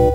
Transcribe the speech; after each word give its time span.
From 0.00 0.08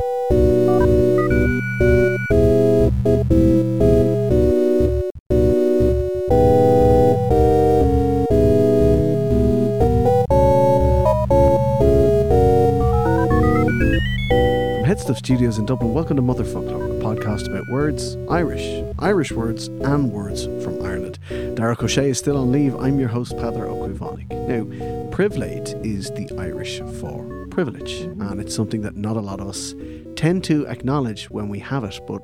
Headstuff 14.83 15.17
Studios 15.17 15.59
in 15.59 15.67
Dublin, 15.67 15.93
welcome 15.93 16.15
to 16.15 16.23
Motherfoclóir, 16.23 16.99
a 16.99 17.03
podcast 17.03 17.47
about 17.47 17.67
words, 17.69 18.17
Irish, 18.27 18.83
Irish 18.97 19.31
words, 19.31 19.67
and 19.67 20.11
words 20.11 20.45
from 20.63 20.81
Ireland. 20.81 21.19
Darach 21.29 21.77
Ó 21.77 21.87
Séaghdha 21.87 22.09
is 22.09 22.17
still 22.17 22.37
on 22.37 22.51
leave. 22.51 22.75
I'm 22.77 22.99
your 22.99 23.09
host, 23.09 23.33
Ó 23.33 23.75
Cuimhneach. 23.77 24.29
Now, 24.47 25.09
privilege 25.11 25.75
is 25.83 26.09
the 26.11 26.27
Irish 26.39 26.79
for 26.99 27.44
privilege, 27.55 28.01
and 28.01 28.41
it's 28.41 28.53
something 28.53 28.81
that 28.81 28.97
not 28.97 29.15
a 29.15 29.21
lot 29.21 29.39
of 29.39 29.47
us 29.47 29.73
tend 30.17 30.43
to 30.43 30.67
acknowledge 30.67 31.29
when 31.29 31.47
we 31.47 31.57
have 31.59 31.85
it, 31.85 31.97
but 32.05 32.21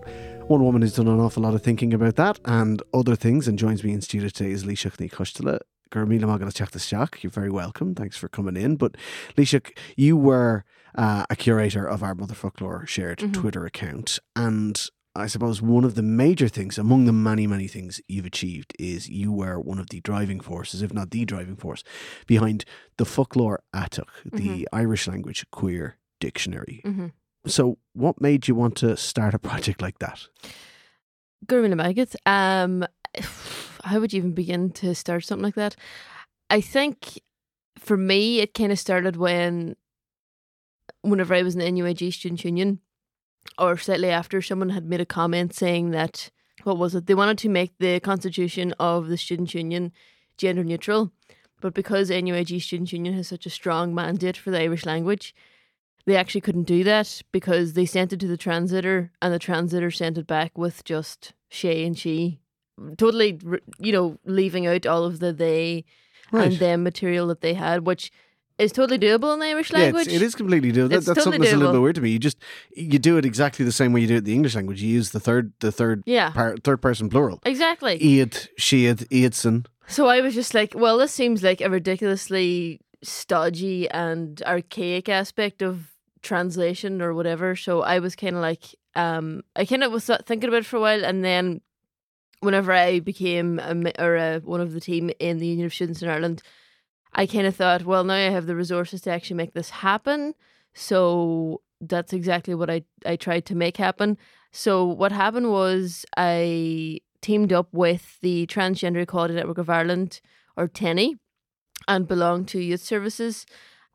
one 0.50 0.62
woman 0.62 0.82
who's 0.82 0.96
done 0.96 1.08
an 1.08 1.22
awful 1.22 1.42
lot 1.44 1.54
of 1.54 1.62
thinking 1.62 1.94
about 1.94 2.18
that 2.18 2.38
and 2.44 2.84
other 2.94 3.16
things 3.16 3.48
and 3.48 3.58
joins 3.58 3.82
me 3.82 3.94
in 3.94 4.02
studio 4.02 4.28
today 4.28 4.52
is 4.52 4.66
Lísach 4.66 4.98
Ní 4.98 5.10
Choisdealbha. 5.10 5.60
Gurmila 5.90 6.24
Magalas 6.24 7.24
You're 7.24 7.32
very 7.32 7.50
welcome. 7.50 7.96
Thanks 7.96 8.18
for 8.18 8.28
coming 8.28 8.58
in. 8.58 8.76
But 8.76 8.98
Lísach, 9.38 9.72
you 9.96 10.18
were 10.18 10.66
uh, 10.96 11.26
a 11.30 11.38
curator 11.38 11.88
of 11.88 12.04
our 12.04 12.14
Motherfoclóir 12.14 12.86
shared 12.86 13.34
Twitter 13.34 13.66
account. 13.66 14.20
And 14.36 14.86
I 15.14 15.28
suppose 15.28 15.62
one 15.62 15.84
of 15.84 15.96
the 15.96 16.02
major 16.02 16.48
things, 16.48 16.78
among 16.78 17.06
the 17.06 17.12
many, 17.12 17.46
many 17.46 17.68
things 17.68 18.00
you've 18.08 18.26
achieved, 18.26 18.74
is 18.80 19.10
you 19.10 19.32
were 19.32 19.60
one 19.60 19.78
of 19.78 19.90
the 19.90 20.00
driving 20.00 20.40
forces, 20.40 20.82
if 20.82 20.94
not 20.94 21.12
the 21.12 21.26
driving 21.26 21.58
force, 21.58 21.84
behind 22.28 22.64
the 22.98 23.04
Foclóir 23.04 23.58
Aiteach, 23.76 24.08
the 24.26 24.68
Irish 24.72 25.08
language 25.08 25.46
queer 25.52 25.98
dictionary. 26.22 26.82
So, 27.46 27.78
what 27.94 28.22
made 28.22 28.48
you 28.48 28.56
want 28.56 28.78
to 28.78 28.96
start 28.96 29.34
a 29.34 29.40
project 29.40 29.82
like 29.82 30.00
that? 30.00 30.28
Gurmila 31.46 31.76
Maggot. 31.76 32.16
Um, 32.26 32.86
how 33.84 34.00
would 34.00 34.14
you 34.14 34.20
even 34.20 34.34
begin 34.34 34.70
to 34.72 34.96
start 34.96 35.26
something 35.26 35.44
like 35.44 35.56
that? 35.56 35.76
I 36.50 36.62
think 36.62 37.20
for 37.78 37.98
me, 37.98 38.40
it 38.40 38.54
kind 38.54 38.72
of 38.72 38.80
started 38.80 39.18
when, 39.18 39.76
whenever 41.02 41.34
I 41.34 41.42
was 41.42 41.56
in 41.56 41.60
the 41.60 41.72
NUIG 41.72 42.14
Student 42.14 42.46
Union, 42.46 42.80
or 43.58 43.78
slightly 43.78 44.10
after, 44.10 44.42
someone 44.42 44.70
had 44.70 44.86
made 44.86 45.02
a 45.02 45.06
comment 45.06 45.54
saying 45.54 45.92
that, 45.92 46.30
what 46.64 46.78
was 46.78 46.96
it? 46.96 47.06
They 47.08 47.16
wanted 47.16 47.38
to 47.40 47.50
make 47.50 47.78
the 47.80 48.00
constitution 48.00 48.74
of 48.80 49.08
the 49.08 49.18
Student 49.18 49.54
Union 49.54 49.92
gender 50.38 50.64
neutral, 50.64 51.12
but 51.60 51.74
because 51.74 52.10
NUIG 52.10 52.62
Students' 52.62 52.94
Union 52.94 53.14
has 53.14 53.28
such 53.28 53.46
a 53.46 53.50
strong 53.52 53.94
mandate 53.94 54.38
for 54.38 54.50
the 54.52 54.60
Irish 54.62 54.86
language, 54.86 55.36
they 56.06 56.16
actually 56.16 56.42
couldn't 56.42 56.64
do 56.64 56.84
that 56.84 57.22
because 57.32 57.74
they 57.74 57.86
sent 57.86 58.12
it 58.12 58.20
to 58.22 58.28
the 58.28 58.38
translator 58.38 59.12
and 59.22 59.32
the 59.34 59.38
translator 59.40 59.92
sent 59.92 60.18
it 60.18 60.26
back 60.26 60.58
with 60.58 60.84
just 60.84 61.34
she 61.48 61.86
and 61.86 61.98
she 61.98 62.40
totally 62.98 63.40
you 63.78 63.92
know 63.92 64.18
leaving 64.26 64.66
out 64.66 64.88
all 64.88 65.04
of 65.04 65.20
the 65.20 65.32
they 65.32 65.86
Right. 66.32 66.48
and 66.48 66.60
them 66.60 66.82
material 66.82 67.28
that 67.28 67.42
they 67.42 67.54
had 67.54 67.86
which 67.86 68.10
is 68.62 68.72
totally 68.72 69.00
doable 69.00 69.34
in 69.34 69.40
the 69.40 69.48
Irish 69.48 69.72
Yeah, 69.72 69.80
language 69.80 70.08
it's, 70.08 70.16
it 70.16 70.22
is 70.22 70.36
completely 70.36 70.72
doable. 70.72 70.90
That, 70.90 71.06
that's 71.06 71.06
totally 71.08 71.24
something 71.24 71.42
that's 71.42 71.54
a 71.54 71.58
little 71.58 71.74
bit 71.74 71.82
weird 71.82 71.96
to 71.96 72.02
me. 72.02 72.10
You 72.12 72.20
just 72.20 72.38
you 72.76 73.00
do 73.00 73.18
it 73.18 73.26
exactly 73.26 73.66
the 73.66 73.72
same 73.72 73.94
way 73.94 74.02
you 74.02 74.08
do 74.08 74.16
it 74.16 74.20
in 74.20 74.24
the 74.24 74.34
English 74.34 74.56
language. 74.56 74.82
You 74.82 74.90
use 74.90 75.12
the 75.12 75.20
third 75.20 75.54
the 75.60 75.72
third 75.72 76.04
Yeah. 76.06 76.32
par, 76.32 76.56
third 76.64 76.82
person 76.82 77.10
plural. 77.10 77.40
exactly 77.46 78.00
Iad, 78.00 78.48
shead, 78.58 79.00
Iadson. 79.10 79.66
So 79.88 80.08
I 80.08 80.22
was 80.22 80.34
just 80.34 80.54
like, 80.54 80.74
well, 80.76 80.98
this 80.98 81.12
seems 81.12 81.44
like 81.44 81.60
a 81.62 81.70
ridiculously 81.70 82.80
stodgy 83.04 83.90
and 83.90 84.42
archaic 84.46 85.10
aspect 85.10 85.62
of 85.62 85.88
translation 86.22 87.02
or 87.02 87.14
whatever. 87.14 87.56
So 87.56 87.82
I 87.82 88.00
was 88.00 88.16
kind 88.16 88.36
of 88.36 88.42
like, 88.42 88.64
um, 88.96 89.42
I 89.56 89.66
kind 89.66 89.84
of 89.84 89.92
was 89.92 90.06
thinking 90.26 90.48
about 90.48 90.60
it 90.62 90.66
for 90.66 90.78
a 90.78 90.82
while, 90.82 91.04
and 91.04 91.26
then 91.26 91.62
whenever 92.42 92.72
I 92.72 93.00
became 93.00 93.60
a, 93.60 93.92
or 94.02 94.16
a, 94.16 94.40
one 94.40 94.62
of 94.62 94.74
the 94.74 94.80
team 94.80 95.12
in 95.20 95.40
the 95.40 95.48
Union 95.48 95.66
of 95.66 95.74
Students 95.74 96.02
in 96.02 96.10
Ireland, 96.10 96.42
I 97.14 97.26
kind 97.26 97.46
of 97.46 97.56
thought, 97.56 97.86
well, 97.86 98.04
now 98.04 98.14
I 98.14 98.30
have 98.30 98.46
the 98.46 98.56
resources 98.56 99.02
to 99.02 99.12
actually 99.12 99.38
make 99.38 99.54
this 99.54 99.70
happen. 99.70 100.34
So 100.74 101.62
that's 101.82 102.14
exactly 102.14 102.56
what 102.56 102.70
I 102.70 102.84
I 103.06 103.16
tried 103.16 103.46
to 103.48 103.56
make 103.56 103.78
happen. 103.78 104.18
So 104.52 104.86
what 104.86 105.12
happened 105.12 105.52
was 105.52 106.06
I 106.18 107.00
teamed 107.22 107.54
up 107.54 107.68
with 107.72 108.20
the 108.22 108.48
Transgender 108.48 109.02
Equality 109.02 109.36
Network 109.36 109.58
of 109.58 109.70
Ireland, 109.70 110.22
or 110.58 110.68
TENI, 110.68 111.16
and 111.88 112.08
BeLonG 112.08 112.48
To 112.48 112.60
Youth 112.60 112.82
Services. 112.82 113.46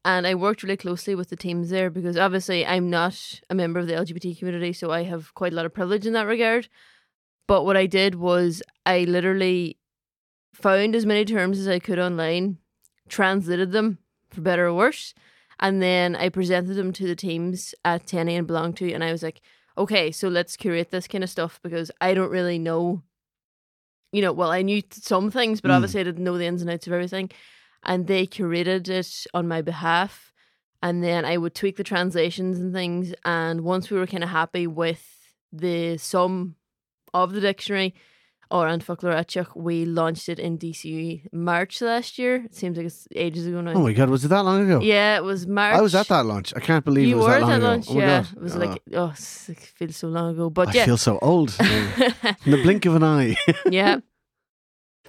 And 0.05 0.27
I 0.27 0.37
worked 0.37 0.63
really 0.63 0.77
closely 0.77 1.17
with 1.17 1.31
the 1.31 1.37
teams 1.37 1.71
there 1.71 1.91
because 1.91 2.17
obviously 2.17 2.65
I'm 2.65 2.89
not 2.89 3.41
a 3.51 3.55
member 3.55 3.81
of 3.81 3.89
the 3.89 3.95
LGBT 3.95 4.39
community, 4.39 4.73
so 4.73 4.93
I 4.93 5.03
have 5.03 5.35
quite 5.35 5.53
a 5.53 5.57
lot 5.57 5.67
of 5.67 5.75
privilege 5.75 6.07
in 6.07 6.13
that 6.13 6.27
regard. 6.27 6.69
But 7.49 7.65
what 7.65 7.77
I 7.77 7.87
did 7.87 8.15
was 8.15 8.63
I 8.85 9.01
literally 9.01 9.79
found 10.55 10.95
as 10.95 11.05
many 11.05 11.25
terms 11.25 11.59
as 11.59 11.69
I 11.69 11.81
could 11.81 11.99
online, 11.99 12.59
translated 13.09 13.73
them 13.73 13.99
for 14.31 14.41
better 14.41 14.67
or 14.67 14.75
worse, 14.75 15.15
and 15.61 15.81
then 15.81 16.17
I 16.17 16.29
presented 16.29 16.75
them 16.75 16.93
to 16.95 17.07
the 17.07 17.17
teams 17.17 17.75
at 17.85 18.07
TENI 18.07 18.39
and 18.39 18.49
BeLonG 18.49 18.77
To, 18.77 18.93
and 18.93 19.03
I 19.03 19.13
was 19.13 19.23
like, 19.23 19.41
okay, 19.79 20.11
so 20.11 20.29
let's 20.29 20.57
curate 20.57 20.91
this 20.91 21.07
kind 21.07 21.25
of 21.25 21.31
stuff 21.31 21.61
because 21.63 21.91
I 22.01 22.15
don't 22.15 22.31
really 22.31 22.59
know. 22.59 23.03
You 24.13 24.23
know, 24.23 24.33
well, 24.33 24.51
I 24.51 24.63
knew 24.63 24.83
some 24.91 25.31
things, 25.31 25.61
but 25.61 25.71
Mm. 25.71 25.75
obviously 25.75 26.01
I 26.01 26.05
didn't 26.05 26.25
know 26.25 26.39
the 26.39 26.47
ins 26.47 26.63
and 26.63 26.71
outs 26.71 26.87
of 26.87 26.93
everything. 26.93 27.31
And 27.83 28.07
they 28.07 28.27
curated 28.27 28.89
it 28.89 29.27
on 29.35 29.47
my 29.47 29.63
behalf. 29.63 30.33
And 30.83 31.03
then 31.05 31.25
I 31.25 31.37
would 31.37 31.55
tweak 31.55 31.77
the 31.77 31.85
translations 31.85 32.59
and 32.59 32.73
things. 32.73 33.13
And 33.25 33.63
once 33.63 33.91
we 33.91 33.99
were 33.99 34.07
kind 34.07 34.25
of 34.25 34.31
happy 34.31 34.67
with 34.67 35.35
the 35.53 35.99
sum 35.99 36.57
of 37.13 37.33
the 37.33 37.41
dictionary, 37.41 37.95
or 38.51 38.67
and 38.69 38.83
Folklore 38.83 39.25
we 39.55 39.85
launched 39.85 40.29
it 40.29 40.39
in 40.39 40.59
DCU 40.59 41.23
March 41.33 41.81
last 41.81 42.19
year. 42.19 42.37
It 42.45 42.55
seems 42.55 42.77
like 42.77 42.87
it's 42.87 43.09
ages 43.15 43.47
ago 43.47 43.61
now. 43.61 43.73
Oh 43.75 43.81
my 43.83 43.93
god, 43.93 44.11
was 44.11 44.25
it 44.25 44.29
that 44.29 44.45
long 44.45 44.65
ago? 44.65 44.81
yeah, 44.81 45.17
it 45.17 45.25
was 45.25 45.47
March. 45.47 45.75
I 45.77 45.81
was 45.81 45.95
at 45.95 46.09
that 46.09 46.27
launch. 46.27 46.53
I 46.57 46.61
can't 46.61 46.85
believe 46.85 47.09
You 47.09 47.17
it 47.17 47.19
was 47.19 47.27
were 47.27 47.33
that 47.33 47.43
at 47.43 47.61
that 47.61 47.63
launch, 47.63 47.87
oh 47.91 47.99
yeah. 47.99 48.25
It 48.35 48.41
was 48.41 48.57
Oh, 48.57 48.59
like 48.59 48.83
ah. 48.95 48.97
oh, 48.97 49.11
it 49.49 49.59
feels 49.59 49.97
so 49.97 50.09
long 50.09 50.31
ago, 50.35 50.51
but 50.51 50.69
I 50.69 50.73
yeah, 50.73 50.85
feel 50.85 50.97
so 50.97 51.19
old. 51.21 51.57
In 51.61 52.51
the 52.53 52.63
blink 52.63 52.87
of 52.87 52.95
an 52.95 53.03
eye. 53.03 53.37
yeah, 53.71 53.99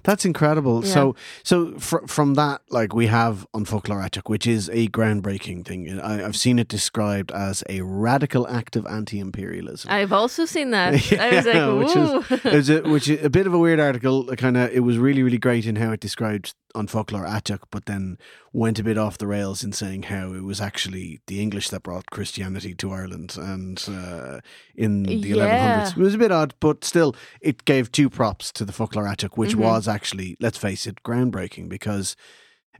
That's 0.04 0.26
incredible. 0.26 0.86
Yeah. 0.86 0.94
So, 0.94 1.16
so 1.44 1.78
fr- 1.80 2.06
from 2.08 2.36
that, 2.36 2.62
like 2.70 2.94
we 2.94 3.08
have 3.08 3.46
on 3.54 3.66
Foclóir 3.66 4.08
Aiteach, 4.10 4.30
which 4.30 4.48
is 4.48 4.70
a 4.70 4.88
groundbreaking 4.90 5.66
thing. 5.66 6.00
I, 6.00 6.26
I've 6.26 6.36
seen 6.38 6.60
it 6.60 6.68
described 6.68 7.32
as 7.32 7.64
a 7.70 7.82
radical 7.82 8.48
act 8.48 8.76
of 8.76 8.86
anti-imperialism. 8.86 9.90
I've 9.92 10.14
also 10.14 10.46
seen 10.46 10.72
that. 10.72 10.94
I 11.20 11.36
was 11.36 11.46
Yeah, 11.46 11.66
like, 11.66 11.88
which 11.88 11.96
ooh. 11.96 12.36
it 12.50 12.54
was 12.54 12.70
a, 12.70 12.82
which 12.84 13.10
is 13.10 13.24
a 13.26 13.30
bit 13.30 13.48
of 13.48 13.54
a 13.54 13.60
weird 13.60 13.80
article. 13.80 14.26
Kind 14.36 14.58
of, 14.58 14.72
it 14.72 14.82
was 14.82 14.98
really, 14.98 15.24
really 15.24 15.38
great 15.38 15.66
in 15.66 15.76
how 15.76 15.92
it 15.92 16.00
described 16.00 16.54
on 16.76 16.88
Foclóir 16.88 17.28
Aiteach, 17.28 17.64
but 17.72 17.86
then 17.86 18.18
went 18.54 18.78
a 18.80 18.84
bit 18.84 18.98
off 18.98 19.18
the 19.18 19.28
rails 19.28 19.64
in 19.64 19.72
saying 19.72 20.04
how 20.04 20.34
it 20.34 20.44
was 20.44 20.60
actually 20.62 21.20
the 21.28 21.42
English 21.42 21.70
that 21.70 21.84
brought 21.84 22.08
Christianity 22.12 22.76
to 22.76 22.92
Ireland 22.92 23.36
and 23.38 23.84
uh, 23.90 24.40
in 24.76 25.04
the 25.04 25.16
Yeah. 25.16 25.36
1100s. 25.36 25.92
It 25.92 25.98
was 25.98 26.14
a 26.16 26.18
bit 26.20 26.32
odd, 26.32 26.54
but 26.60 26.84
still, 26.84 27.16
it 27.42 27.66
gave 27.66 27.92
two 27.92 28.10
props 28.10 28.52
to 28.54 28.66
the 28.66 28.74
Foclóir 28.74 29.08
Aiteach, 29.12 29.38
which 29.38 29.56
Mhm. 29.56 29.60
was 29.62 29.88
actually, 29.88 30.38
let's 30.40 30.58
face 30.58 30.86
it, 30.86 31.02
groundbreaking 31.04 31.70
because 31.70 32.16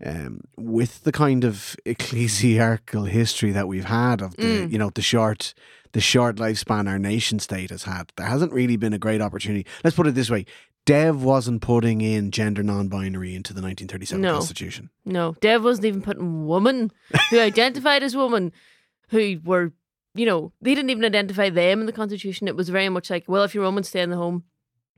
um, 0.06 0.42
with 0.56 1.04
the 1.06 1.12
kind 1.12 1.44
of 1.44 1.76
ecclesiarchal 1.84 3.08
history 3.10 3.52
that 3.52 3.68
we've 3.68 3.86
had 3.86 4.22
of 4.22 4.36
the 4.38 4.44
Mm. 4.68 4.72
you 4.72 4.78
know 4.78 4.92
the 4.94 5.02
short 5.02 5.54
the 5.94 6.02
short 6.02 6.36
lifespan 6.36 6.88
our 6.88 7.00
nation 7.00 7.40
state 7.40 7.72
has 7.72 7.84
had, 7.84 8.12
there 8.18 8.28
hasn't 8.28 8.52
really 8.52 8.76
been 8.78 8.94
a 8.94 9.00
great 9.00 9.22
opportunity. 9.22 9.66
Let's 9.84 9.96
put 9.96 10.06
it 10.06 10.14
this 10.14 10.30
way: 10.30 10.46
Dev 10.88 11.22
wasn't 11.22 11.62
putting 11.62 12.02
in 12.02 12.32
gender 12.32 12.64
non-binary 12.64 13.36
into 13.36 13.54
the 13.54 13.62
1937 13.62 14.22
No. 14.22 14.34
Constitution. 14.36 14.90
No, 15.06 15.36
Dev 15.42 15.64
wasn't 15.64 15.86
even 15.86 16.02
putting 16.02 16.48
woman 16.48 16.92
who 17.30 17.40
identified 17.52 18.02
as 18.04 18.16
woman, 18.16 18.52
who 19.10 19.40
were, 19.44 19.74
you 20.16 20.26
know, 20.26 20.54
they 20.62 20.74
didn't 20.74 20.90
even 20.90 21.06
identify 21.06 21.50
them 21.50 21.82
in 21.82 21.86
the 21.86 21.92
Constitution. 21.92 22.48
It 22.48 22.56
was 22.56 22.70
very 22.70 22.90
much 22.90 23.10
like, 23.10 23.26
well, 23.28 23.44
if 23.44 23.54
you're 23.54 23.66
a 23.66 23.68
woman, 23.68 23.84
stay 23.84 24.02
in 24.02 24.10
the 24.10 24.16
home. 24.18 24.44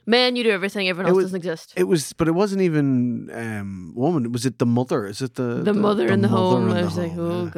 Man, 0.06 0.36
you 0.36 0.44
do 0.44 0.52
everything. 0.52 0.88
Everyone 0.88 1.08
It 1.08 1.10
else 1.10 1.16
was- 1.18 1.26
doesn't 1.26 1.38
exist. 1.38 1.74
It 1.76 1.84
was, 1.86 2.14
but 2.14 2.28
it 2.28 2.32
wasn't 2.32 2.62
even 2.62 3.30
um, 3.34 3.94
woman. 3.96 4.32
Was 4.32 4.46
it 4.46 4.58
the 4.60 4.66
mother? 4.66 5.06
Is 5.06 5.22
it 5.22 5.36
the 5.36 5.62
the, 5.64 5.74
mother 5.74 6.08
in 6.08 6.22
the 6.22 6.30
mother 6.30 6.56
home. 6.58 6.70
in 6.70 6.78
I 6.78 6.80
the 6.82 6.86
was 6.86 6.98
like, 6.98 7.12
home, 7.12 7.32
oh 7.32 7.44
yeah. 7.46 7.50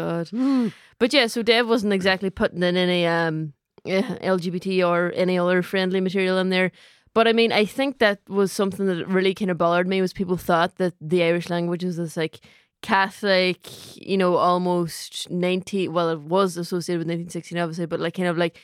god. 0.63 0.73
But 0.99 1.13
yeah, 1.13 1.27
so 1.27 1.43
Dev 1.43 1.67
wasn't 1.67 1.93
exactly 1.93 2.29
putting 2.29 2.63
in 2.63 2.77
any 2.77 3.05
um 3.05 3.53
eh, 3.85 4.01
LGBT 4.01 4.87
or 4.87 5.11
any 5.15 5.37
other 5.37 5.61
friendly 5.61 5.99
material 6.01 6.37
in 6.39 6.49
there. 6.49 6.71
But 7.13 7.27
I 7.27 7.33
mean, 7.33 7.51
I 7.51 7.65
think 7.65 7.99
that 7.99 8.19
was 8.29 8.51
something 8.51 8.85
that 8.85 9.07
really 9.07 9.33
kind 9.33 9.51
of 9.51 9.57
bothered 9.57 9.87
me 9.87 10.01
was 10.01 10.13
people 10.13 10.37
thought 10.37 10.77
that 10.77 10.93
the 11.01 11.23
Irish 11.23 11.49
language 11.49 11.83
was 11.83 11.97
this 11.97 12.15
like 12.15 12.39
Catholic, 12.81 13.59
you 13.95 14.17
know, 14.17 14.35
almost 14.37 15.29
ninety. 15.29 15.87
Well, 15.87 16.09
it 16.09 16.21
was 16.21 16.57
associated 16.57 16.99
with 16.99 17.07
nineteen 17.07 17.29
sixteen, 17.29 17.57
obviously, 17.57 17.85
but 17.85 17.99
like 17.99 18.13
kind 18.13 18.29
of 18.29 18.37
like 18.37 18.59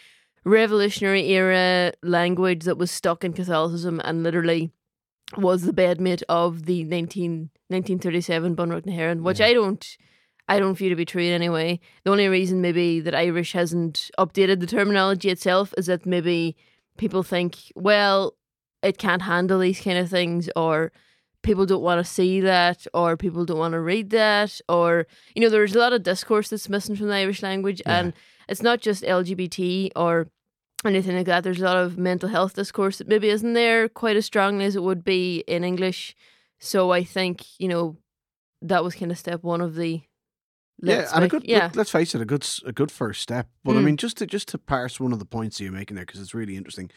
revolutionary 0.46 1.28
era 1.30 1.92
language 2.02 2.64
that 2.64 2.78
was 2.78 2.90
stuck 2.90 3.24
in 3.24 3.34
Catholicism 3.34 4.02
and 4.06 4.24
literally 4.24 4.72
was 5.36 5.64
the 5.64 5.74
bedmate 5.74 6.24
of 6.30 6.66
the 6.66 6.86
19, 6.86 7.50
1937 7.68 8.56
Bunreacht 8.56 8.86
na 8.86 8.94
hÉireann, 8.94 9.24
which 9.24 9.42
I 9.42 9.54
don't 9.54 9.98
I 10.48 10.60
don't 10.60 10.76
view 10.76 10.90
to 10.90 10.96
be 10.96 11.04
true 11.04 11.22
in 11.22 11.34
any 11.34 11.50
way. 11.50 11.82
The 12.06 12.12
only 12.12 12.30
reason 12.30 12.62
maybe 12.62 13.02
that 13.02 13.14
Irish 13.14 13.52
hasn't 13.52 14.10
updated 14.18 14.62
the 14.62 14.68
terminology 14.68 15.30
itself 15.30 15.74
is 15.78 15.88
that 15.88 16.06
maybe 16.06 16.56
people 16.98 17.24
think, 17.24 17.56
well, 17.76 18.34
it 18.82 18.98
can't 18.98 19.22
handle 19.24 19.60
these 19.60 19.82
kind 19.82 19.98
of 19.98 20.10
things 20.10 20.50
or 20.56 20.92
people 21.44 21.66
don't 21.66 21.82
want 21.82 22.04
to 22.06 22.12
see 22.12 22.42
that 22.42 22.86
or 22.94 23.16
people 23.18 23.46
don't 23.46 23.58
want 23.60 23.72
to 23.74 23.80
read 23.80 24.10
that 24.10 24.60
or 24.68 25.08
you 25.36 25.42
know 25.42 25.50
there's 25.50 25.76
a 25.76 25.80
lot 25.80 25.94
of 25.94 26.04
discourse 26.04 26.50
that's 26.50 26.68
missing 26.70 26.96
from 26.96 27.08
the 27.08 27.14
Irish 27.16 27.42
language 27.42 27.82
Yeah. 27.86 28.00
and 28.00 28.14
it's 28.50 28.62
not 28.62 28.82
just 28.82 29.04
LGBT 29.04 29.92
or 29.96 30.28
anything 30.86 31.16
like 31.16 31.26
that. 31.26 31.44
There's 31.44 31.62
a 31.62 31.66
lot 31.66 31.78
of 31.78 31.98
mental 31.98 32.30
health 32.30 32.54
discourse 32.56 32.98
that 33.00 33.08
maybe 33.08 33.30
isn't 33.30 33.54
there 33.54 33.88
quite 33.90 34.16
as 34.16 34.26
strongly 34.26 34.66
as 34.66 34.76
it 34.76 34.84
would 34.84 35.04
be 35.04 35.44
in 35.48 35.64
English. 35.64 36.16
So 36.60 36.92
I 36.92 37.04
think, 37.04 37.44
you 37.60 37.68
know, 37.68 37.98
that 38.62 38.84
was 38.84 38.96
kind 38.96 39.12
of 39.12 39.18
step 39.18 39.44
one 39.44 39.62
of 39.62 39.76
the 39.76 40.02
Yeah, 40.82 40.98
let's 40.98 41.14
and 41.14 41.24
a 41.24 41.28
good. 41.28 41.44
yeah. 41.46 41.66
Let, 41.74 41.78
us 41.78 41.90
face 41.90 42.14
it, 42.14 42.22
a 42.22 42.26
good 42.26 42.48
a 42.66 42.72
good 42.72 42.92
first 42.92 43.22
step. 43.22 43.48
But 43.64 43.76
I 43.78 43.80
Mm. 43.80 43.84
mean, 43.86 43.98
just 43.98 44.18
to 44.18 44.26
just 44.28 44.48
to 44.50 44.58
parse 44.58 45.00
one 45.00 45.12
of 45.14 45.20
the 45.20 45.26
points 45.26 45.58
that 45.58 45.64
you're 45.64 45.74
making 45.74 45.96
there 45.96 46.06
because 46.06 46.22
it's 46.22 46.34
really 46.36 46.56
interesting. 46.56 46.92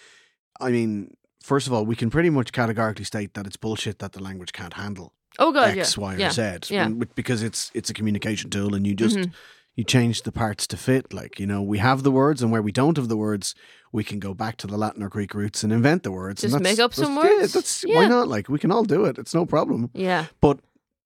I 0.60 0.70
mean, 0.70 1.14
first 1.42 1.66
of 1.66 1.72
all, 1.72 1.86
we 1.86 1.96
can 1.96 2.10
pretty 2.10 2.30
much 2.30 2.52
categorically 2.52 3.04
state 3.04 3.34
that 3.34 3.46
it's 3.46 3.56
bullshit 3.56 3.98
that 4.00 4.12
the 4.12 4.22
language 4.22 4.52
can't 4.52 4.74
handle 4.74 5.14
Oh 5.38 5.52
god, 5.52 5.78
X, 5.78 5.96
yeah. 5.96 6.02
Y, 6.02 6.14
or 6.14 6.18
yeah. 6.18 6.30
Z, 6.30 6.74
yeah. 6.74 6.88
because 7.14 7.42
it's 7.42 7.70
it's 7.74 7.88
a 7.90 7.94
communication 7.94 8.50
tool, 8.50 8.74
and 8.74 8.86
you 8.86 8.94
just 8.94 9.16
Mhm. 9.16 9.32
you 9.76 9.84
change 9.84 10.22
the 10.22 10.32
parts 10.32 10.66
to 10.66 10.76
fit. 10.76 11.12
Like 11.14 11.40
you 11.40 11.46
know, 11.46 11.62
we 11.62 11.78
have 11.78 12.02
the 12.02 12.10
words, 12.10 12.42
and 12.42 12.52
where 12.52 12.60
we 12.62 12.72
don't 12.72 12.96
have 12.98 13.08
the 13.08 13.16
words, 13.16 13.54
we 13.92 14.04
can 14.04 14.18
go 14.18 14.34
back 14.34 14.56
to 14.58 14.66
the 14.66 14.76
Latin 14.76 15.02
or 15.02 15.08
Greek 15.08 15.32
roots 15.32 15.64
and 15.64 15.72
invent 15.72 16.02
the 16.02 16.10
words. 16.12 16.42
and 16.44 16.50
Just 16.52 16.62
that's- 16.62 16.76
make 16.78 16.84
up 16.84 16.92
some 16.92 17.14
that's- 17.14 17.30
yeah, 17.32 17.38
words. 17.40 17.52
that's 17.54 17.84
Yeah. 17.84 17.96
why 17.96 18.06
not? 18.08 18.28
Like 18.28 18.48
we 18.50 18.58
can 18.58 18.70
all 18.72 18.84
do 18.84 19.06
it. 19.06 19.16
It's 19.18 19.32
no 19.34 19.46
problem. 19.46 19.88
Yeah. 19.94 20.26
But 20.42 20.58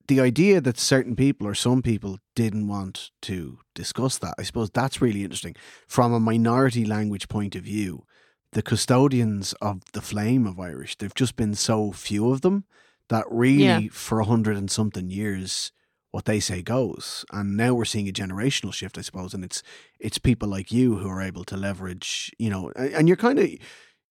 the 0.09 0.21
idea 0.21 0.61
that 0.61 0.79
certain 0.79 1.17
people 1.17 1.47
or 1.47 1.55
some 1.55 1.83
people 1.83 2.19
didn't 2.37 2.69
want 2.69 3.11
to 3.23 3.59
discuss 3.75 4.19
that, 4.19 4.35
I 4.39 4.43
suppose 4.43 4.71
that's 4.71 5.01
really 5.01 5.23
interesting. 5.25 5.55
From 5.89 6.13
a 6.13 6.21
minority 6.21 6.85
language 6.85 7.29
point 7.29 7.55
of 7.57 7.63
view, 7.65 8.05
the 8.53 8.63
custodians 8.63 9.53
of 9.61 9.83
the 9.93 10.03
flame 10.03 10.47
of 10.47 10.61
Irish, 10.61 10.97
there've 10.97 11.15
just 11.15 11.37
been 11.37 11.55
so 11.55 11.91
few 11.93 12.31
of 12.31 12.43
them 12.43 12.65
that 13.09 13.25
really, 13.31 13.65
Yeah. 13.65 13.81
for 13.91 14.21
a 14.21 14.25
hundred 14.25 14.57
and 14.57 14.71
something 14.71 15.11
years, 15.11 15.73
what 16.11 16.25
they 16.27 16.39
say 16.39 16.63
goes. 16.63 17.25
And 17.33 17.57
now 17.57 17.75
we're 17.75 17.85
seeing 17.85 18.09
a 18.09 18.13
generational 18.13 18.73
shift, 18.73 18.97
I 18.97 19.01
suppose, 19.03 19.35
and 19.35 19.45
it's 19.45 19.63
it's 19.99 20.19
people 20.19 20.49
like 20.49 20.71
you 20.71 20.97
who 20.99 21.09
are 21.09 21.21
able 21.23 21.45
to 21.45 21.57
leverage, 21.57 22.31
you 22.39 22.49
know, 22.51 22.71
and 22.77 23.09
you're 23.09 23.17
kind 23.17 23.39
of 23.39 23.51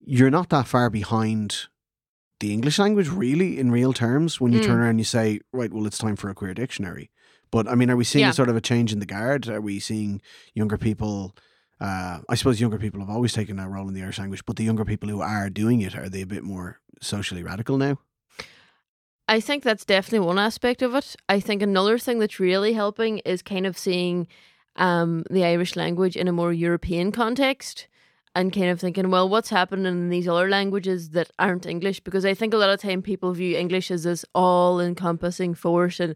you're 0.05 0.29
not 0.29 0.49
that 0.49 0.67
far 0.67 0.89
behind 0.89 1.67
the 2.43 2.51
English 2.51 2.77
language, 2.77 3.07
really, 3.07 3.57
in 3.57 3.71
real 3.71 3.93
terms, 3.93 4.41
when 4.41 4.51
you 4.51 4.59
Mm. 4.59 4.65
turn 4.65 4.79
around 4.79 4.89
and 4.89 4.99
you 4.99 5.05
say, 5.05 5.39
right, 5.53 5.71
well, 5.73 5.87
it's 5.87 5.97
time 5.97 6.17
for 6.17 6.29
a 6.29 6.35
queer 6.35 6.53
dictionary. 6.53 7.09
But 7.51 7.67
I 7.69 7.75
mean, 7.75 7.89
are 7.89 7.95
we 7.95 8.03
seeing 8.03 8.25
Yeah. 8.25 8.31
a 8.31 8.33
sort 8.33 8.49
of 8.49 8.55
a 8.57 8.61
change 8.61 8.91
in 8.91 8.99
the 8.99 9.05
guard? 9.05 9.47
Are 9.47 9.61
we 9.61 9.79
seeing 9.79 10.21
younger 10.53 10.77
people? 10.77 11.33
Uh, 11.79 12.19
I 12.27 12.35
suppose 12.35 12.59
younger 12.59 12.77
people 12.77 12.99
have 12.99 13.09
always 13.09 13.31
taken 13.33 13.55
that 13.57 13.69
role 13.69 13.87
in 13.87 13.93
the 13.93 14.01
Irish 14.03 14.19
language, 14.19 14.43
but 14.45 14.55
the 14.57 14.63
younger 14.65 14.85
people 14.85 15.07
who 15.09 15.21
are 15.21 15.49
doing 15.49 15.79
it, 15.81 15.95
are 15.95 16.09
they 16.09 16.21
a 16.21 16.25
bit 16.35 16.43
more 16.43 16.79
socially 17.01 17.43
radical 17.43 17.77
now? 17.77 17.97
I 19.27 19.39
think 19.39 19.63
that's 19.63 19.85
definitely 19.85 20.27
one 20.27 20.39
aspect 20.39 20.81
of 20.81 20.93
it. 20.95 21.15
I 21.29 21.39
think 21.39 21.61
another 21.61 21.97
thing 21.97 22.19
that's 22.19 22.39
really 22.41 22.73
helping 22.73 23.19
is 23.19 23.41
kind 23.41 23.65
of 23.65 23.77
seeing 23.77 24.27
um, 24.75 25.23
the 25.29 25.45
Irish 25.45 25.75
language 25.75 26.17
in 26.17 26.27
a 26.27 26.31
more 26.33 26.51
European 26.51 27.11
context 27.11 27.87
and 28.35 28.51
kind 28.51 28.69
of 28.69 28.79
thinking, 28.79 29.11
well, 29.11 29.29
what's 29.29 29.49
happening 29.49 29.85
in 29.85 30.09
these 30.09 30.27
other 30.27 30.49
languages 30.49 31.11
that 31.11 31.29
aren't 31.37 31.65
English? 31.65 31.99
Because 31.99 32.25
I 32.25 32.33
think 32.33 32.53
a 32.53 32.57
lot 32.57 32.71
of 32.71 32.81
time 32.81 33.01
people 33.01 33.33
view 33.33 33.55
English 33.55 33.91
as 33.91 34.03
this 34.03 34.25
all 34.33 34.79
encompassing 34.79 35.53
force 35.53 35.99
and 35.99 36.15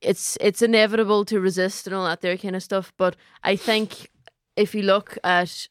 it's 0.00 0.38
it's 0.40 0.62
inevitable 0.62 1.24
to 1.26 1.40
resist 1.40 1.86
and 1.86 1.94
all 1.94 2.04
that 2.04 2.20
there 2.20 2.36
kind 2.36 2.56
of 2.56 2.62
stuff. 2.62 2.92
But 2.96 3.16
I 3.42 3.56
think 3.56 4.10
if 4.56 4.74
you 4.74 4.82
look 4.82 5.18
at 5.24 5.68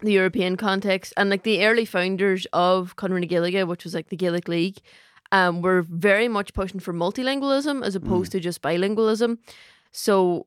the 0.00 0.12
European 0.12 0.56
context 0.56 1.12
and 1.16 1.30
like 1.30 1.42
the 1.42 1.64
early 1.64 1.84
founders 1.84 2.46
of 2.52 2.96
Conradh 2.96 3.20
na 3.20 3.26
Gaeilge, 3.26 3.66
which 3.66 3.84
was 3.84 3.94
like 3.94 4.08
the 4.08 4.16
Gaelic 4.16 4.48
League, 4.48 4.78
um, 5.30 5.62
were 5.62 5.82
very 5.82 6.28
much 6.28 6.52
pushing 6.52 6.80
for 6.80 6.92
multilingualism 6.92 7.84
as 7.84 7.94
opposed 7.94 8.32
to 8.32 8.40
just 8.40 8.62
bilingualism. 8.62 9.38
So 9.90 10.46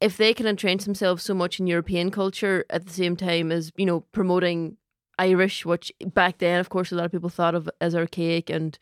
if 0.00 0.16
they 0.16 0.32
can 0.34 0.46
entrench 0.46 0.84
themselves 0.84 1.22
so 1.22 1.34
much 1.34 1.60
in 1.60 1.66
European 1.66 2.10
culture 2.10 2.64
at 2.70 2.86
the 2.86 2.92
same 2.92 3.16
time 3.16 3.52
as, 3.52 3.70
you 3.76 3.86
know, 3.86 4.00
promoting 4.12 4.76
Irish, 5.18 5.66
which 5.66 5.92
back 6.14 6.38
then, 6.38 6.60
of 6.60 6.70
course, 6.70 6.90
a 6.90 6.94
lot 6.94 7.04
of 7.04 7.12
people 7.12 7.28
thought 7.28 7.54
of 7.54 7.68
as 7.80 7.94
archaic 7.94 8.48
and 8.48 8.78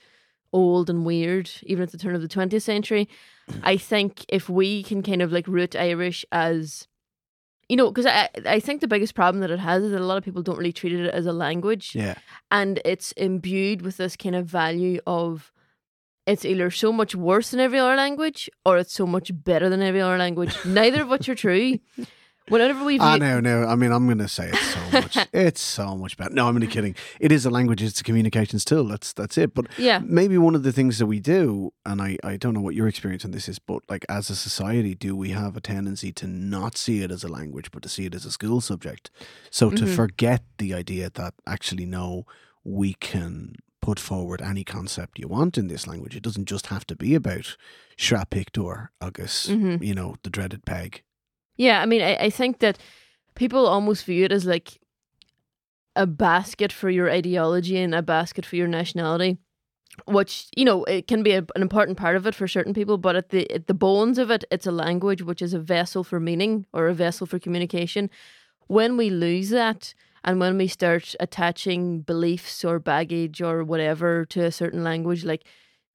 old 0.52 0.88
and 0.88 1.04
weird, 1.04 1.50
even 1.64 1.82
at 1.82 1.90
the 1.92 1.98
turn 1.98 2.14
of 2.14 2.22
the 2.22 2.28
20th 2.28 2.62
century. 2.62 3.08
I 3.62 3.76
think 3.76 4.24
if 4.28 4.48
we 4.48 4.82
can 4.82 5.02
kind 5.02 5.20
of 5.20 5.32
like 5.32 5.48
root 5.48 5.74
Irish 5.74 6.24
as, 6.30 6.86
you 7.68 7.76
know, 7.76 7.90
because 7.90 8.06
I, 8.06 8.28
I 8.46 8.60
think 8.60 8.80
the 8.80 8.88
biggest 8.88 9.14
problem 9.14 9.40
that 9.40 9.50
it 9.50 9.58
has 9.58 9.82
is 9.82 9.90
that 9.90 10.00
a 10.00 10.06
lot 10.06 10.16
of 10.18 10.24
people 10.24 10.42
don't 10.42 10.56
really 10.56 10.72
treat 10.72 10.92
it 10.92 11.10
as 11.12 11.26
a 11.26 11.32
language 11.32 11.94
Yeah. 11.94 12.14
and 12.50 12.80
it's 12.84 13.12
imbued 13.12 13.82
with 13.82 13.96
this 13.96 14.16
kind 14.16 14.36
of 14.36 14.46
value 14.46 15.00
of 15.06 15.52
it's 16.28 16.44
either 16.44 16.70
so 16.70 16.92
much 16.92 17.14
worse 17.14 17.50
than 17.50 17.60
every 17.60 17.78
other 17.80 17.96
language 17.96 18.48
or 18.64 18.78
it's 18.78 18.92
so 18.92 19.06
much 19.06 19.30
better 19.34 19.68
than 19.68 19.82
every 19.82 20.00
other 20.00 20.18
language. 20.18 20.54
Neither 20.64 21.02
of 21.02 21.08
which 21.08 21.28
are 21.28 21.34
true. 21.34 21.78
Whenever 22.48 22.82
we 22.82 22.96
view, 22.96 23.06
Ah, 23.06 23.16
no. 23.18 23.66
I 23.66 23.74
mean, 23.74 23.92
I'm 23.92 24.06
going 24.06 24.18
to 24.18 24.28
say 24.28 24.48
it's 24.48 24.68
so 24.76 24.80
much. 24.90 25.28
it's 25.34 25.60
so 25.60 25.96
much 25.98 26.16
better. 26.16 26.32
No, 26.32 26.48
I'm 26.48 26.54
only 26.54 26.66
kidding. 26.66 26.94
It 27.20 27.30
is 27.30 27.44
a 27.44 27.50
language. 27.50 27.82
It's 27.82 28.00
a 28.00 28.04
communications 28.04 28.64
tool. 28.64 28.84
That's 28.84 29.12
that's 29.12 29.36
it. 29.36 29.54
But 29.54 29.66
yeah, 29.76 30.00
maybe 30.02 30.38
one 30.38 30.54
of 30.54 30.62
the 30.62 30.72
things 30.72 30.98
that 30.98 31.04
we 31.06 31.20
do, 31.20 31.74
and 31.84 32.00
I, 32.00 32.16
I 32.24 32.38
don't 32.38 32.54
know 32.54 32.62
what 32.62 32.74
your 32.74 32.88
experience 32.88 33.22
on 33.26 33.32
this 33.32 33.50
is, 33.50 33.58
but 33.58 33.82
like 33.90 34.06
as 34.08 34.30
a 34.30 34.34
society, 34.36 34.94
do 34.94 35.14
we 35.14 35.28
have 35.30 35.58
a 35.58 35.60
tendency 35.60 36.10
to 36.12 36.26
not 36.26 36.78
see 36.78 37.02
it 37.02 37.10
as 37.10 37.22
a 37.22 37.28
language, 37.28 37.70
but 37.70 37.82
to 37.82 37.88
see 37.90 38.06
it 38.06 38.14
as 38.14 38.24
a 38.24 38.30
school 38.30 38.62
subject? 38.62 39.10
So 39.50 39.68
to 39.70 39.84
Mhm. 39.84 39.94
forget 39.94 40.42
the 40.56 40.72
idea 40.72 41.10
that 41.20 41.34
actually, 41.46 41.84
no, 41.84 42.24
we 42.64 42.94
can 42.94 43.56
put 43.80 43.98
forward 44.00 44.42
any 44.42 44.64
concept 44.64 45.18
you 45.18 45.28
want 45.28 45.56
in 45.56 45.68
this 45.68 45.86
language. 45.86 46.16
It 46.16 46.22
doesn't 46.22 46.46
just 46.50 46.66
have 46.66 46.86
to 46.88 46.96
be 46.96 47.14
about 47.14 47.56
Sraith 47.96 48.30
Pictiúr, 48.30 48.88
Agus, 49.00 49.48
Mhm. 49.48 49.82
you 49.84 49.94
know, 49.94 50.16
the 50.22 50.30
dreaded 50.30 50.64
peg. 50.64 51.02
yeah. 51.56 51.80
I 51.82 51.86
mean, 51.86 52.02
I, 52.02 52.14
I 52.16 52.30
think 52.30 52.58
that 52.60 52.78
people 53.34 53.66
almost 53.66 54.04
view 54.04 54.24
it 54.24 54.32
as 54.32 54.44
like 54.46 54.78
a 55.96 56.06
basket 56.06 56.72
for 56.72 56.90
your 56.90 57.10
ideology 57.10 57.76
and 57.78 57.94
a 57.94 58.02
basket 58.02 58.46
for 58.46 58.56
your 58.56 58.68
nationality. 58.68 59.38
Which 60.06 60.46
you 60.56 60.64
know 60.64 60.84
it 60.84 61.08
can 61.08 61.24
be 61.24 61.32
a, 61.32 61.38
an 61.56 61.62
important 61.62 61.98
part 61.98 62.14
of 62.14 62.24
it 62.24 62.34
for 62.34 62.46
certain 62.46 62.72
people, 62.72 62.98
but 62.98 63.16
at 63.16 63.30
the 63.30 63.50
at 63.50 63.66
the 63.66 63.74
bones 63.74 64.16
of 64.18 64.30
it, 64.30 64.44
it's 64.48 64.66
a 64.66 64.70
language 64.70 65.22
which 65.22 65.42
is 65.42 65.52
a 65.54 65.58
vessel 65.58 66.04
for 66.04 66.20
meaning 66.20 66.66
or 66.72 66.86
a 66.86 66.94
vessel 66.94 67.26
for 67.26 67.40
communication. 67.40 68.08
When 68.68 68.96
we 68.96 69.10
lose 69.10 69.48
that, 69.50 69.94
and 70.28 70.38
when 70.40 70.58
we 70.58 70.68
start 70.68 71.14
attaching 71.20 72.02
beliefs 72.02 72.62
or 72.62 72.78
baggage 72.78 73.40
or 73.40 73.64
whatever 73.64 74.26
to 74.26 74.44
a 74.44 74.52
certain 74.52 74.84
language, 74.84 75.24
like 75.24 75.44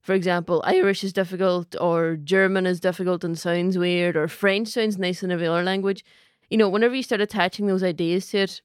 for 0.02 0.16
example, 0.16 0.64
Irish 0.66 1.04
is 1.04 1.14
difficult 1.14 1.76
or 1.80 2.16
German 2.16 2.66
is 2.66 2.80
difficult 2.80 3.24
and 3.24 3.38
sounds 3.38 3.78
weird 3.78 4.16
or 4.16 4.28
French 4.28 4.70
sounds 4.70 4.98
nice 4.98 5.22
in 5.22 5.30
every 5.30 5.46
other 5.46 5.62
language, 5.62 6.04
you 6.50 6.58
know, 6.58 6.68
whenever 6.68 6.96
you 6.96 7.04
start 7.04 7.22
attaching 7.22 7.68
those 7.68 7.84
ideas 7.84 8.26
to 8.30 8.40
it, 8.40 8.62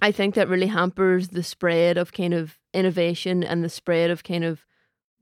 I 0.00 0.12
think 0.12 0.34
that 0.34 0.48
really 0.48 0.68
hampers 0.68 1.28
the 1.28 1.42
spread 1.42 1.98
of 1.98 2.14
kind 2.14 2.32
of 2.32 2.58
innovation 2.72 3.44
and 3.44 3.62
the 3.62 3.68
spread 3.68 4.10
of 4.10 4.24
kind 4.24 4.44
of 4.44 4.64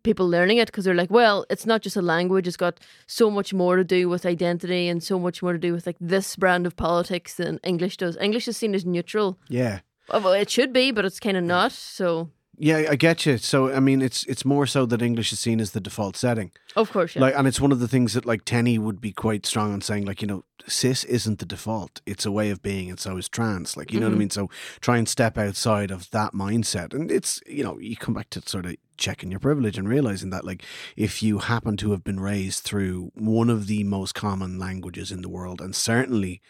people 0.02 0.28
learning 0.28 0.58
it 0.58 0.66
because 0.66 0.84
they're 0.84 0.94
like, 0.94 1.10
well, 1.10 1.44
it's 1.50 1.66
not 1.66 1.82
just 1.82 1.96
a 1.96 2.02
language; 2.02 2.46
it's 2.46 2.56
got 2.56 2.80
so 3.06 3.30
much 3.30 3.52
more 3.52 3.76
to 3.76 3.84
do 3.84 4.08
with 4.08 4.26
identity 4.26 4.88
and 4.88 5.02
so 5.02 5.18
much 5.18 5.42
more 5.42 5.52
to 5.52 5.58
do 5.58 5.72
with 5.72 5.86
like 5.86 5.96
this 6.00 6.36
brand 6.36 6.66
of 6.66 6.76
politics 6.76 7.34
than 7.34 7.58
English 7.64 7.96
does. 7.96 8.16
English 8.20 8.48
is 8.48 8.56
seen 8.56 8.74
as 8.74 8.84
neutral. 8.84 9.38
Yeah. 9.48 9.80
Well, 10.08 10.32
it 10.32 10.50
should 10.50 10.72
be, 10.72 10.90
but 10.90 11.04
it's 11.04 11.20
kind 11.20 11.36
of 11.36 11.44
not. 11.44 11.72
So, 11.72 12.30
Yeah, 12.62 12.88
I 12.90 12.96
get 12.96 13.24
you. 13.24 13.38
So 13.38 13.72
I 13.72 13.80
mean, 13.80 14.02
it's 14.02 14.24
it's 14.24 14.44
more 14.44 14.66
so 14.66 14.84
that 14.84 15.00
English 15.00 15.32
is 15.32 15.40
seen 15.40 15.60
as 15.60 15.70
the 15.70 15.80
default 15.80 16.14
setting. 16.14 16.52
of 16.76 16.92
course, 16.92 17.16
yeah. 17.16 17.22
Like, 17.22 17.34
and 17.34 17.48
it's 17.48 17.58
one 17.58 17.72
of 17.72 17.80
the 17.80 17.88
things 17.88 18.12
that 18.12 18.26
like 18.26 18.44
TENI 18.44 18.78
would 18.78 19.00
be 19.00 19.12
quite 19.12 19.46
strong 19.46 19.72
on 19.72 19.80
saying, 19.80 20.04
like, 20.04 20.20
you 20.20 20.28
know, 20.28 20.44
cis 20.66 21.02
isn't 21.04 21.38
the 21.38 21.46
default; 21.46 22.02
it's 22.04 22.26
a 22.26 22.30
way 22.30 22.50
of 22.50 22.62
being, 22.62 22.90
and 22.90 23.00
so 23.00 23.16
is 23.16 23.30
trans. 23.30 23.78
Like, 23.78 23.94
you 23.94 23.98
know 23.98 24.06
what 24.06 24.10
I 24.10 24.12
mm-hmm. 24.12 24.18
mean? 24.18 24.30
So 24.30 24.50
try 24.80 24.98
and 24.98 25.08
step 25.08 25.38
outside 25.38 25.90
of 25.90 26.10
that 26.10 26.34
mindset, 26.34 26.92
and 26.92 27.10
it's 27.10 27.40
you 27.46 27.64
know, 27.64 27.78
you 27.78 27.96
come 27.96 28.12
back 28.12 28.28
to 28.30 28.42
sort 28.42 28.66
of 28.66 28.76
checking 28.98 29.30
your 29.30 29.40
privilege 29.40 29.78
and 29.78 29.88
realizing 29.88 30.28
that, 30.28 30.44
like, 30.44 30.62
if 30.96 31.22
you 31.22 31.38
happen 31.38 31.78
to 31.78 31.92
have 31.92 32.04
been 32.04 32.20
raised 32.20 32.62
through 32.62 33.10
one 33.14 33.48
of 33.48 33.68
the 33.68 33.84
most 33.84 34.14
common 34.14 34.58
languages 34.58 35.10
in 35.10 35.22
the 35.22 35.30
world, 35.30 35.62
and 35.62 35.74
certainly 35.74 36.42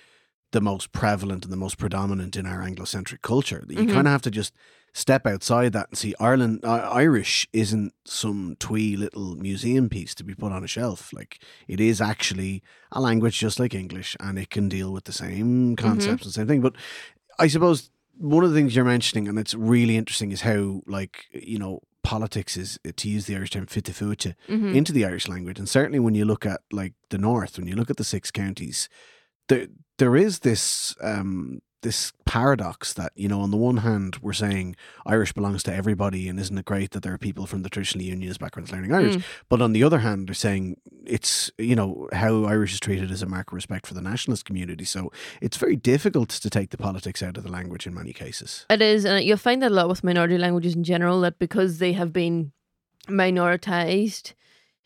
the 0.51 0.61
most 0.61 0.91
prevalent 0.91 1.45
and 1.45 1.53
the 1.53 1.57
most 1.57 1.79
predominant 1.79 2.37
in 2.37 2.47
our 2.47 2.63
Anglo-centric 2.63 3.23
culture, 3.23 3.63
that 3.69 3.75
you 3.75 3.85
mm-hmm. 3.85 3.95
kind 3.95 4.09
of 4.09 4.11
have 4.11 4.23
to 4.23 4.33
just 4.33 4.53
step 4.93 5.27
outside 5.27 5.73
that 5.73 5.89
and 5.91 5.99
see 5.99 6.15
Ireland 6.19 6.65
uh, 6.65 6.91
Irish 6.93 7.47
isn't 7.53 7.93
some 8.05 8.57
twee 8.59 8.97
little 8.97 9.37
museum 9.37 9.89
piece 9.89 10.15
to 10.17 10.25
be 10.25 10.35
put 10.35 10.53
on 10.53 10.65
a 10.65 10.69
shelf. 10.69 11.13
Like 11.13 11.43
it 11.69 11.81
is 11.81 12.01
actually 12.01 12.63
a 12.93 13.01
language 13.01 13.39
just 13.39 13.61
like 13.61 13.75
English 13.75 14.17
and 14.21 14.39
it 14.39 14.51
can 14.51 14.69
deal 14.69 14.93
with 14.93 15.05
the 15.05 15.13
same 15.13 15.77
concepts 15.77 16.25
and 16.25 16.35
same 16.35 16.47
thing. 16.49 16.61
But 16.61 16.75
I 17.39 17.47
suppose 17.49 17.91
one 18.19 18.45
of 18.45 18.51
the 18.51 18.57
things 18.57 18.75
you're 18.77 18.85
mentioning 18.85 19.29
and 19.29 19.39
it's 19.39 19.55
really 19.55 19.97
interesting 19.97 20.33
is 20.33 20.43
how 20.43 20.83
like 20.87 21.27
you 21.33 21.59
know 21.59 21.81
politics 22.03 22.57
is 22.57 22.79
to 22.97 23.09
use 23.09 23.27
the 23.27 23.37
Irish 23.37 23.51
term 23.51 23.67
fitifucha 23.67 24.35
Mm-hmm. 24.49 24.75
into 24.75 24.93
the 24.93 25.05
Irish 25.05 25.29
language. 25.29 25.59
And 25.59 25.69
certainly 25.69 25.99
when 26.01 26.15
you 26.15 26.25
look 26.25 26.45
at 26.47 26.63
like 26.73 26.95
the 27.11 27.19
north 27.19 27.59
when 27.59 27.69
you 27.69 27.77
look 27.77 27.91
at 27.91 27.97
the 27.97 28.05
six 28.05 28.31
counties 28.31 28.89
there 29.49 29.67
there 29.99 30.17
is 30.17 30.41
this 30.41 30.95
um 31.03 31.61
this 31.83 32.13
paradox 32.27 32.93
that 32.93 33.11
you 33.15 33.27
know 33.29 33.41
on 33.41 33.51
the 33.51 33.57
one 33.57 33.79
hand 33.79 34.17
we're 34.21 34.33
saying 34.33 34.77
Irish 35.07 35.33
belongs 35.33 35.63
to 35.65 35.75
everybody 35.75 36.29
and 36.29 36.39
isn't 36.39 36.59
it 36.59 36.65
great 36.65 36.91
that 36.93 37.03
there 37.03 37.13
are 37.15 37.19
people 37.19 37.47
from 37.47 37.63
the 37.63 37.71
traditional 37.71 38.05
unionist 38.05 38.39
backgrounds 38.39 38.71
learning 38.71 38.93
Irish 38.93 39.17
Mm. 39.17 39.23
but 39.49 39.61
on 39.63 39.73
the 39.73 39.83
other 39.83 39.99
hand 40.01 40.29
they're 40.29 40.35
saying 40.35 40.77
it's 41.07 41.51
you 41.59 41.75
know 41.75 42.09
how 42.13 42.45
Irish 42.45 42.75
is 42.75 42.81
treated 42.81 43.11
as 43.11 43.23
a 43.23 43.27
mark 43.27 43.51
of 43.51 43.55
respect 43.55 43.87
for 43.87 43.95
the 43.95 44.03
nationalist 44.03 44.45
community 44.45 44.85
so 44.85 45.11
it's 45.41 45.57
very 45.57 45.77
difficult 45.77 46.29
to 46.29 46.51
take 46.51 46.71
the 46.71 46.77
politics 46.79 47.23
out 47.23 47.37
of 47.37 47.43
the 47.45 47.51
language 47.51 47.87
in 47.87 47.95
many 47.95 48.13
cases 48.13 48.67
It 48.71 48.83
is, 48.83 49.05
and 49.05 49.25
you'll 49.25 49.37
find 49.39 49.63
that 49.63 49.73
a 49.73 49.75
lot 49.75 49.89
with 49.89 50.05
minority 50.05 50.39
languages 50.39 50.75
in 50.77 50.85
general. 50.85 51.21
That 51.23 51.39
because 51.39 51.79
they 51.79 51.93
have 51.95 52.13
been 52.13 52.53
minoritized, 53.09 54.35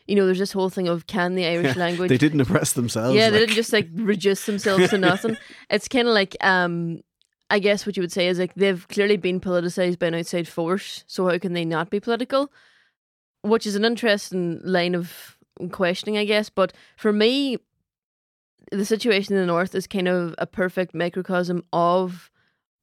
you 0.07 0.15
know, 0.15 0.25
there's 0.25 0.39
this 0.39 0.51
whole 0.51 0.69
thing 0.69 0.87
of 0.87 1.07
can 1.07 1.35
the 1.35 1.45
Irish 1.45 1.75
language 1.75 2.09
they 2.09 2.17
didn't 2.17 2.41
oppress 2.41 2.73
themselves 2.73 3.15
yeah, 3.15 3.29
they 3.29 3.39
didn't 3.39 3.55
just 3.55 3.73
like 3.73 3.89
reduce 3.93 4.45
themselves 4.45 4.89
to 4.89 4.97
nothing. 4.97 5.37
It's 5.69 5.87
kind 5.87 6.07
of 6.07 6.13
like, 6.13 6.35
um, 6.41 7.01
I 7.49 7.59
guess 7.59 7.85
what 7.85 7.97
you 7.97 8.01
would 8.01 8.11
say 8.11 8.27
is 8.27 8.39
like 8.39 8.53
they've 8.55 8.87
clearly 8.87 9.17
been 9.17 9.39
politicized 9.39 9.99
by 9.99 10.07
an 10.07 10.15
outside 10.15 10.47
force. 10.47 11.03
So 11.07 11.27
how 11.27 11.37
can 11.37 11.53
they 11.53 11.65
not 11.65 11.89
be 11.89 11.99
political? 11.99 12.51
Which 13.41 13.65
is 13.67 13.75
an 13.75 13.85
interesting 13.85 14.61
line 14.63 14.95
of 14.95 15.37
questioning, 15.71 16.17
I 16.17 16.25
guess. 16.25 16.49
But 16.49 16.73
for 16.97 17.13
me, 17.13 17.57
the 18.71 18.85
situation 18.85 19.35
in 19.35 19.41
the 19.41 19.47
north 19.47 19.75
is 19.75 19.87
kind 19.87 20.07
of 20.07 20.33
a 20.37 20.47
perfect 20.47 20.95
microcosm 20.95 21.63
of 21.71 22.31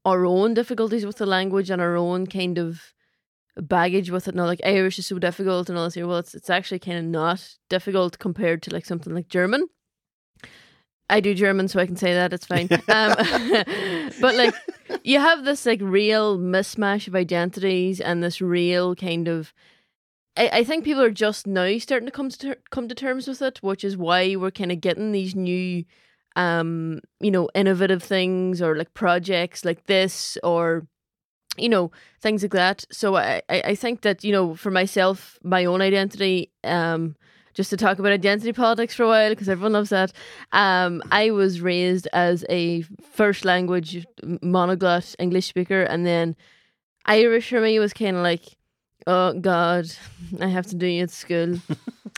our 0.05 0.25
own 0.25 0.55
difficulties 0.55 1.07
with 1.07 1.17
the 1.17 1.27
language 1.27 1.71
and 1.71 1.81
our 1.81 1.97
own 1.97 2.27
kind 2.27 2.59
of 2.59 2.95
baggage 3.57 4.11
with 4.11 4.29
it. 4.29 4.35
Now, 4.35 4.47
like 4.47 4.61
Irish 4.65 4.99
is 4.99 5.07
so 5.07 5.19
difficult 5.19 5.69
and 5.69 5.79
all 5.79 5.85
this. 5.85 5.95
here. 5.95 6.07
Well, 6.07 6.19
it's 6.19 6.35
it's 6.35 6.51
actually 6.51 6.79
kind 6.79 6.99
of 6.99 7.05
not 7.05 7.57
difficult 7.69 8.19
compared 8.19 8.63
to 8.63 8.71
like 8.71 8.85
something 8.87 9.15
like 9.15 9.29
German. 9.29 9.67
I 11.11 11.21
do 11.21 11.35
German, 11.35 11.69
so 11.69 11.79
I 11.79 11.87
can 11.87 11.97
say 11.97 12.15
that 12.15 12.33
it's 12.33 12.47
fine. 12.47 12.69
um, 12.89 14.11
but 14.21 14.35
like, 14.35 14.55
you 15.05 15.21
have 15.21 15.45
this 15.45 15.67
like 15.67 15.81
real 15.83 16.39
mismatch 16.39 17.07
of 17.07 17.15
identities 17.15 18.01
and 18.01 18.23
this 18.23 18.41
real 18.41 18.95
kind 18.95 19.29
of. 19.29 19.53
I, 20.35 20.49
I 20.49 20.65
think 20.65 20.85
people 20.85 21.03
are 21.03 21.11
just 21.11 21.47
now 21.47 21.77
starting 21.77 22.07
to 22.07 22.13
come 22.13 22.31
to 22.31 22.39
ter- 22.39 22.63
come 22.71 22.89
to 22.89 22.95
terms 22.95 23.29
with 23.29 23.43
it, 23.43 23.63
which 23.63 23.85
is 23.85 23.97
why 23.97 24.37
we're 24.37 24.51
kind 24.51 24.73
of 24.73 24.81
getting 24.81 25.13
these 25.13 25.35
new, 25.35 25.85
um, 26.37 27.01
you 27.21 27.31
know, 27.31 27.51
innovative 27.55 28.03
things 28.03 28.63
or 28.63 28.75
like 28.77 28.95
projects 28.95 29.67
like 29.67 29.85
this 29.85 30.39
or 30.43 30.87
you 31.57 31.69
know 31.69 31.91
things 32.21 32.43
like 32.43 32.53
that. 32.53 32.85
So 32.91 33.17
I, 33.17 33.43
I 33.49 33.75
think 33.75 34.03
that 34.03 34.25
you 34.25 34.33
know 34.33 34.55
for 34.55 34.71
myself 34.71 35.39
my 35.43 35.65
own 35.65 35.81
identity 35.81 36.51
um 36.65 37.17
just 37.55 37.71
to 37.71 37.77
talk 37.77 37.99
about 37.99 38.13
identity 38.13 38.53
politics 38.53 38.95
for 38.95 39.05
a 39.05 39.09
while 39.09 39.31
because 39.31 39.49
everyone 39.49 39.73
loves 39.73 39.91
that 39.91 40.13
um 40.53 41.03
i 41.11 41.31
was 41.31 41.61
raised 41.61 42.09
as 42.13 42.45
a 42.49 42.83
first 43.03 43.45
language 43.45 44.07
monoglot 44.23 45.15
english 45.19 45.47
speaker 45.47 45.83
and 45.83 46.07
then 46.07 46.35
irish 47.07 47.51
for 47.51 47.61
me 47.61 47.79
was 47.79 47.93
kind 47.93 48.17
of 48.17 48.23
like 48.23 48.57
oh 49.07 49.33
god 49.35 49.91
i 50.41 50.49
have 50.49 50.67
to 50.67 50.77
do 50.77 50.87
it 50.87 51.01
at 51.01 51.11
school. 51.11 51.59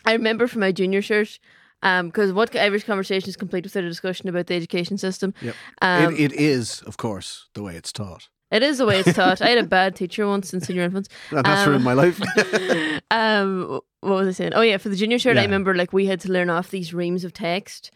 I 0.06 0.12
remember 0.12 0.46
from 0.46 0.60
my 0.60 0.70
junior 0.72 1.00
shirt 1.00 1.38
um 1.82 2.08
because 2.08 2.32
what 2.32 2.54
irish 2.54 2.84
conversation 2.84 3.28
is 3.28 3.36
complete 3.36 3.64
without 3.64 3.84
a 3.84 3.88
discussion 3.88 4.28
about 4.28 4.46
the 4.46 4.54
education 4.54 4.98
system. 4.98 5.32
Yep. 5.40 5.56
um, 5.80 6.14
it, 6.14 6.20
it 6.20 6.32
is 6.32 6.82
of 6.82 6.96
course 6.98 7.48
the 7.54 7.62
way 7.62 7.74
it's 7.74 7.92
taught 7.92 8.28
it 8.54 8.62
is 8.62 8.78
the 8.78 8.86
way 8.86 9.00
it's 9.00 9.12
taught. 9.14 9.42
I 9.42 9.48
had 9.48 9.58
a 9.58 9.66
bad 9.66 9.96
teacher 9.96 10.26
once 10.26 10.54
in 10.54 10.60
senior 10.60 10.84
infants. 10.84 11.08
that's 11.30 11.48
Um, 11.48 11.68
ruined 11.68 11.84
my 11.84 11.92
life 11.92 12.20
um, 13.10 13.80
what 14.00 14.14
was 14.14 14.28
I 14.28 14.32
saying? 14.32 14.52
Oh 14.54 14.60
yeah, 14.60 14.76
for 14.76 14.88
the 14.88 14.96
junior 14.96 15.18
shirt, 15.18 15.36
I 15.36 15.42
remember 15.42 15.74
like 15.74 15.92
we 15.92 16.06
had 16.06 16.20
to 16.20 16.32
learn 16.32 16.50
off 16.50 16.70
these 16.70 16.94
reams 16.94 17.24
of 17.24 17.32
text, 17.32 17.90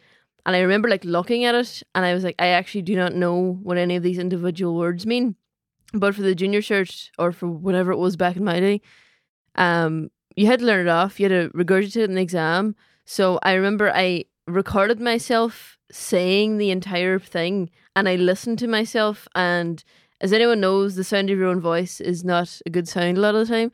and 0.44 0.56
I 0.56 0.60
remember 0.60 0.88
like 0.88 1.04
looking 1.04 1.44
at 1.44 1.54
it, 1.54 1.82
and 1.94 2.04
I 2.04 2.12
was 2.12 2.24
like, 2.24 2.34
I 2.38 2.48
actually 2.48 2.82
do 2.82 2.96
not 2.96 3.14
know 3.14 3.58
what 3.62 3.78
any 3.78 3.96
of 3.96 4.02
these 4.02 4.18
individual 4.18 4.74
words 4.76 5.06
mean. 5.06 5.36
But 5.94 6.14
for 6.14 6.22
the 6.22 6.34
junior 6.34 6.60
shirt, 6.60 7.10
or 7.18 7.32
for 7.32 7.46
whatever 7.46 7.92
it 7.92 7.98
was 7.98 8.16
back 8.16 8.36
in 8.36 8.44
my 8.44 8.60
day, 8.60 8.80
um, 9.54 10.10
you 10.36 10.46
had 10.46 10.58
to 10.60 10.66
learn 10.66 10.86
it 10.86 10.90
off. 10.90 11.18
You 11.20 11.28
had 11.30 11.52
to 11.52 11.56
regurgitate 11.56 11.96
it 12.02 12.10
in 12.10 12.14
the 12.14 12.22
exam. 12.22 12.74
So 13.04 13.38
I 13.42 13.52
remember 13.52 13.90
I 13.94 14.24
recorded 14.46 15.00
myself 15.00 15.78
saying 15.90 16.58
the 16.58 16.70
entire 16.70 17.18
thing, 17.18 17.70
and 17.96 18.08
I 18.08 18.16
listened 18.16 18.58
to 18.58 18.66
myself. 18.66 19.28
And 19.34 19.82
as 20.20 20.32
anyone 20.32 20.60
knows, 20.60 20.94
the 20.96 21.04
sound 21.04 21.30
of 21.30 21.38
your 21.38 21.48
own 21.48 21.60
voice 21.60 22.00
is 22.00 22.24
not 22.24 22.60
a 22.66 22.70
good 22.70 22.88
sound 22.88 23.18
a 23.18 23.20
lot 23.20 23.34
of 23.34 23.46
the 23.46 23.52
time. 23.54 23.72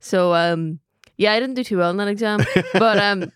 So 0.00 0.34
um, 0.34 0.80
yeah, 1.16 1.32
I 1.32 1.40
didn't 1.40 1.54
do 1.54 1.64
too 1.64 1.78
well 1.78 1.90
in 1.90 1.96
that 1.98 2.08
exam. 2.08 2.40
but 2.74 2.98
um, 2.98 3.32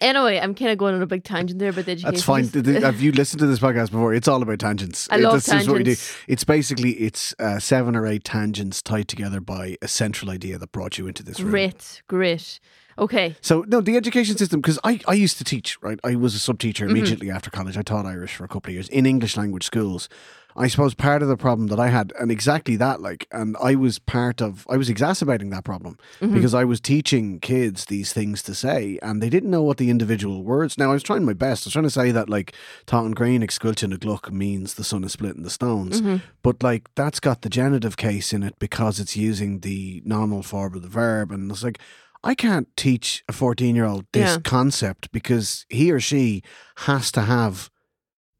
anyway, 0.00 0.38
I'm 0.38 0.54
kind 0.54 0.70
of 0.70 0.78
going 0.78 0.94
on 0.94 1.02
a 1.02 1.06
big 1.06 1.24
tangent 1.24 1.58
there 1.58 1.70
about 1.70 1.84
the 1.86 1.92
education. 1.92 2.12
That's 2.12 2.24
fine. 2.24 2.44
Have 2.82 3.00
you 3.00 3.12
listened 3.12 3.40
to 3.40 3.46
this 3.46 3.60
podcast 3.60 3.90
before? 3.92 4.12
It's 4.14 4.26
all 4.28 4.42
about 4.42 4.58
tangents. 4.58 5.08
I 5.10 5.16
love 5.16 5.34
This 5.34 5.48
is 5.48 5.68
what 5.68 5.78
we 5.78 5.84
do. 5.84 5.90
tangents. 5.94 6.16
It's 6.28 6.44
basically 6.44 6.92
it's 6.94 7.34
uh, 7.38 7.58
seven 7.58 7.94
or 7.96 8.06
eight 8.06 8.24
tangents 8.24 8.82
tied 8.82 9.08
together 9.08 9.40
by 9.40 9.76
a 9.80 9.88
central 9.88 10.30
idea 10.30 10.58
that 10.58 10.72
brought 10.72 10.98
you 10.98 11.06
into 11.06 11.22
this 11.22 11.38
room. 11.40 11.50
Great, 11.50 12.02
great. 12.08 12.58
Okay. 12.98 13.34
So 13.40 13.64
no, 13.68 13.80
the 13.80 13.96
education 13.96 14.36
system 14.36 14.60
because 14.60 14.78
I, 14.84 15.00
I 15.08 15.14
used 15.14 15.38
to 15.38 15.44
teach 15.44 15.80
right. 15.80 15.98
I 16.04 16.14
was 16.14 16.34
a 16.34 16.38
sub 16.38 16.58
teacher 16.58 16.84
Mm-hmm. 16.84 16.96
immediately 16.96 17.30
after 17.30 17.48
college. 17.48 17.78
I 17.78 17.82
taught 17.82 18.04
Irish 18.04 18.34
for 18.34 18.44
a 18.44 18.48
couple 18.48 18.68
of 18.70 18.74
years 18.74 18.88
in 18.90 19.06
English 19.06 19.36
language 19.36 19.64
schools. 19.64 20.08
I 20.56 20.68
suppose 20.68 20.94
part 20.94 21.22
of 21.22 21.28
the 21.28 21.36
problem 21.36 21.68
that 21.68 21.80
I 21.80 21.88
had, 21.88 22.12
and 22.20 22.30
exactly 22.30 22.76
that, 22.76 23.00
like, 23.00 23.26
and 23.32 23.56
I 23.62 23.74
was 23.74 23.98
part 23.98 24.42
of, 24.42 24.66
I 24.68 24.76
was 24.76 24.88
exacerbating 24.90 25.50
that 25.50 25.64
problem 25.64 25.96
Mm-hmm. 26.20 26.34
because 26.34 26.54
I 26.54 26.64
was 26.64 26.80
teaching 26.80 27.40
kids 27.40 27.86
these 27.86 28.12
things 28.12 28.42
to 28.44 28.54
say, 28.54 28.98
and 29.02 29.22
they 29.22 29.28
didn't 29.30 29.50
know 29.50 29.62
what 29.62 29.78
the 29.78 29.90
individual 29.90 30.42
words. 30.44 30.76
Now 30.78 30.90
I 30.90 30.94
was 30.94 31.02
trying 31.02 31.24
my 31.24 31.32
best. 31.32 31.64
I 31.64 31.68
was 31.68 31.72
trying 31.72 31.84
to 31.84 31.90
say 31.90 32.10
that 32.12 32.28
like 32.28 32.54
Tátan 32.86 33.14
Green 33.14 33.42
Excultin 33.42 33.94
a 33.94 33.98
Gluck 33.98 34.30
means 34.32 34.74
the 34.74 34.84
sun 34.84 35.04
is 35.04 35.12
splitting 35.12 35.42
the 35.42 35.50
stones, 35.50 36.00
Mm-hmm. 36.00 36.16
but 36.42 36.62
like 36.62 36.88
that's 36.94 37.20
got 37.20 37.42
the 37.42 37.48
genitive 37.48 37.96
case 37.96 38.32
in 38.32 38.42
it 38.42 38.58
because 38.58 39.00
it's 39.00 39.16
using 39.16 39.60
the 39.60 40.02
nominal 40.04 40.42
form 40.42 40.74
of 40.74 40.82
the 40.82 40.88
verb, 40.88 41.30
and 41.32 41.50
it's 41.50 41.64
like. 41.64 41.78
I 42.24 42.36
can't 42.36 42.68
teach 42.76 43.24
a 43.28 43.32
14 43.32 43.74
year 43.74 43.84
old 43.84 44.06
this 44.12 44.34
Yeah. 44.34 44.38
concept 44.44 45.10
because 45.10 45.66
he 45.68 45.90
or 45.90 45.98
she 45.98 46.42
has 46.86 47.10
to 47.10 47.22
have 47.22 47.68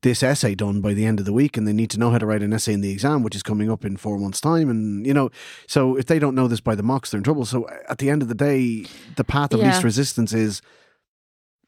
this 0.03 0.23
essay 0.23 0.55
done 0.55 0.81
by 0.81 0.95
the 0.95 1.07
end 1.07 1.19
of 1.21 1.27
the 1.27 1.33
week 1.33 1.57
and 1.57 1.67
they 1.67 1.73
need 1.73 1.91
to 1.91 1.99
know 1.99 2.11
how 2.11 2.19
to 2.19 2.27
write 2.27 2.43
an 2.43 2.53
essay 2.53 2.73
in 2.73 2.81
the 2.81 2.91
exam, 2.91 3.23
which 3.23 3.37
is 3.37 3.43
coming 3.43 3.71
up 3.71 3.85
in 3.85 3.97
four 3.97 4.19
months' 4.19 4.41
time. 4.41 4.69
And, 4.69 5.07
you 5.07 5.15
know, 5.15 5.31
so 5.67 5.97
if 5.97 6.07
they 6.07 6.19
don't 6.19 6.35
know 6.35 6.49
this 6.49 6.61
by 6.61 6.75
the 6.75 6.83
mocks, 6.83 7.11
they're 7.11 7.19
in 7.19 7.25
trouble. 7.25 7.45
So 7.45 7.67
at 7.89 7.99
the 7.99 8.11
end 8.11 8.21
of 8.23 8.29
the 8.29 8.35
day, 8.35 8.85
the 9.17 9.25
path 9.25 9.53
of 9.55 9.61
Yeah. 9.61 9.69
least 9.69 9.85
resistance 9.85 10.33
is 10.33 10.61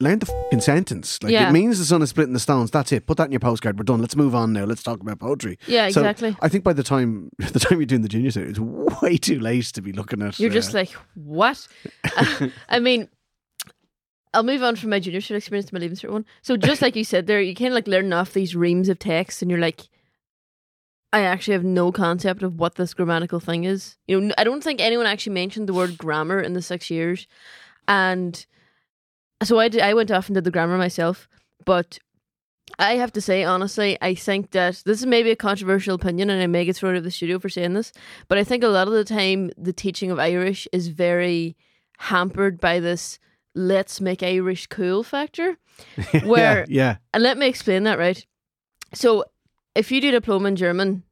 learn 0.01 0.19
the 0.19 0.27
fucking 0.27 0.61
sentence. 0.61 1.23
Like 1.23 1.33
Yeah. 1.33 1.49
it 1.49 1.53
means 1.53 1.79
the 1.79 1.85
sun 1.85 2.03
is 2.03 2.11
splitting 2.11 2.33
the 2.35 2.41
stones. 2.41 2.71
That's 2.73 2.91
it. 2.91 3.07
Put 3.07 3.17
that 3.19 3.27
in 3.27 3.31
your 3.33 3.39
postcard. 3.41 3.79
We're 3.79 3.85
done. 3.85 4.01
Let's 4.01 4.17
move 4.17 4.35
on 4.35 4.53
now. 4.53 4.65
Let's 4.65 4.83
talk 4.83 5.01
about 5.01 5.21
poetry. 5.21 5.57
Yeah, 5.69 5.89
So 5.91 6.01
exactly. 6.01 6.37
I 6.43 6.49
think 6.49 6.65
by 6.65 6.73
the 6.73 6.83
time 6.83 7.31
the 7.39 7.61
time 7.61 7.79
you're 7.79 7.87
doing 7.87 8.03
the 8.03 8.09
junior 8.09 8.31
it's 8.35 8.59
way 8.59 9.17
too 9.17 9.39
late 9.39 9.67
to 9.67 9.81
be 9.81 9.93
looking 9.93 10.21
at. 10.23 10.41
You're 10.41 10.51
uh, 10.51 10.55
just 10.55 10.75
like, 10.75 10.91
what? 11.15 11.69
I 12.69 12.81
mean, 12.81 13.09
I'll 14.35 14.43
move 14.43 14.63
on 14.63 14.77
from 14.77 14.91
my 14.91 15.01
junior 15.01 15.21
cert 15.21 15.37
experience 15.37 15.69
to 15.69 15.75
my 15.75 15.81
leaving 15.81 15.97
cert 15.97 16.11
one. 16.11 16.27
So 16.43 16.57
just 16.57 16.83
like 16.83 16.97
you 16.97 17.05
said 17.05 17.27
there, 17.27 17.41
you 17.41 17.55
kind 17.55 17.69
of 17.69 17.75
like 17.75 17.89
learn 17.89 18.13
off 18.13 18.33
these 18.33 18.57
reams 18.57 18.89
of 18.89 18.99
text, 18.99 19.41
and 19.41 19.51
you're 19.51 19.61
like, 19.61 19.89
I 21.13 21.21
actually 21.21 21.53
have 21.55 21.65
no 21.65 21.93
concept 21.93 22.43
of 22.43 22.59
what 22.59 22.75
this 22.75 22.93
grammatical 22.93 23.39
thing 23.39 23.65
is. 23.65 23.97
You 24.09 24.21
know, 24.21 24.35
I 24.37 24.45
don't 24.45 24.65
think 24.65 24.81
anyone 24.81 25.07
actually 25.07 25.35
mentioned 25.35 25.69
the 25.69 25.75
word 25.75 25.97
grammar 25.97 26.41
in 26.41 26.55
the 26.55 26.63
six 26.63 26.91
years, 26.91 27.29
and 27.87 28.45
so 29.43 29.59
I 29.59 29.69
did, 29.69 29.81
I 29.81 29.95
went 29.95 30.11
off 30.11 30.29
and 30.29 30.35
did 30.35 30.45
the 30.45 30.51
grammar 30.51 30.77
myself. 30.77 31.29
But 31.65 31.99
I 32.79 32.97
have 32.97 33.13
to 33.13 33.21
say 33.21 33.45
honestly, 33.45 33.97
I 34.03 34.15
think 34.15 34.51
that 34.51 34.83
this 34.85 34.99
is 34.99 35.07
maybe 35.07 35.31
a 35.31 35.37
controversial 35.37 35.95
opinion, 35.95 36.31
and 36.31 36.43
I 36.43 36.49
may 36.49 36.65
get 36.65 36.77
thrown 36.77 36.95
out 36.95 36.99
of 36.99 37.05
the 37.05 37.11
studio 37.11 37.39
for 37.39 37.49
saying 37.49 37.75
this, 37.75 37.93
but 38.27 38.39
I 38.39 38.43
think 38.45 38.65
a 38.65 38.69
lot 38.69 38.89
of 38.89 38.95
the 38.95 39.05
time 39.05 39.53
the 39.57 39.73
teaching 39.73 40.11
of 40.11 40.19
Irish 40.19 40.67
is 40.73 40.89
very 40.89 41.57
hampered 41.99 42.61
by 42.61 42.81
this 42.81 43.21
"let's 43.55 44.01
make 44.01 44.23
Irish 44.23 44.67
cool" 44.67 45.03
factor. 45.03 45.57
Where 46.25 46.67
yeah, 46.69 46.97
and 47.13 47.23
let 47.23 47.39
me 47.39 47.47
explain 47.47 47.85
that, 47.85 47.99
right? 47.99 48.25
So, 48.93 49.25
if 49.75 49.91
you 49.91 50.01
do 50.01 50.11
diploma 50.11 50.49
in 50.49 50.57
German, 50.57 51.03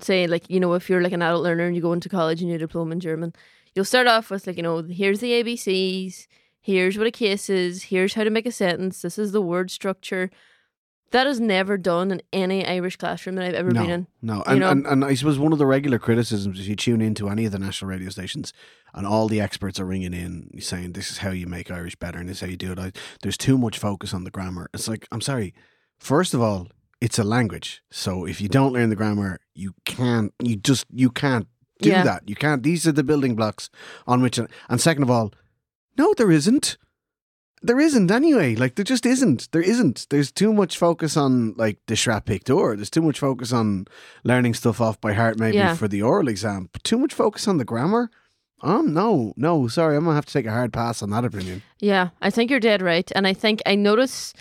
say 0.00 0.26
like 0.26 0.48
you 0.50 0.60
know 0.60 0.74
if 0.74 0.88
you're 0.88 1.02
like 1.02 1.12
an 1.12 1.22
adult 1.22 1.42
learner 1.42 1.64
and 1.64 1.74
you 1.74 1.82
go 1.82 1.92
into 1.92 2.08
college 2.08 2.40
and 2.40 2.50
you 2.50 2.58
do 2.58 2.66
diploma 2.66 2.92
in 2.92 3.00
German, 3.00 3.32
you'll 3.74 3.84
start 3.84 4.06
off 4.06 4.30
with 4.30 4.46
like 4.46 4.56
you 4.56 4.62
know 4.62 4.82
here's 4.82 5.20
the 5.20 5.42
ABCs, 5.42 6.26
here's 6.60 6.98
what 6.98 7.06
a 7.06 7.12
case 7.12 7.48
is, 7.48 7.84
here's 7.84 8.14
how 8.14 8.24
to 8.24 8.30
make 8.30 8.46
a 8.46 8.52
sentence, 8.52 9.02
this 9.02 9.18
is 9.18 9.32
the 9.32 9.42
word 9.42 9.70
structure. 9.70 10.30
That 11.12 11.26
is 11.28 11.38
never 11.40 11.78
done 11.78 12.10
in 12.10 12.20
any 12.32 12.66
Irish 12.66 12.96
classroom 12.96 13.36
that 13.36 13.44
I've 13.46 13.54
ever 13.54 13.70
no, 13.70 13.82
been 13.82 13.90
in. 13.90 14.06
no, 14.22 14.36
you 14.36 14.42
and, 14.46 14.60
know? 14.60 14.70
and 14.70 14.86
and 14.86 15.04
I 15.04 15.14
suppose 15.14 15.38
one 15.38 15.52
of 15.52 15.58
the 15.58 15.66
regular 15.66 15.98
criticisms 15.98 16.58
is 16.58 16.68
you 16.68 16.74
tune 16.76 17.00
into 17.00 17.28
any 17.28 17.44
of 17.46 17.52
the 17.52 17.58
national 17.60 17.90
radio 17.90 18.10
stations, 18.10 18.52
and 18.92 19.06
all 19.06 19.28
the 19.28 19.40
experts 19.40 19.78
are 19.78 19.84
ringing 19.86 20.12
in 20.12 20.50
saying 20.60 20.92
this 20.92 21.10
is 21.10 21.18
how 21.18 21.30
you 21.30 21.46
make 21.46 21.70
Irish 21.70 21.94
better 21.96 22.18
and 22.18 22.28
this 22.28 22.38
is 22.38 22.40
how 22.40 22.46
you 22.48 22.56
do 22.56 22.72
it. 22.72 22.98
There's 23.22 23.38
too 23.38 23.56
much 23.56 23.78
focus 23.78 24.12
on 24.12 24.24
the 24.24 24.30
grammar. 24.30 24.68
It's 24.74 24.88
like 24.88 25.06
I'm 25.12 25.20
sorry. 25.20 25.54
First 25.98 26.34
of 26.34 26.42
all, 26.42 26.66
it's 27.00 27.18
a 27.18 27.24
language, 27.24 27.82
so 27.90 28.24
if 28.26 28.40
you 28.40 28.48
don't 28.48 28.72
learn 28.72 28.90
the 28.90 28.96
grammar, 28.96 29.38
you 29.54 29.74
can't. 29.84 30.32
You 30.42 30.56
just 30.56 30.86
you 30.92 31.10
can't 31.10 31.46
do 31.80 31.90
Yeah. 31.90 32.02
that. 32.02 32.28
You 32.28 32.34
can't. 32.34 32.62
These 32.62 32.86
are 32.86 32.92
the 32.92 33.04
building 33.04 33.36
blocks 33.36 33.70
on 34.06 34.22
which. 34.22 34.38
And 34.38 34.80
second 34.80 35.04
of 35.04 35.10
all, 35.10 35.32
no, 35.96 36.14
there 36.14 36.32
isn't. 36.32 36.76
There 37.62 37.80
isn't 37.80 38.10
anyway. 38.10 38.54
Like 38.54 38.74
there 38.74 38.84
just 38.84 39.06
isn't. 39.06 39.50
There 39.52 39.62
isn't. 39.62 40.06
There's 40.10 40.30
too 40.30 40.52
much 40.52 40.76
focus 40.78 41.16
on 41.16 41.54
like 41.56 41.78
the 41.86 41.94
Sraith 41.96 42.24
Pictiúr. 42.26 42.76
There's 42.76 42.90
too 42.90 43.02
much 43.02 43.18
focus 43.18 43.52
on 43.52 43.86
learning 44.24 44.54
stuff 44.54 44.80
off 44.80 45.00
by 45.00 45.14
heart, 45.14 45.38
maybe 45.38 45.56
Yeah. 45.56 45.74
for 45.74 45.88
the 45.88 46.02
oral 46.02 46.28
exam. 46.28 46.68
But 46.72 46.84
too 46.84 46.98
much 46.98 47.14
focus 47.14 47.48
on 47.48 47.56
the 47.58 47.64
grammar. 47.64 48.10
Um, 48.62 48.92
no, 48.94 49.32
no. 49.36 49.68
Sorry, 49.68 49.96
I'm 49.96 50.04
gonna 50.04 50.14
have 50.16 50.26
to 50.26 50.32
take 50.32 50.46
a 50.46 50.50
hard 50.52 50.72
pass 50.72 51.02
on 51.02 51.10
that 51.10 51.24
opinion. 51.24 51.62
Yeah, 51.80 52.10
I 52.22 52.30
think 52.30 52.50
you're 52.50 52.60
dead 52.60 52.82
right, 52.82 53.10
and 53.14 53.26
I 53.26 53.32
think 53.34 53.60
I 53.66 53.74
notice, 53.74 54.32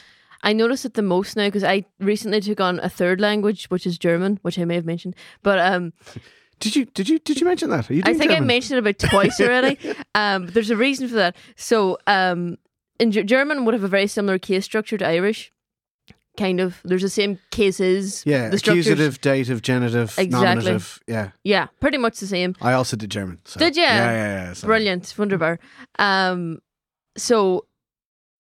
I 0.41 0.53
notice 0.53 0.85
it 0.85 0.93
the 0.93 1.01
most 1.01 1.35
now 1.35 1.47
because 1.47 1.63
I 1.65 1.85
recently 1.99 2.39
took 2.41 2.59
on 2.61 2.79
a 2.79 2.89
third 2.89 3.19
language, 3.19 3.65
which 3.69 3.85
is 3.85 3.97
German, 3.97 4.39
which 4.41 4.57
I 4.57 4.65
may 4.65 4.75
have 4.75 4.85
mentioned, 4.85 5.15
but 5.43 5.59
um, 5.59 5.93
Did 6.61 6.75
you? 6.77 6.85
Did 6.85 7.09
you? 7.09 7.19
Did 7.19 7.41
you 7.41 7.45
mention 7.45 7.69
that? 7.71 7.89
You 7.89 8.01
I 8.05 8.13
think 8.13 8.31
I 8.31 8.39
mentioned 8.39 8.77
it 8.77 8.79
about 8.79 8.97
twice 8.99 9.41
already. 9.41 9.77
um, 10.15 10.47
there's 10.47 10.69
a 10.69 10.77
reason 10.77 11.09
for 11.09 11.15
that. 11.15 11.35
So, 11.57 11.97
um, 12.07 12.57
in 12.99 13.11
Ge- 13.11 13.25
German 13.25 13.65
would 13.65 13.73
have 13.73 13.83
a 13.83 13.87
very 13.87 14.07
similar 14.07 14.37
case 14.39 14.65
structure 14.65 14.97
to 14.97 15.07
Irish, 15.07 15.51
kind 16.37 16.59
of. 16.59 16.81
There's 16.83 17.01
the 17.01 17.09
same 17.09 17.39
cases. 17.51 18.23
Yeah, 18.25 18.49
the 18.49 18.57
structures- 18.57 18.87
accusative, 18.87 19.21
dative, 19.21 19.61
genitive, 19.61 20.13
Exactly. 20.17 20.29
nominative. 20.29 20.99
Yeah, 21.07 21.31
Yeah, 21.43 21.67
pretty 21.79 21.97
much 21.97 22.19
the 22.19 22.27
same. 22.27 22.55
I 22.61 22.73
also 22.73 22.95
did 22.97 23.09
German. 23.11 23.39
So. 23.45 23.59
Did 23.59 23.75
ya? 23.75 23.83
Yeah, 23.83 24.11
yeah, 24.11 24.43
yeah. 24.47 24.53
Brilliant, 24.63 25.13
wunderbar. 25.17 25.59
Um, 25.99 26.59
so 27.17 27.65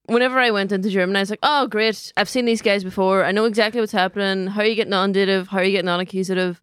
whenever 0.07 0.39
I 0.39 0.51
went 0.51 0.71
into 0.71 0.89
German, 0.89 1.15
I 1.15 1.21
was 1.21 1.29
like, 1.29 1.39
"Oh, 1.43 1.67
great! 1.67 2.11
I've 2.17 2.29
seen 2.29 2.45
these 2.45 2.61
guys 2.61 2.83
before. 2.83 3.23
I 3.23 3.31
know 3.31 3.45
exactly 3.45 3.79
what's 3.81 3.91
happening. 3.93 4.47
How 4.47 4.61
are 4.61 4.65
you 4.65 4.75
getting 4.75 4.93
on 4.93 5.11
dative? 5.13 5.47
How 5.47 5.57
are 5.59 5.63
you 5.63 5.71
getting 5.71 5.89
on 5.89 5.99
accusative?" 5.99 6.61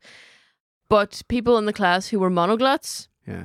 But 0.88 1.22
people 1.28 1.56
in 1.58 1.64
the 1.66 1.72
class 1.72 2.08
who 2.08 2.20
were 2.20 2.30
monoglots 2.30 3.08
Yeah, 3.26 3.44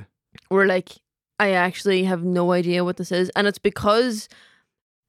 were 0.50 0.66
like, 0.66 0.90
"I 1.38 1.52
actually 1.52 2.04
have 2.04 2.22
no 2.24 2.52
idea 2.52 2.84
what 2.84 2.96
this 2.96 3.12
is," 3.12 3.30
and 3.36 3.46
it's 3.46 3.58
because 3.58 4.28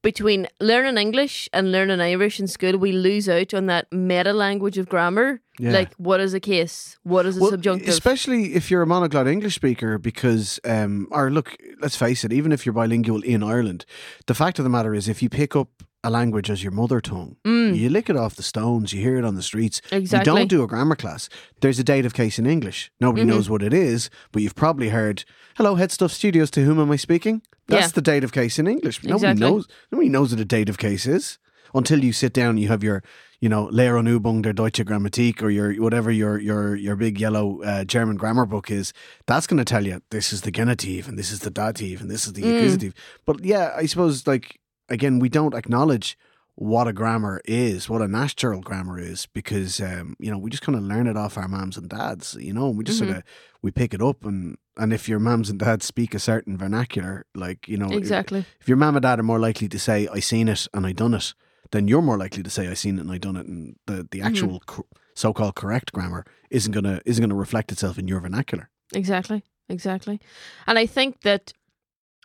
between 0.02 0.46
learning 0.60 0.96
English 0.96 1.48
and 1.52 1.70
learning 1.70 2.00
Irish 2.00 2.40
in 2.40 2.46
school, 2.46 2.78
we 2.78 2.90
lose 2.92 3.28
out 3.28 3.52
on 3.52 3.66
that 3.66 3.86
meta 3.92 4.32
language 4.32 4.78
of 4.78 4.88
grammar. 4.88 5.40
yeah. 5.58 5.72
Like, 5.72 5.92
what 5.96 6.20
is 6.20 6.32
a 6.32 6.40
case? 6.40 6.96
What 7.02 7.26
is 7.26 7.36
a 7.36 7.40
Well, 7.40 7.50
subjunctive? 7.50 7.88
Especially 7.88 8.54
if 8.54 8.70
you're 8.70 8.82
a 8.82 8.86
monoglot 8.86 9.28
English 9.28 9.56
speaker, 9.56 9.98
because, 9.98 10.58
um, 10.64 11.06
or 11.10 11.30
look, 11.30 11.54
let's 11.82 11.96
face 11.96 12.24
it, 12.24 12.32
even 12.32 12.50
if 12.50 12.64
you're 12.64 12.72
bilingual 12.72 13.20
in 13.22 13.42
Ireland, 13.42 13.84
the 14.26 14.34
fact 14.34 14.58
of 14.58 14.64
the 14.64 14.70
matter 14.70 14.94
is, 14.94 15.06
if 15.06 15.22
you 15.22 15.28
pick 15.28 15.54
up 15.54 15.82
a 16.02 16.10
language 16.10 16.48
as 16.50 16.62
your 16.62 16.72
mother 16.72 17.00
tongue, 17.00 17.36
Mm. 17.44 17.76
you 17.76 17.88
lick 17.90 18.08
it 18.08 18.16
off 18.16 18.34
the 18.36 18.42
stones, 18.42 18.92
you 18.92 19.00
hear 19.02 19.16
it 19.18 19.24
on 19.24 19.34
the 19.34 19.42
streets. 19.42 19.82
Exactly. 19.92 20.30
You 20.32 20.38
don't 20.38 20.48
do 20.48 20.62
a 20.62 20.66
grammar 20.66 20.96
class. 20.96 21.28
There's 21.60 21.78
a 21.78 21.84
dative 21.84 22.14
case 22.14 22.38
in 22.38 22.46
English. 22.46 22.90
Nobody 23.00 23.24
Mhm. 23.24 23.28
knows 23.28 23.50
what 23.50 23.62
it 23.62 23.74
is, 23.74 24.08
but 24.32 24.42
you've 24.42 24.54
probably 24.54 24.88
heard, 24.90 25.24
"Hello, 25.56 25.76
HeadStuff 25.76 26.10
Studios. 26.10 26.50
To 26.52 26.64
whom 26.64 26.80
am 26.80 26.90
I 26.90 26.96
speaking?" 26.96 27.42
That's 27.68 27.88
Yeah. 27.88 27.92
the 27.94 28.00
dative 28.02 28.32
case 28.32 28.58
in 28.58 28.66
English. 28.66 29.02
Nobody 29.04 29.32
Exactly. 29.32 29.40
knows. 29.40 29.66
Nobody 29.92 30.08
knows 30.08 30.30
what 30.32 30.40
a 30.40 30.44
dative 30.44 30.78
case 30.78 31.06
is 31.06 31.38
until 31.74 32.02
you 32.02 32.12
sit 32.12 32.32
down. 32.32 32.50
and 32.50 32.60
You 32.60 32.68
have 32.68 32.82
your, 32.82 33.02
you 33.40 33.48
know, 33.48 33.68
Lehrer 33.70 33.98
und 33.98 34.08
Übung 34.08 34.42
der 34.42 34.52
Deutsche 34.52 34.84
Grammatik 34.84 35.42
or 35.42 35.50
your 35.50 35.74
whatever 35.74 36.10
your 36.10 36.38
your 36.40 36.74
your 36.76 36.96
big 36.96 37.20
yellow 37.20 37.62
uh, 37.62 37.84
German 37.84 38.16
grammar 38.16 38.46
book 38.46 38.70
is. 38.70 38.92
That's 39.26 39.46
going 39.46 39.58
to 39.58 39.64
tell 39.64 39.86
you 39.86 40.00
this 40.10 40.32
is 40.32 40.40
the 40.40 40.50
genitive 40.50 41.06
and 41.08 41.16
this 41.18 41.30
is 41.30 41.40
the 41.40 41.50
dative 41.50 42.00
and 42.00 42.10
this 42.10 42.26
is 42.26 42.32
the 42.32 42.42
Mm. 42.42 42.56
accusative. 42.56 42.94
But 43.26 43.44
yeah, 43.44 43.72
I 43.76 43.86
suppose 43.86 44.26
like 44.26 44.58
again, 44.90 45.18
we 45.18 45.28
don't 45.28 45.54
acknowledge 45.54 46.18
what 46.56 46.86
a 46.86 46.92
grammar 46.92 47.40
is, 47.46 47.88
what 47.88 48.02
a 48.02 48.08
natural 48.08 48.60
grammar 48.60 48.98
is, 48.98 49.26
because 49.32 49.80
um, 49.80 50.14
you 50.18 50.30
know 50.30 50.36
we 50.36 50.50
just 50.50 50.62
kind 50.62 50.76
of 50.76 50.82
learn 50.84 51.06
it 51.06 51.16
off 51.16 51.38
our 51.38 51.48
mums 51.48 51.76
and 51.78 51.88
dads. 51.88 52.36
You 52.38 52.52
know, 52.52 52.68
we 52.68 52.84
just 52.84 52.98
sort 52.98 53.10
Mhm. 53.10 53.16
of 53.18 53.22
we 53.62 53.70
pick 53.70 53.94
it 53.94 54.02
up, 54.02 54.24
and 54.24 54.58
and 54.76 54.92
if 54.92 55.08
your 55.08 55.18
mums 55.20 55.48
and 55.48 55.58
dads 55.58 55.86
speak 55.86 56.14
a 56.14 56.18
certain 56.18 56.58
vernacular, 56.58 57.24
like 57.34 57.66
you 57.68 57.76
know, 57.78 57.90
exactly. 57.96 58.44
if 58.60 58.68
your 58.68 58.76
mum 58.76 58.96
and 58.96 59.02
dad 59.02 59.18
are 59.18 59.22
more 59.22 59.38
likely 59.38 59.68
to 59.68 59.78
say 59.78 60.06
"I 60.12 60.20
seen 60.20 60.48
it 60.48 60.66
and 60.74 60.84
I 60.86 60.92
done 60.92 61.14
it," 61.14 61.32
then 61.70 61.88
you're 61.88 62.02
more 62.02 62.18
likely 62.18 62.42
to 62.42 62.50
say 62.50 62.68
"I 62.68 62.74
seen 62.74 62.98
it 62.98 63.02
and 63.02 63.12
I 63.12 63.18
done 63.18 63.36
it," 63.36 63.46
and 63.46 63.76
the 63.86 64.06
the 64.10 64.20
actual 64.20 64.60
cor- 64.66 64.86
so-called 65.14 65.54
correct 65.54 65.92
grammar 65.92 66.24
isn't 66.50 66.72
gonna 66.72 67.00
isn't 67.06 67.22
gonna 67.22 67.34
reflect 67.40 67.72
itself 67.72 67.98
in 67.98 68.06
your 68.08 68.20
vernacular. 68.20 68.68
Exactly. 68.92 69.42
Exactly. 69.68 70.20
And 70.66 70.78
I 70.78 70.84
think 70.86 71.20
that 71.20 71.52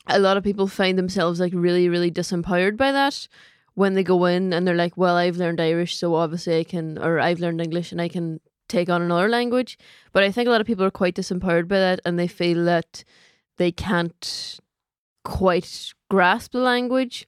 a 0.08 0.20
lot 0.20 0.38
of 0.38 0.44
people 0.44 0.68
find 0.68 0.98
themselves 0.98 1.40
like 1.40 1.54
really, 1.56 1.90
really 1.90 2.12
disempowered 2.12 2.78
by 2.78 2.92
that 2.92 3.28
when 3.74 3.94
they 3.94 4.04
go 4.04 4.26
in 4.26 4.54
and 4.54 4.66
they're 4.66 4.76
like, 4.76 4.98
well, 4.98 5.16
I've 5.16 5.38
learned 5.38 5.60
Irish, 5.60 5.98
so 5.98 6.16
obviously 6.16 6.60
I 6.60 6.64
can, 6.64 6.98
or 6.98 7.20
I've 7.20 7.40
learned 7.40 7.62
English 7.62 7.92
and 7.92 8.02
I 8.02 8.08
can 8.08 8.40
take 8.68 8.90
on 8.90 9.02
another 9.02 9.30
language. 9.30 9.78
But 10.14 10.24
I 10.24 10.32
think 10.32 10.48
a 10.48 10.52
lot 10.52 10.62
of 10.62 10.68
people 10.68 10.86
are 10.86 10.92
quite 10.92 11.16
disempowered 11.16 11.68
by 11.68 11.80
that 11.80 12.00
and 12.06 12.18
they 12.18 12.28
feel 12.28 12.64
that 12.66 13.04
they 13.58 13.72
can't 13.72 14.60
quite 15.24 15.94
grasp 16.10 16.54
the 16.54 16.60
language. 16.60 17.28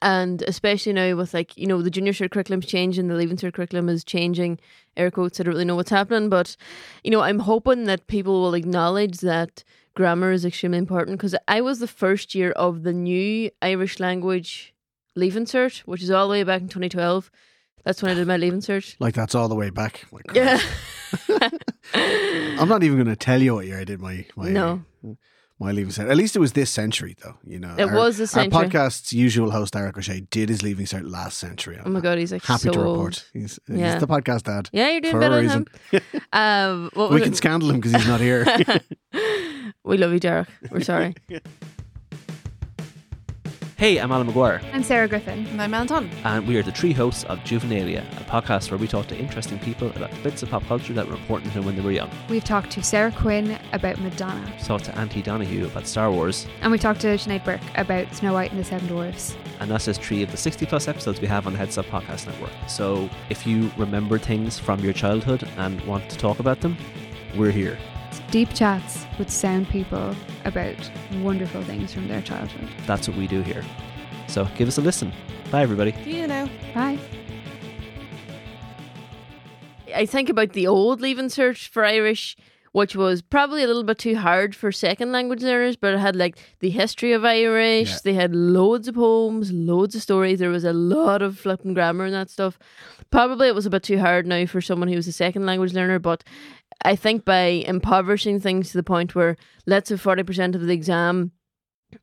And 0.00 0.42
especially 0.42 0.92
now 0.92 1.14
with 1.16 1.34
like, 1.34 1.56
you 1.56 1.66
know, 1.66 1.82
the 1.82 1.90
junior 1.90 2.12
cert 2.12 2.30
curriculum's 2.30 2.66
changing, 2.66 3.08
the 3.08 3.14
leaving 3.14 3.36
cert 3.36 3.54
curriculum 3.54 3.88
is 3.88 4.04
changing, 4.04 4.58
air 4.96 5.10
quotes, 5.10 5.38
I 5.38 5.42
don't 5.42 5.52
really 5.52 5.64
know 5.64 5.76
what's 5.76 5.90
happening, 5.90 6.28
but 6.28 6.56
you 7.02 7.10
know, 7.10 7.20
I'm 7.20 7.40
hoping 7.40 7.84
that 7.84 8.06
people 8.06 8.40
will 8.40 8.54
acknowledge 8.54 9.18
that 9.18 9.62
grammar 9.94 10.32
is 10.32 10.44
extremely 10.44 10.78
important 10.78 11.18
because 11.18 11.34
I 11.48 11.60
was 11.60 11.78
the 11.78 11.88
first 11.88 12.34
year 12.34 12.50
of 12.52 12.82
the 12.82 12.92
new 12.92 13.50
Irish 13.62 14.00
language 14.00 14.74
leaving 15.16 15.44
cert, 15.44 15.78
which 15.80 16.02
is 16.02 16.10
all 16.10 16.28
the 16.28 16.32
way 16.32 16.42
back 16.42 16.62
in 16.62 16.68
2012. 16.68 17.30
That's 17.84 18.02
when 18.02 18.10
I 18.10 18.14
did 18.14 18.26
my 18.26 18.36
leaving 18.36 18.60
cert. 18.60 18.96
Like 19.00 19.14
that's 19.14 19.34
all 19.34 19.48
the 19.48 19.54
way 19.54 19.70
back. 19.70 20.04
Yeah. 20.32 20.60
I'm 21.94 22.68
not 22.68 22.82
even 22.82 22.96
going 22.96 23.06
to 23.06 23.16
tell 23.16 23.40
you 23.40 23.54
what 23.54 23.66
year 23.66 23.78
I 23.78 23.84
did 23.84 24.00
my 24.00 24.26
my 24.36 24.48
No. 24.48 24.84
My 25.60 25.70
leaving 25.72 25.92
cert. 25.92 26.10
At 26.10 26.16
least 26.16 26.34
it 26.36 26.40
was 26.40 26.52
this 26.52 26.70
century, 26.70 27.16
though. 27.22 27.36
You 27.44 27.58
know, 27.60 27.74
It 27.78 27.84
Our- 27.88 27.94
was 27.94 28.18
this 28.18 28.32
century. 28.32 28.52
Our 28.58 28.64
podcast's 28.64 29.12
usual 29.12 29.50
host 29.52 29.76
Eric 29.76 29.96
O'Shea 29.96 30.20
did 30.30 30.48
his 30.48 30.62
leaving 30.62 30.86
cert 30.86 31.08
last 31.10 31.38
century. 31.38 31.78
Oh 31.84 31.88
my 31.90 32.00
god, 32.00 32.18
he's 32.18 32.32
like 32.32 32.42
Happy 32.44 32.64
so 32.64 32.72
to 32.72 32.80
old. 32.82 32.96
report. 32.96 33.30
He's, 33.32 33.58
Yeah. 33.68 33.92
he's 33.92 34.00
the 34.00 34.06
podcast 34.08 34.42
dad. 34.44 34.68
Yeah, 34.72 34.90
you're 34.90 35.00
doing 35.00 35.20
better 35.20 35.42
than 35.46 35.66
him. 35.90 36.00
Um, 36.32 36.90
what 36.94 37.10
We 37.10 37.14
was 37.20 37.22
can 37.24 37.34
scandal 37.34 37.70
him 37.70 37.76
because 37.76 37.92
he's 37.92 38.08
not 38.08 38.20
here. 38.20 38.44
we 39.84 39.96
love 39.96 40.12
you, 40.12 40.20
Derek. 40.20 40.48
We're 40.70 40.80
sorry. 40.80 41.14
Hey, 43.76 43.98
I'm 43.98 44.12
Alan 44.12 44.28
McGuire, 44.30 44.62
I'm 44.72 44.84
Sarah 44.84 45.08
Griffin. 45.08 45.46
And 45.48 45.60
I'm 45.60 45.74
Anton. 45.74 46.08
and 46.24 46.46
we 46.46 46.56
are 46.56 46.62
the 46.62 46.70
three 46.70 46.92
hosts 46.92 47.24
of 47.24 47.40
Juvenilia, 47.40 48.02
a 48.20 48.24
podcast 48.24 48.70
where 48.70 48.78
we 48.78 48.86
talk 48.86 49.08
to 49.08 49.16
interesting 49.18 49.58
people 49.58 49.88
about 49.88 50.12
the 50.12 50.20
bits 50.22 50.42
of 50.44 50.50
pop 50.50 50.64
culture 50.66 50.92
that 50.92 51.06
were 51.08 51.14
important 51.14 51.50
to 51.52 51.58
them 51.58 51.66
when 51.66 51.74
they 51.74 51.82
were 51.82 51.90
young. 51.90 52.08
We've 52.28 52.44
talked 52.44 52.70
to 52.72 52.82
Sarah 52.84 53.10
Quinn 53.10 53.58
about 53.72 53.98
Madonna, 54.00 54.52
We 54.56 54.62
talked 54.64 54.84
to 54.84 54.96
Auntie 54.96 55.22
Donahue 55.22 55.66
about 55.66 55.88
Star 55.88 56.10
Wars, 56.12 56.46
and 56.62 56.70
we 56.70 56.78
talked 56.78 57.00
to 57.00 57.08
Sinead 57.16 57.44
Burke 57.44 57.60
about 57.74 58.14
Snow 58.14 58.32
White 58.32 58.52
and 58.52 58.60
the 58.60 58.64
Seven 58.64 58.86
Dwarfs. 58.86 59.34
and 59.60 59.68
that's 59.70 59.86
just 59.86 60.00
three 60.02 60.22
of 60.22 60.30
the 60.30 60.36
60 60.36 60.66
plus 60.66 60.86
episodes 60.86 61.20
we 61.20 61.26
have 61.26 61.46
on 61.48 61.52
the 61.54 61.58
HeadStuff 61.58 61.84
Podcast 61.86 62.26
Network. 62.26 62.52
So 62.68 63.10
if 63.28 63.44
you 63.46 63.70
remember 63.76 64.18
things 64.18 64.56
from 64.58 64.80
your 64.80 64.92
childhood 64.92 65.48
and 65.56 65.80
want 65.82 66.08
to 66.10 66.16
talk 66.16 66.38
about 66.38 66.60
them, 66.60 66.76
we're 67.36 67.50
here. 67.50 67.76
It's 68.14 68.30
deep 68.30 68.54
chats 68.54 69.06
with 69.18 69.28
sound 69.28 69.68
people 69.70 70.14
about 70.44 70.76
wonderful 71.20 71.64
things 71.64 71.92
from 71.92 72.06
their 72.06 72.22
childhood. 72.22 72.68
That's 72.86 73.08
what 73.08 73.16
we 73.16 73.26
do 73.26 73.42
here. 73.42 73.64
So 74.28 74.44
give 74.56 74.68
us 74.68 74.78
a 74.78 74.82
listen. 74.82 75.12
Bye, 75.50 75.62
everybody. 75.62 75.90
Do 75.90 76.10
you 76.10 76.28
now. 76.28 76.48
Bye. 76.72 76.96
I 79.92 80.06
think 80.06 80.28
about 80.28 80.52
the 80.52 80.68
old 80.68 81.00
Leaving 81.00 81.26
Cert 81.26 81.66
for 81.66 81.84
Irish, 81.84 82.36
which 82.70 82.94
was 82.94 83.20
probably 83.20 83.64
a 83.64 83.66
little 83.66 83.82
bit 83.82 83.98
too 83.98 84.14
hard 84.14 84.54
for 84.54 84.70
second 84.70 85.10
language 85.10 85.42
learners, 85.42 85.74
but 85.74 85.94
it 85.94 85.98
had 85.98 86.14
like 86.14 86.38
the 86.60 86.70
history 86.70 87.12
of 87.14 87.24
Irish. 87.24 87.90
Yeah. 87.90 87.98
They 88.04 88.14
had 88.14 88.32
loads 88.32 88.86
of 88.86 88.94
poems, 88.94 89.50
loads 89.50 89.96
of 89.96 90.02
stories. 90.02 90.38
There 90.38 90.50
was 90.50 90.64
a 90.64 90.72
lot 90.72 91.20
of 91.20 91.36
flipping 91.36 91.74
grammar 91.74 92.04
and 92.04 92.14
that 92.14 92.30
stuff. 92.30 92.60
Probably 93.10 93.48
it 93.48 93.56
was 93.56 93.66
a 93.66 93.70
bit 93.70 93.82
too 93.82 93.98
hard 93.98 94.24
now 94.24 94.46
for 94.46 94.60
someone 94.60 94.88
who 94.88 94.96
was 94.96 95.08
a 95.08 95.12
second 95.12 95.46
language 95.46 95.72
learner, 95.72 95.98
but 95.98 96.22
I 96.82 96.96
think 96.96 97.24
by 97.24 97.64
impoverishing 97.66 98.40
things 98.40 98.70
to 98.70 98.76
the 98.78 98.82
point 98.82 99.14
where 99.14 99.36
let's 99.66 99.88
say 99.88 99.94
40% 99.96 100.54
of 100.54 100.60
the 100.62 100.72
exam 100.72 101.32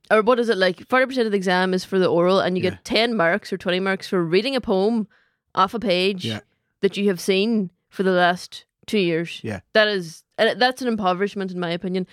or 0.09 0.21
what 0.21 0.39
is 0.39 0.49
it 0.49 0.57
like 0.57 0.77
40% 0.87 1.25
of 1.25 1.31
the 1.31 1.37
exam 1.37 1.73
is 1.73 1.83
for 1.83 1.99
the 1.99 2.07
oral 2.07 2.39
and 2.39 2.57
you 2.57 2.63
Yeah. 2.63 2.69
get 2.71 2.85
10 2.85 3.15
marks 3.15 3.51
or 3.51 3.57
20 3.57 3.79
marks 3.79 4.07
for 4.07 4.23
reading 4.23 4.55
a 4.55 4.61
poem 4.61 5.07
off 5.53 5.73
a 5.73 5.79
page 5.79 6.25
Yeah. 6.25 6.39
that 6.81 6.95
you 6.97 7.07
have 7.09 7.19
seen 7.19 7.71
for 7.89 8.03
the 8.03 8.11
last 8.11 8.65
two 8.87 8.99
years 8.99 9.41
Yeah. 9.43 9.59
that 9.73 9.87
is 9.87 10.23
and 10.37 10.59
that's 10.59 10.81
an 10.81 10.87
impoverishment 10.87 11.51
in 11.51 11.59
my 11.59 11.69
opinion 11.71 12.07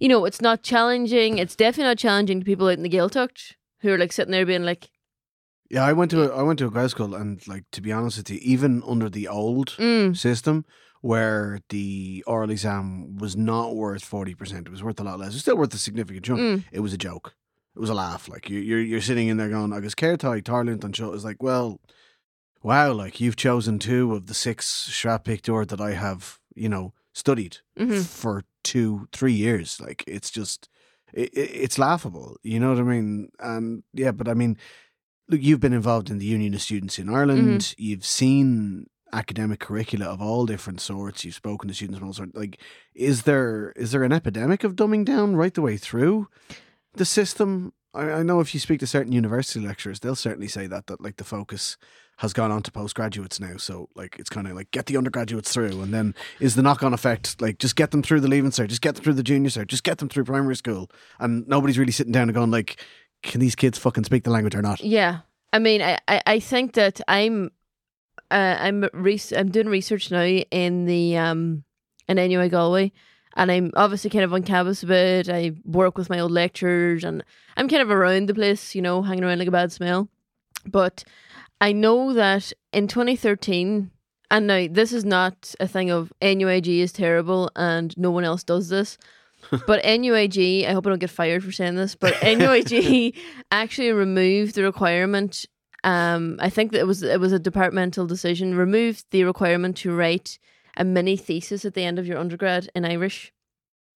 you 0.00 0.08
know 0.08 0.24
it's 0.24 0.40
not 0.40 0.62
challenging 0.62 1.38
it's 1.38 1.56
definitely 1.56 1.90
not 1.90 1.98
challenging 1.98 2.38
to 2.40 2.44
people 2.46 2.68
out 2.68 2.74
in 2.78 2.82
the 2.82 2.88
Gaeltacht 2.88 3.54
who 3.80 3.92
are 3.92 3.98
like 3.98 4.12
sitting 4.12 4.32
there 4.32 4.46
being 4.46 4.64
like 4.64 4.90
Yeah, 5.68 5.84
I 5.84 5.92
went 5.92 6.10
to 6.12 6.22
a, 6.32 6.36
I 6.36 6.42
went 6.42 6.58
to 6.60 6.66
a 6.66 6.70
grad 6.70 6.90
school, 6.90 7.14
and 7.14 7.46
like 7.48 7.64
to 7.72 7.80
be 7.82 7.90
honest 7.92 8.18
with 8.18 8.30
you, 8.30 8.38
even 8.40 8.82
under 8.86 9.10
the 9.10 9.26
old 9.28 9.70
mm, 9.78 10.16
system 10.16 10.64
where 11.06 11.60
the 11.68 12.22
oral 12.26 12.50
exam 12.50 13.16
was 13.16 13.36
not 13.36 13.76
worth 13.76 14.04
forty 14.04 14.34
percent, 14.34 14.66
it 14.66 14.70
was 14.70 14.82
worth 14.82 15.00
a 15.00 15.04
lot 15.04 15.18
less. 15.18 15.30
It 15.30 15.36
was 15.38 15.42
still 15.42 15.56
worth 15.56 15.74
a 15.74 15.78
significant 15.78 16.24
chunk. 16.26 16.40
mm, 16.40 16.64
It 16.72 16.80
was 16.80 16.92
a 16.92 16.98
joke. 17.08 17.34
It 17.76 17.80
was 17.80 17.90
a 17.90 17.94
laugh. 17.94 18.28
Like 18.28 18.50
you, 18.50 18.58
you're 18.58 18.80
you're 18.90 19.00
sitting 19.10 19.28
in 19.28 19.36
there 19.36 19.48
going, 19.50 19.72
"I 19.72 19.80
guess 19.80 19.94
Kertai 19.94 20.42
Tarlunt 20.42 20.84
and 20.84 20.94
show." 20.96 21.12
It's 21.12 21.24
like, 21.24 21.42
well, 21.42 21.80
wow, 22.62 22.92
like 22.92 23.20
you've 23.20 23.36
chosen 23.36 23.78
two 23.78 24.14
of 24.14 24.26
the 24.26 24.34
six 24.34 24.66
Sraith 24.66 25.24
Pictiúr 25.24 25.66
that 25.68 25.80
I 25.80 25.92
have, 25.92 26.38
you 26.54 26.68
know, 26.68 26.92
studied 27.12 27.58
mhm. 27.78 28.04
for 28.04 28.44
two, 28.64 29.08
three 29.12 29.32
years. 29.32 29.80
Like 29.80 30.02
it's 30.06 30.30
just, 30.30 30.68
it, 31.12 31.28
it, 31.34 31.50
it's 31.64 31.78
laughable. 31.78 32.36
You 32.42 32.58
know 32.60 32.70
what 32.70 32.80
I 32.80 32.82
mean? 32.82 33.28
And 33.38 33.82
yeah, 33.92 34.12
but 34.12 34.28
I 34.28 34.34
mean, 34.34 34.56
look, 35.28 35.40
you've 35.42 35.60
been 35.60 35.72
involved 35.72 36.10
in 36.10 36.18
the 36.18 36.26
Union 36.26 36.54
of 36.54 36.62
Students 36.62 36.98
in 36.98 37.08
Ireland. 37.08 37.60
Mm-hmm. 37.60 37.82
You've 37.82 38.04
seen 38.06 38.86
academic 39.16 39.60
curricula 39.60 40.06
of 40.06 40.20
all 40.20 40.46
different 40.46 40.80
sorts. 40.80 41.24
You've 41.24 41.34
spoken 41.34 41.68
to 41.68 41.74
students 41.74 41.98
from 41.98 42.08
all 42.08 42.14
sorts. 42.14 42.34
Like, 42.34 42.60
is 42.94 43.22
there 43.22 43.72
is 43.76 43.92
there 43.92 44.04
an 44.04 44.12
epidemic 44.12 44.64
of 44.64 44.76
dumbing 44.76 45.04
down 45.04 45.36
right 45.36 45.54
the 45.54 45.62
way 45.62 45.76
through 45.76 46.28
the 46.94 47.04
system? 47.04 47.72
I, 47.94 48.10
I 48.10 48.22
know 48.22 48.40
if 48.40 48.54
you 48.54 48.60
speak 48.60 48.80
to 48.80 48.86
certain 48.86 49.12
university 49.12 49.64
lecturers, 49.64 50.00
they'll 50.00 50.14
certainly 50.14 50.48
say 50.48 50.66
that 50.66 50.86
that 50.86 51.00
like 51.00 51.16
the 51.16 51.24
focus 51.24 51.76
has 52.18 52.32
gone 52.32 52.50
on 52.50 52.62
to 52.62 52.72
postgraduates 52.72 53.40
now. 53.40 53.56
So 53.56 53.88
like 53.94 54.16
it's 54.18 54.30
kind 54.30 54.46
of 54.46 54.54
like 54.54 54.70
get 54.70 54.86
the 54.86 54.96
undergraduates 54.96 55.52
through, 55.52 55.82
and 55.82 55.92
then 55.92 56.14
is 56.40 56.54
the 56.54 56.62
knock 56.62 56.82
on 56.82 56.94
effect 56.94 57.40
like 57.40 57.58
just 57.58 57.76
get 57.76 57.90
them 57.90 58.02
through 58.02 58.20
the 58.20 58.28
leaving 58.28 58.50
cert, 58.50 58.68
just 58.68 58.82
get 58.82 58.94
them 58.94 59.04
through 59.04 59.14
the 59.14 59.22
junior 59.22 59.50
cert, 59.50 59.66
just 59.66 59.84
get 59.84 59.98
them 59.98 60.08
through 60.08 60.24
primary 60.24 60.56
school, 60.56 60.90
and 61.18 61.46
nobody's 61.48 61.78
really 61.78 61.92
sitting 61.92 62.12
down 62.12 62.28
and 62.28 62.34
going 62.34 62.50
like, 62.50 62.84
can 63.22 63.40
these 63.40 63.54
kids 63.54 63.78
fucking 63.78 64.04
speak 64.04 64.24
the 64.24 64.30
language 64.30 64.54
or 64.54 64.62
not? 64.62 64.80
Yeah, 64.80 65.20
I 65.52 65.58
mean, 65.58 65.82
I, 65.82 65.98
I, 66.08 66.22
I 66.26 66.40
think 66.40 66.74
that 66.74 67.00
I'm, 67.08 67.50
uh, 68.30 68.56
I'm 68.58 68.88
res- 68.92 69.32
I'm 69.32 69.50
doing 69.50 69.68
research 69.68 70.10
now 70.10 70.24
in 70.24 70.84
the 70.86 71.16
um 71.16 71.64
in 72.08 72.16
NUI 72.16 72.48
Galway, 72.48 72.92
and 73.34 73.50
I'm 73.50 73.70
obviously 73.74 74.10
kind 74.10 74.24
of 74.24 74.32
on 74.32 74.42
campus 74.42 74.82
a 74.82 74.86
bit. 74.86 75.28
I 75.28 75.52
work 75.64 75.98
with 75.98 76.10
my 76.10 76.18
old 76.18 76.32
lecturers, 76.32 77.04
and 77.04 77.24
I'm 77.56 77.68
kind 77.68 77.82
of 77.82 77.90
around 77.90 78.28
the 78.28 78.34
place, 78.34 78.74
you 78.74 78.82
know, 78.82 79.02
hanging 79.02 79.24
around 79.24 79.38
like 79.38 79.48
a 79.48 79.52
bad 79.52 79.72
smell. 79.72 80.08
But 80.64 81.04
I 81.60 81.72
know 81.72 82.12
that 82.12 82.52
in 82.72 82.88
2013, 82.88 83.90
and 84.30 84.46
now 84.46 84.66
this 84.70 84.92
is 84.92 85.04
not 85.04 85.54
a 85.60 85.68
thing 85.68 85.90
of 85.90 86.12
NUIG 86.20 86.68
is 86.68 86.92
terrible 86.92 87.50
and 87.56 87.96
no 87.96 88.10
one 88.10 88.24
else 88.24 88.42
does 88.42 88.68
this. 88.68 88.98
but 89.66 89.84
NUIG, 89.84 90.66
I 90.66 90.72
hope 90.72 90.86
I 90.86 90.90
don't 90.90 90.98
get 90.98 91.10
fired 91.10 91.44
for 91.44 91.52
saying 91.52 91.76
this, 91.76 91.94
but 91.94 92.14
NUIG 92.22 93.16
actually 93.50 93.92
removed 93.92 94.54
the 94.54 94.64
requirement. 94.64 95.46
Um, 95.86 96.36
I 96.40 96.50
think 96.50 96.72
that 96.72 96.80
it 96.80 96.86
was 96.86 97.02
it 97.02 97.20
was 97.20 97.32
a 97.32 97.38
departmental 97.38 98.06
decision. 98.06 98.56
Removed 98.56 99.04
the 99.10 99.24
requirement 99.24 99.76
to 99.78 99.94
write 99.94 100.38
a 100.76 100.84
mini 100.84 101.16
thesis 101.16 101.64
at 101.64 101.74
the 101.74 101.84
end 101.84 101.98
of 101.98 102.06
your 102.06 102.18
undergrad 102.18 102.68
in 102.74 102.84
Irish. 102.84 103.32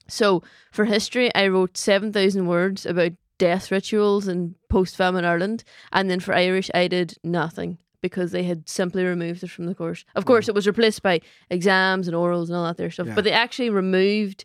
So 0.09 0.42
for 0.72 0.85
history, 0.87 1.35
I 1.35 1.48
wrote 1.48 1.76
seven 1.76 2.12
thousand 2.12 2.46
words 2.46 2.87
about 2.87 3.12
death 3.38 3.70
rituals 3.70 4.29
in 4.29 4.55
post-famine 4.68 5.24
Ireland, 5.24 5.64
and 5.92 6.09
then 6.11 6.20
for 6.20 6.35
Irish, 6.35 6.70
I 6.74 6.88
did 6.88 7.16
nothing 7.24 7.79
because 8.03 8.31
they 8.33 8.44
had 8.44 8.68
simply 8.68 9.05
removed 9.05 9.42
it 9.42 9.50
from 9.50 9.66
the 9.66 9.74
course. 9.74 10.05
Of 10.14 10.24
course, 10.26 10.48
it 10.48 10.55
was 10.55 10.66
replaced 10.66 11.03
by 11.03 11.20
exams 11.50 12.07
and 12.09 12.16
orals 12.16 12.46
and 12.48 12.57
all 12.57 12.64
that 12.64 12.70
other 12.81 12.90
stuff, 12.90 13.09
Yeah. 13.09 13.14
but 13.14 13.24
they 13.24 13.33
actually 13.33 13.70
removed 13.70 14.44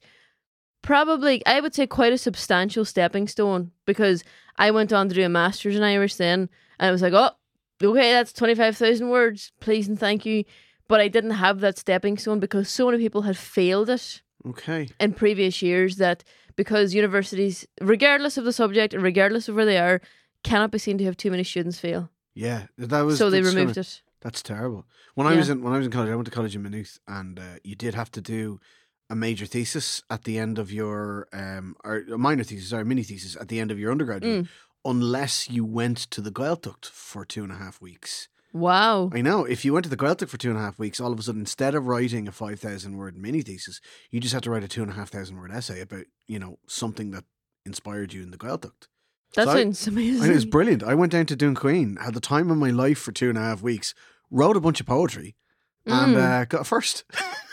probably 0.81 1.45
I 1.45 1.61
would 1.61 1.73
say 1.73 1.87
quite 1.87 2.13
a 2.13 2.17
substantial 2.17 2.85
stepping 2.85 3.27
stone 3.27 3.71
because 3.85 4.23
I 4.57 4.71
went 4.71 4.93
on 4.93 5.09
to 5.09 5.15
do 5.15 5.23
a 5.25 5.29
master's 5.29 5.75
in 5.75 5.83
Irish 5.83 6.15
then 6.15 6.49
and 6.79 6.87
I 6.87 6.91
was 6.91 7.01
like, 7.01 7.13
oh, 7.13 7.31
okay, 7.83 8.11
that's 8.13 8.33
25,000 8.33 9.09
words, 9.09 9.51
please 9.59 9.87
and 9.87 9.99
thank 9.99 10.25
you. 10.25 10.43
But 10.87 11.01
I 11.01 11.07
didn't 11.07 11.31
have 11.31 11.61
that 11.61 11.77
stepping 11.79 12.17
stone 12.17 12.39
because 12.39 12.69
so 12.69 12.85
many 12.89 12.99
people 13.01 13.23
had 13.23 13.37
failed 13.37 13.89
it 13.89 14.21
Okay. 14.45 14.89
in 14.99 15.13
previous 15.13 15.61
years 15.61 15.97
that 15.97 16.23
because 16.55 16.93
universities, 16.93 17.65
regardless 17.81 18.37
of 18.37 18.45
the 18.45 18.53
subject 18.53 18.93
and 18.93 19.01
regardless 19.03 19.49
of 19.49 19.55
where 19.55 19.65
they 19.65 19.77
are, 19.79 19.99
cannot 20.43 20.71
be 20.71 20.77
seen 20.77 20.97
to 20.99 21.03
have 21.05 21.17
too 21.17 21.31
many 21.31 21.43
students 21.43 21.79
fail. 21.79 22.09
Yeah, 22.35 22.67
that 22.77 23.01
was 23.01 23.17
so 23.17 23.29
they 23.29 23.41
removed 23.41 23.77
it. 23.77 24.01
That's 24.21 24.43
terrible. 24.43 24.85
When 25.15 25.25
I 25.27 25.35
was 25.35 25.49
in 25.49 25.63
when 25.63 25.73
I 25.73 25.77
was 25.77 25.85
in 25.87 25.91
college, 25.91 26.09
I 26.09 26.15
went 26.15 26.25
to 26.25 26.31
college 26.31 26.55
in 26.55 26.61
Maynooth, 26.61 26.99
and 27.07 27.39
uh, 27.39 27.43
you 27.63 27.75
did 27.75 27.95
have 27.95 28.11
to 28.11 28.21
do 28.21 28.59
a 29.09 29.15
major 29.15 29.45
thesis 29.45 30.03
at 30.09 30.23
the 30.25 30.37
end 30.37 30.59
of 30.59 30.71
your 30.71 31.27
um 31.33 31.75
or 31.83 32.03
a 32.13 32.17
minor 32.17 32.43
thesis 32.43 32.73
or 32.73 32.81
a 32.81 32.85
mini 32.85 33.03
thesis 33.03 33.35
at 33.39 33.47
the 33.47 33.59
end 33.59 33.71
of 33.71 33.79
your 33.79 33.91
undergraduate, 33.91 34.43
Mm. 34.45 34.47
Unless 34.85 35.49
you 35.49 35.65
went 35.65 35.97
to 36.11 36.21
the 36.21 36.31
Gaeltacht 36.31 36.85
for 36.85 37.25
two 37.25 37.43
and 37.43 37.51
a 37.51 37.55
half 37.55 37.81
weeks. 37.81 38.27
Wow. 38.53 39.09
I 39.13 39.21
know 39.21 39.43
if 39.43 39.65
you 39.65 39.73
went 39.73 39.83
to 39.85 39.89
the 39.89 39.97
Gaeltacht 39.97 40.29
for 40.29 40.37
two 40.37 40.49
and 40.51 40.57
a 40.57 40.61
half 40.61 40.77
weeks, 40.79 41.01
all 41.01 41.11
of 41.11 41.19
a 41.19 41.23
sudden 41.23 41.41
instead 41.41 41.75
of 41.75 41.87
writing 41.87 42.27
a 42.27 42.31
five 42.31 42.59
thousand 42.59 42.95
word 42.97 43.17
mini 43.17 43.41
thesis, 43.41 43.81
you 44.11 44.19
just 44.21 44.33
had 44.33 44.43
to 44.43 44.51
write 44.51 44.63
a 44.63 44.67
two 44.67 44.81
and 44.83 44.91
a 44.91 44.95
half 44.95 45.09
thousand 45.09 45.37
word 45.37 45.51
essay 45.51 45.81
about 45.81 46.05
you 46.27 46.39
know 46.39 46.59
something 46.67 47.11
that 47.11 47.23
inspired 47.65 48.13
you 48.13 48.21
in 48.23 48.31
the 48.31 48.37
Gaeltacht. 48.37 48.87
That 49.35 49.45
So 49.45 49.51
I- 49.51 49.63
sounds 49.63 49.87
amazing. 49.87 50.21
And 50.21 50.31
it 50.31 50.35
was 50.35 50.45
brilliant. 50.45 50.83
I 50.83 50.93
went 50.93 51.11
down 51.11 51.25
to 51.25 51.35
Dún 51.35 51.55
Chaoin, 51.55 51.99
had 52.01 52.13
the 52.13 52.21
time 52.21 52.49
of 52.51 52.57
my 52.57 52.69
life 52.69 52.99
for 52.99 53.11
two 53.11 53.27
and 53.29 53.37
a 53.37 53.41
half 53.41 53.61
weeks, 53.61 53.93
wrote 54.31 54.55
a 54.55 54.61
bunch 54.61 54.79
of 54.79 54.85
poetry, 54.85 55.35
and 55.85 56.15
Mm. 56.15 56.41
uh, 56.41 56.45
got 56.45 56.61
a 56.61 56.63
first. 56.63 57.03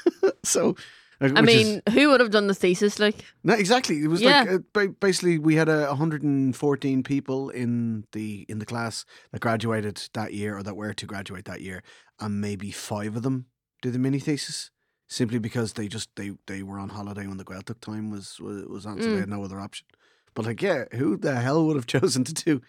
so, 0.45 0.77
uh, 1.22 1.32
I 1.37 1.42
mean, 1.42 1.80
is- 1.87 1.94
who 1.94 2.11
would 2.11 2.20
have 2.20 2.30
done 2.30 2.46
the 2.48 2.54
thesis? 2.54 2.98
Like, 2.98 3.16
no, 3.44 3.54
exactly. 3.54 4.02
It 4.02 4.08
was 4.08 4.20
Yeah. 4.20 4.40
like 4.42 4.50
uh, 4.50 4.58
ba- 4.72 4.94
basically 5.00 5.38
we 5.38 5.54
had 5.56 5.68
uh, 5.68 5.87
114 5.88 7.02
people 7.02 7.50
in 7.50 8.04
the 8.12 8.44
in 8.48 8.58
the 8.58 8.66
class 8.66 9.04
that 9.32 9.40
graduated 9.40 10.08
that 10.14 10.32
year 10.35 10.56
or 10.56 10.62
that 10.62 10.76
were 10.76 10.94
to 10.94 11.06
graduate 11.06 11.44
that 11.44 11.61
year, 11.61 11.82
and 12.20 12.40
maybe 12.40 12.70
five 12.70 13.16
of 13.16 13.22
them 13.22 13.46
did 13.82 13.92
the 13.92 13.98
mini 13.98 14.18
thesis. 14.18 14.70
Simply 15.08 15.38
because 15.38 15.74
they 15.74 15.88
just 15.88 16.08
they 16.16 16.32
they 16.46 16.62
were 16.62 16.78
on 16.78 16.88
holiday 16.88 17.26
when 17.26 17.37
the 17.37 17.44
Gaeltacht 17.44 17.80
time 17.80 18.11
was 18.11 18.38
was, 18.40 18.64
was 18.66 18.87
on, 18.87 19.00
so 19.00 19.08
Mm. 19.08 19.12
they 19.14 19.20
had 19.20 19.28
no 19.28 19.44
other 19.44 19.61
option. 19.61 19.87
But 20.35 20.46
like, 20.46 20.62
yeah, 20.62 20.85
who 20.92 21.18
the 21.18 21.35
hell 21.37 21.66
would 21.66 21.76
have 21.76 21.87
chosen 22.00 22.24
to 22.24 22.32
do 22.32 22.62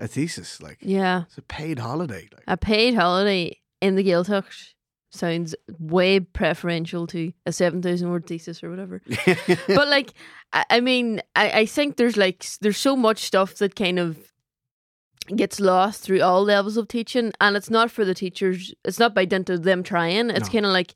a 0.00 0.08
thesis? 0.08 0.60
Like, 0.60 0.78
yeah, 0.80 1.22
it's 1.28 1.38
a 1.38 1.42
paid 1.42 1.78
holiday. 1.78 2.28
Like, 2.32 2.42
a 2.48 2.56
paid 2.56 2.94
holiday 2.94 3.60
in 3.80 3.94
the 3.94 4.02
Gaeltacht 4.02 4.74
sounds 5.10 5.54
way 5.78 6.20
preferential 6.20 7.06
to 7.08 7.32
a 7.46 7.52
7,000 7.52 8.10
word 8.10 8.26
thesis 8.26 8.62
or 8.62 8.70
whatever. 8.70 9.00
but 9.68 9.88
like, 9.88 10.12
I, 10.52 10.64
I 10.70 10.80
mean, 10.80 11.22
I, 11.34 11.60
I 11.60 11.66
think 11.66 11.96
there's 11.96 12.16
like, 12.16 12.44
there's 12.60 12.76
so 12.76 12.96
much 12.96 13.18
stuff 13.20 13.54
that 13.56 13.74
kind 13.76 13.98
of 13.98 14.18
gets 15.34 15.58
lost 15.58 16.02
through 16.02 16.20
all 16.22 16.42
levels 16.42 16.76
of 16.76 16.88
teaching. 16.88 17.32
And 17.40 17.56
it's 17.56 17.70
not 17.70 17.90
for 17.90 18.04
the 18.04 18.14
teachers, 18.14 18.74
it's 18.84 18.98
not 18.98 19.14
by 19.14 19.24
dint 19.24 19.50
of 19.50 19.62
them 19.62 19.82
trying. 19.82 20.30
It's 20.30 20.48
No. 20.48 20.52
kind 20.52 20.66
of 20.66 20.72
like, 20.72 20.94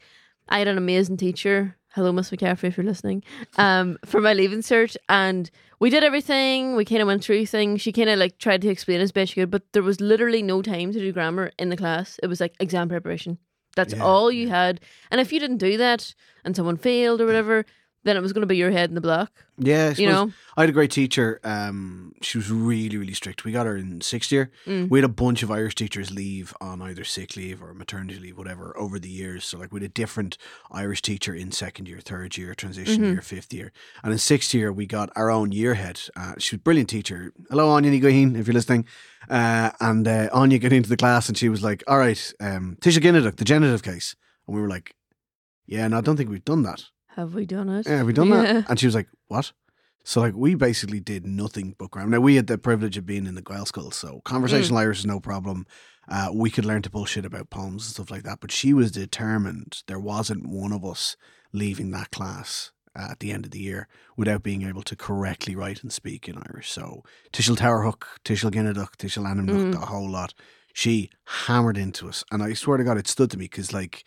I 0.49 0.59
had 0.59 0.69
an 0.69 0.79
amazing 0.79 1.17
teacher. 1.17 1.77
Hello, 1.95 2.13
Miss 2.13 2.31
McCaffrey, 2.31 2.65
if 2.65 2.77
you're 2.77 2.87
listening. 2.87 3.25
Um, 3.57 3.99
for 4.05 4.21
my 4.21 4.33
leaving 4.33 4.61
cert, 4.61 4.97
and 5.09 5.51
we 5.81 5.91
did 5.91 6.05
everything. 6.05 6.77
We 6.77 6.85
kind 6.85 7.01
of 7.03 7.09
went 7.09 7.25
through 7.25 7.47
things. 7.47 7.81
She 7.81 7.91
kind 7.91 8.09
of 8.09 8.17
like 8.17 8.39
tried 8.39 8.63
to 8.63 8.69
explain 8.69 9.01
as 9.01 9.11
best 9.11 9.33
she 9.33 9.41
could, 9.41 9.51
but 9.51 9.65
there 9.73 9.83
was 9.83 10.01
literally 10.01 10.41
no 10.41 10.63
time 10.63 10.93
to 10.93 11.01
do 11.01 11.11
grammar 11.13 11.51
in 11.59 11.69
the 11.69 11.77
class. 11.77 12.21
It 12.23 12.29
was 12.29 12.41
like 12.41 12.55
exam 12.61 12.89
preparation. 12.89 13.39
That's 13.77 13.95
Yeah, 13.95 14.05
all 14.05 14.31
you 14.31 14.49
had. 14.49 14.81
And 15.11 15.21
if 15.21 15.33
you 15.33 15.41
didn't 15.41 15.59
do 15.59 15.77
that, 15.77 16.15
and 16.45 16.57
someone 16.57 16.77
failed 16.77 17.21
or 17.21 17.27
whatever, 17.27 17.65
then 18.05 18.17
it 18.17 18.21
was 18.21 18.33
going 18.33 18.41
to 18.43 18.47
be 18.47 18.57
your 18.57 18.71
head 18.71 18.89
in 18.89 18.95
the 18.95 19.01
block. 19.01 19.31
yeah, 19.59 19.93
I 19.97 20.01
You 20.01 20.09
know. 20.09 20.33
I 20.57 20.63
had 20.63 20.71
a 20.71 20.73
great 20.73 20.91
teacher. 20.91 21.39
Um, 21.45 22.13
she 22.23 22.39
was 22.39 22.51
really, 22.51 22.97
really 22.97 23.13
strict. 23.15 23.45
We 23.45 23.53
got 23.53 23.67
her 23.67 23.77
in 23.77 24.01
sixth 24.01 24.33
year. 24.33 24.51
Mm. 24.67 24.89
We 24.89 24.99
had 24.99 25.05
a 25.05 25.13
bunch 25.13 25.43
of 25.43 25.51
Irish 25.51 25.75
teachers 25.75 26.11
leave 26.11 26.55
on 26.61 26.81
either 26.83 27.05
sick 27.05 27.37
leave 27.37 27.63
or 27.63 27.75
maternity 27.75 28.19
leave, 28.19 28.39
whatever, 28.39 28.75
over 28.79 28.99
the 28.99 29.09
years. 29.11 29.45
So, 29.45 29.59
like, 29.59 29.73
we 29.73 29.81
had 29.81 29.91
a 29.91 29.93
different 29.93 30.39
Irish 30.71 31.03
teacher 31.03 31.35
in 31.35 31.53
second 31.53 31.89
year, 31.89 32.01
third 32.01 32.37
year, 32.39 32.55
transition 32.55 33.03
Mhm. 33.03 33.13
year, 33.13 33.23
fifth 33.23 33.53
year. 33.53 33.71
And 34.03 34.13
in 34.13 34.19
sixth 34.19 34.55
year, 34.55 34.73
we 34.73 34.87
got 34.87 35.11
our 35.15 35.31
own 35.31 35.53
year 35.53 35.75
head. 35.75 36.01
Uh, 36.17 36.35
she 36.39 36.57
was 36.57 36.61
a 36.61 36.63
brilliant 36.63 36.89
teacher. 36.89 37.33
Hello, 37.51 37.69
Anya 37.71 37.91
Nigoheen, 37.91 38.37
if 38.39 38.47
you're 38.47 38.55
listening. 38.55 38.87
Uh, 39.29 39.71
and 39.81 40.09
uh, 40.09 40.29
Anya 40.33 40.59
got 40.59 40.73
into 40.73 40.89
the 40.89 40.97
class 40.97 41.29
and 41.29 41.37
she 41.37 41.49
was 41.51 41.63
like, 41.63 41.85
All 41.87 41.99
right, 41.99 42.33
um, 42.41 42.77
Tuiseal 42.81 43.03
Ginideach, 43.03 43.37
the 43.37 43.45
genitive 43.45 43.83
case. 43.83 44.17
And 44.47 44.57
we 44.57 44.63
were 44.63 44.69
like, 44.69 44.95
Yeah, 45.67 45.85
and 45.85 45.95
I 45.95 46.01
don't 46.01 46.17
think 46.17 46.31
we've 46.31 46.45
done 46.45 46.63
that. 46.63 46.85
Have 47.17 47.35
we 47.35 47.47
done 47.47 47.69
it? 47.69 47.87
Yeah, 47.87 47.99
have 47.99 48.07
we 48.07 48.13
done 48.13 48.29
Yeah. 48.29 48.53
that? 48.53 48.71
And 48.71 48.79
she 48.79 48.87
was 48.87 48.95
like, 48.95 49.09
what? 49.29 49.53
So 50.05 50.21
like 50.21 50.35
we 50.35 50.55
basically 50.55 51.01
did 51.01 51.27
nothing 51.27 51.75
but 51.79 51.91
grammar. 51.91 52.11
Now 52.11 52.21
we 52.21 52.37
had 52.37 52.47
the 52.47 52.57
privilege 52.59 52.97
of 52.97 53.05
being 53.07 53.27
in 53.27 53.35
the 53.35 53.43
Gael 53.43 53.67
school, 53.67 53.91
so 53.91 54.21
conversational 54.25 54.79
Mm. 54.79 54.83
Irish 54.83 54.99
is 55.01 55.07
no 55.07 55.21
problem. 55.21 55.67
Uh, 56.09 56.31
we 56.33 56.51
could 56.51 56.65
learn 56.65 56.83
to 56.83 56.91
bullshit 56.91 57.25
about 57.27 57.51
poems 57.51 57.85
and 57.85 57.93
stuff 57.95 58.11
like 58.11 58.23
that. 58.23 58.41
But 58.41 58.51
she 58.51 58.73
was 58.73 58.91
determined 58.91 59.83
there 59.87 60.01
wasn't 60.01 60.47
one 60.47 60.73
of 60.73 60.85
us 60.85 61.17
leaving 61.53 61.91
that 61.91 62.11
class 62.11 62.73
at 62.97 63.21
the 63.21 63.31
end 63.31 63.45
of 63.45 63.51
the 63.53 63.61
year 63.61 63.87
without 64.17 64.43
being 64.43 64.63
able 64.63 64.83
to 64.83 64.97
correctly 64.97 65.55
write 65.55 65.83
and 65.83 65.93
speak 65.93 66.29
in 66.29 66.37
Irish. 66.51 66.71
So 66.71 67.05
Tishel 67.33 67.57
Tower 67.59 67.83
Hook, 67.83 68.09
Tuiseal 68.25 68.51
Ginideach, 68.51 68.97
Tuiseal 68.97 69.27
Ainmneach, 69.27 69.67
Mm. 69.69 69.73
the 69.73 69.87
whole 69.87 70.11
lot. 70.11 70.33
She 70.73 71.11
hammered 71.47 71.77
into 71.77 72.09
us, 72.09 72.25
and 72.33 72.43
I 72.43 72.55
swear 72.55 72.79
to 72.79 72.85
God, 72.85 72.97
it 72.97 73.07
stood 73.09 73.31
to 73.33 73.37
me 73.39 73.45
because 73.45 73.73
like 73.73 74.05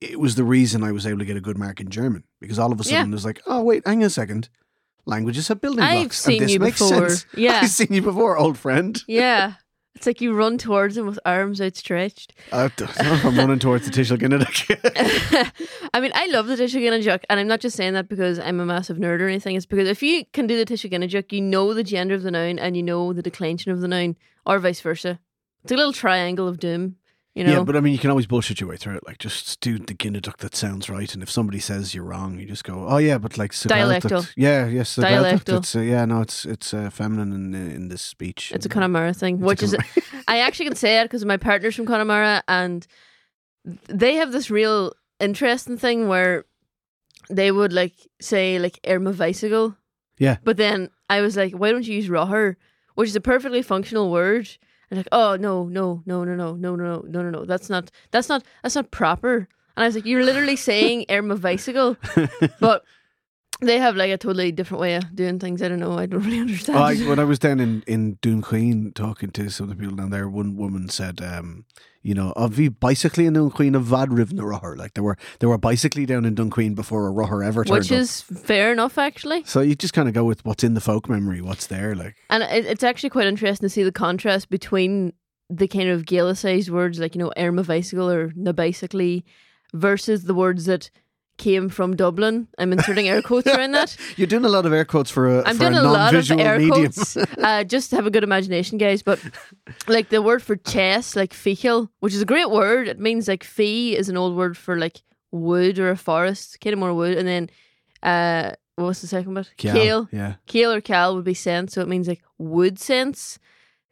it 0.00 0.18
was 0.18 0.34
the 0.34 0.44
reason 0.44 0.82
I 0.82 0.92
was 0.92 1.06
able 1.06 1.18
to 1.20 1.24
get 1.24 1.36
a 1.36 1.40
good 1.40 1.58
mark 1.58 1.80
in 1.80 1.88
German 1.90 2.24
because 2.40 2.58
all 2.58 2.72
of 2.72 2.80
a 2.80 2.84
Yeah. 2.84 2.98
sudden 3.00 3.12
it 3.12 3.16
was 3.16 3.24
like, 3.24 3.40
oh 3.46 3.62
wait, 3.62 3.86
hang 3.86 3.98
on 4.02 4.06
a 4.06 4.10
second, 4.10 4.48
languages 5.06 5.48
have 5.48 5.60
building 5.60 5.84
blocks. 5.84 5.96
I've 5.96 6.12
seen 6.14 6.34
and 6.40 6.42
this 6.48 6.52
you 6.52 6.60
makes 6.60 6.78
before. 6.78 7.08
sense. 7.10 7.26
Yeah. 7.36 7.60
I've 7.62 7.70
seen 7.70 7.88
you 7.92 8.02
before, 8.02 8.36
old 8.38 8.58
friend. 8.58 9.02
Yeah. 9.06 9.54
It's 9.96 10.06
like 10.06 10.20
you 10.22 10.32
run 10.32 10.56
towards 10.56 10.96
him 10.96 11.04
with 11.06 11.18
arms 11.26 11.60
outstretched. 11.60 12.32
I 12.52 12.68
don't 12.68 12.80
know 13.02 13.12
if 13.12 13.24
I'm 13.24 13.36
running 13.36 13.58
towards 13.58 13.84
the 13.84 13.90
Ginideach. 13.90 14.70
I 15.92 16.00
mean, 16.00 16.12
I 16.14 16.26
love 16.28 16.46
the 16.46 16.54
Tuiseal 16.54 16.80
Ginideach, 16.80 17.24
and 17.28 17.40
I'm 17.40 17.48
not 17.48 17.60
just 17.60 17.76
saying 17.76 17.92
that 17.94 18.08
because 18.08 18.38
I'm 18.38 18.60
a 18.60 18.64
massive 18.64 18.96
nerd 18.98 19.20
or 19.20 19.26
anything. 19.28 19.56
It's 19.56 19.66
because 19.66 19.88
if 19.88 20.02
you 20.02 20.24
can 20.32 20.46
do 20.46 20.56
the 20.56 20.64
Tuiseal 20.64 20.90
Ginideach, 20.92 21.32
you 21.32 21.42
know 21.42 21.74
the 21.74 21.84
gender 21.84 22.14
of 22.14 22.22
the 22.22 22.30
noun 22.30 22.58
and 22.58 22.76
you 22.76 22.82
know 22.82 23.12
the 23.12 23.20
declension 23.20 23.72
of 23.72 23.80
the 23.80 23.88
noun, 23.88 24.16
or 24.46 24.58
vice 24.60 24.80
versa. 24.80 25.18
It's 25.64 25.72
a 25.72 25.76
little 25.76 25.92
triangle 25.92 26.48
of 26.48 26.58
doom, 26.58 26.96
you 27.34 27.44
know. 27.44 27.58
Yeah, 27.58 27.62
but 27.62 27.76
I 27.76 27.80
mean, 27.80 27.92
you 27.92 27.98
can 27.98 28.10
always 28.10 28.26
bullshit 28.26 28.60
your 28.60 28.68
way 28.68 28.76
through 28.76 28.96
it. 28.96 29.06
Like, 29.06 29.18
just 29.18 29.60
do 29.60 29.78
the 29.78 29.94
Ginideach 29.94 30.38
that 30.38 30.54
sounds 30.54 30.90
right. 30.90 31.12
And 31.12 31.22
if 31.22 31.30
somebody 31.30 31.60
says 31.60 31.94
you're 31.94 32.04
wrong, 32.04 32.38
you 32.38 32.46
just 32.46 32.64
go, 32.64 32.86
oh, 32.88 32.98
yeah, 32.98 33.18
but 33.18 33.38
like, 33.38 33.52
Dialectal. 33.52 34.30
Yeah, 34.36 34.66
yes, 34.66 34.96
Dialectal. 34.96 35.58
It's, 35.58 35.76
uh, 35.76 35.80
yeah, 35.80 36.04
no, 36.04 36.20
it's 36.20 36.44
it's 36.44 36.74
uh, 36.74 36.90
feminine 36.90 37.32
in, 37.32 37.54
in 37.54 37.88
this 37.88 38.02
speech. 38.02 38.52
It's 38.54 38.66
a 38.66 38.68
Connemara 38.68 39.14
thing, 39.14 39.36
It's 39.36 39.44
which 39.44 39.62
is 39.62 39.76
I 40.28 40.40
actually 40.40 40.66
can 40.66 40.76
say 40.76 41.00
it 41.00 41.04
because 41.04 41.24
my 41.24 41.36
partner's 41.36 41.76
from 41.76 41.86
Connemara, 41.86 42.42
and 42.48 42.86
they 43.88 44.14
have 44.14 44.32
this 44.32 44.50
real 44.50 44.92
interesting 45.20 45.76
thing 45.76 46.08
where 46.08 46.44
they 47.28 47.52
would 47.52 47.72
like 47.72 47.94
say 48.20 48.58
like 48.58 48.80
Irma 48.86 49.12
Weisigal. 49.12 49.76
Yeah. 50.18 50.36
But 50.44 50.56
then 50.56 50.90
I 51.08 51.20
was 51.20 51.36
like, 51.36 51.52
why 51.52 51.70
don't 51.70 51.86
you 51.86 51.94
use 51.94 52.08
Roher, 52.08 52.56
which 52.94 53.08
is 53.08 53.16
a 53.16 53.20
perfectly 53.20 53.62
functional 53.62 54.10
word? 54.10 54.48
And 54.90 54.98
like, 54.98 55.08
oh 55.12 55.36
no, 55.36 55.64
no, 55.66 56.02
no, 56.04 56.24
no, 56.24 56.34
no, 56.34 56.54
no, 56.54 56.74
no, 56.74 57.04
no, 57.06 57.22
no, 57.22 57.30
no. 57.30 57.44
That's 57.44 57.70
not 57.70 57.90
that's 58.10 58.28
not 58.28 58.44
that's 58.62 58.74
not 58.74 58.90
proper. 58.90 59.48
And 59.76 59.84
I 59.84 59.86
was 59.86 59.94
like, 59.94 60.04
you're 60.04 60.24
literally 60.24 60.56
saying 60.56 61.06
Irma 61.08 61.36
Weisigal, 61.36 61.96
but 62.60 62.84
they 63.60 63.78
have 63.78 63.94
like 63.94 64.10
a 64.10 64.18
totally 64.18 64.52
different 64.52 64.80
way 64.80 64.96
of 64.96 65.14
doing 65.14 65.38
things. 65.38 65.62
I 65.62 65.68
don't 65.68 65.78
know. 65.78 65.98
I 65.98 66.06
don't 66.06 66.22
really 66.24 66.40
understand. 66.40 66.78
Oh, 66.78 66.82
I, 66.82 66.96
when 66.96 67.18
I 67.18 67.24
was 67.24 67.38
down 67.38 67.60
in, 67.60 67.82
in 67.86 68.16
Dún 68.16 68.42
Chaoin 68.42 68.92
talking 68.94 69.30
to 69.30 69.48
some 69.48 69.70
of 69.70 69.76
the 69.76 69.80
people 69.80 69.96
down 69.96 70.10
there, 70.10 70.28
one 70.28 70.56
woman 70.56 70.88
said, 70.88 71.20
um, 71.22 71.64
you 72.02 72.14
know, 72.14 72.32
of 72.36 72.52
vi 72.52 72.68
bicycling 72.68 73.26
in 73.26 73.34
Dún 73.34 73.52
Chaoin 73.52 73.74
of 73.74 73.82
Vad 73.82 74.10
Rivna 74.10 74.42
Roher. 74.42 74.76
Like 74.76 74.94
there 74.94 75.04
were 75.04 75.18
there 75.38 75.48
were 75.48 75.58
bicycling 75.58 76.06
down 76.06 76.24
in 76.24 76.34
Dún 76.34 76.50
Chaoin 76.50 76.74
before 76.74 77.06
a 77.06 77.12
Roher 77.12 77.44
ever 77.44 77.64
turned 77.64 77.78
which 77.78 77.92
up. 77.92 77.98
is 77.98 78.22
fair 78.22 78.72
enough, 78.72 78.96
actually. 78.98 79.44
So 79.44 79.60
you 79.60 79.74
just 79.74 79.92
kind 79.92 80.08
of 80.08 80.14
go 80.14 80.24
with 80.24 80.44
what's 80.44 80.64
in 80.64 80.74
the 80.74 80.80
folk 80.80 81.08
memory, 81.08 81.40
what's 81.40 81.66
there. 81.66 81.94
Like, 81.94 82.16
And 82.30 82.42
it, 82.42 82.64
it's 82.66 82.84
actually 82.84 83.10
quite 83.10 83.26
interesting 83.26 83.66
to 83.66 83.70
see 83.70 83.82
the 83.82 83.92
contrast 83.92 84.48
between 84.48 85.12
the 85.50 85.68
kind 85.68 85.88
of 85.88 86.04
Gaelicized 86.04 86.70
words 86.70 86.98
like, 87.00 87.14
you 87.14 87.18
know, 87.18 87.32
Irma 87.36 87.64
Bicycle 87.64 88.08
or 88.08 88.32
na 88.36 88.52
basically 88.52 89.24
versus 89.74 90.24
the 90.24 90.34
words 90.34 90.64
that 90.66 90.90
came 91.40 91.70
from 91.70 91.96
Dublin. 91.96 92.46
I'm 92.58 92.72
inserting 92.72 93.08
air 93.08 93.22
quotes 93.22 93.46
around 93.54 93.72
that. 93.72 93.96
you're 94.16 94.26
doing 94.28 94.44
a 94.44 94.48
lot 94.48 94.66
of 94.66 94.72
air 94.72 94.84
quotes 94.84 95.10
for 95.10 95.26
a, 95.26 95.42
I'm 95.44 95.56
for 95.56 95.64
doing 95.64 95.74
a 95.74 95.80
a 95.80 95.88
lot 95.90 96.14
of 96.14 96.30
air 96.30 96.58
medium. 96.58 96.92
quotes. 96.92 97.16
uh, 97.38 97.64
just 97.64 97.90
to 97.90 97.96
have 97.96 98.06
a 98.06 98.10
good 98.10 98.22
imagination, 98.22 98.78
guys. 98.78 99.02
But 99.02 99.18
like 99.88 100.10
the 100.10 100.20
word 100.22 100.42
for 100.42 100.54
chess, 100.56 101.16
like 101.16 101.32
fichel, 101.32 101.88
which 102.00 102.14
is 102.14 102.22
a 102.22 102.26
great 102.26 102.50
word. 102.50 102.86
It 102.88 103.00
means 103.00 103.26
like 103.26 103.42
fee 103.42 103.96
is 103.96 104.08
an 104.08 104.16
old 104.16 104.36
word 104.36 104.56
for 104.56 104.78
like 104.78 105.02
wood 105.32 105.78
or 105.78 105.90
a 105.90 105.96
forest, 105.96 106.60
kind 106.60 106.74
of 106.74 106.78
more 106.78 106.94
wood. 106.94 107.16
And 107.16 107.26
then 107.26 107.50
uh, 108.02 108.54
what 108.76 108.86
was 108.86 109.00
the 109.00 109.06
second 109.06 109.34
bit? 109.34 109.50
Kial, 109.56 109.72
Kale. 109.72 110.08
Yeah. 110.12 110.34
Kale 110.46 110.72
or 110.72 110.80
cal 110.82 111.16
would 111.16 111.24
be 111.24 111.34
sense, 111.34 111.72
so 111.72 111.80
it 111.80 111.88
means 111.88 112.06
like 112.06 112.22
wood 112.38 112.78
sense. 112.78 113.38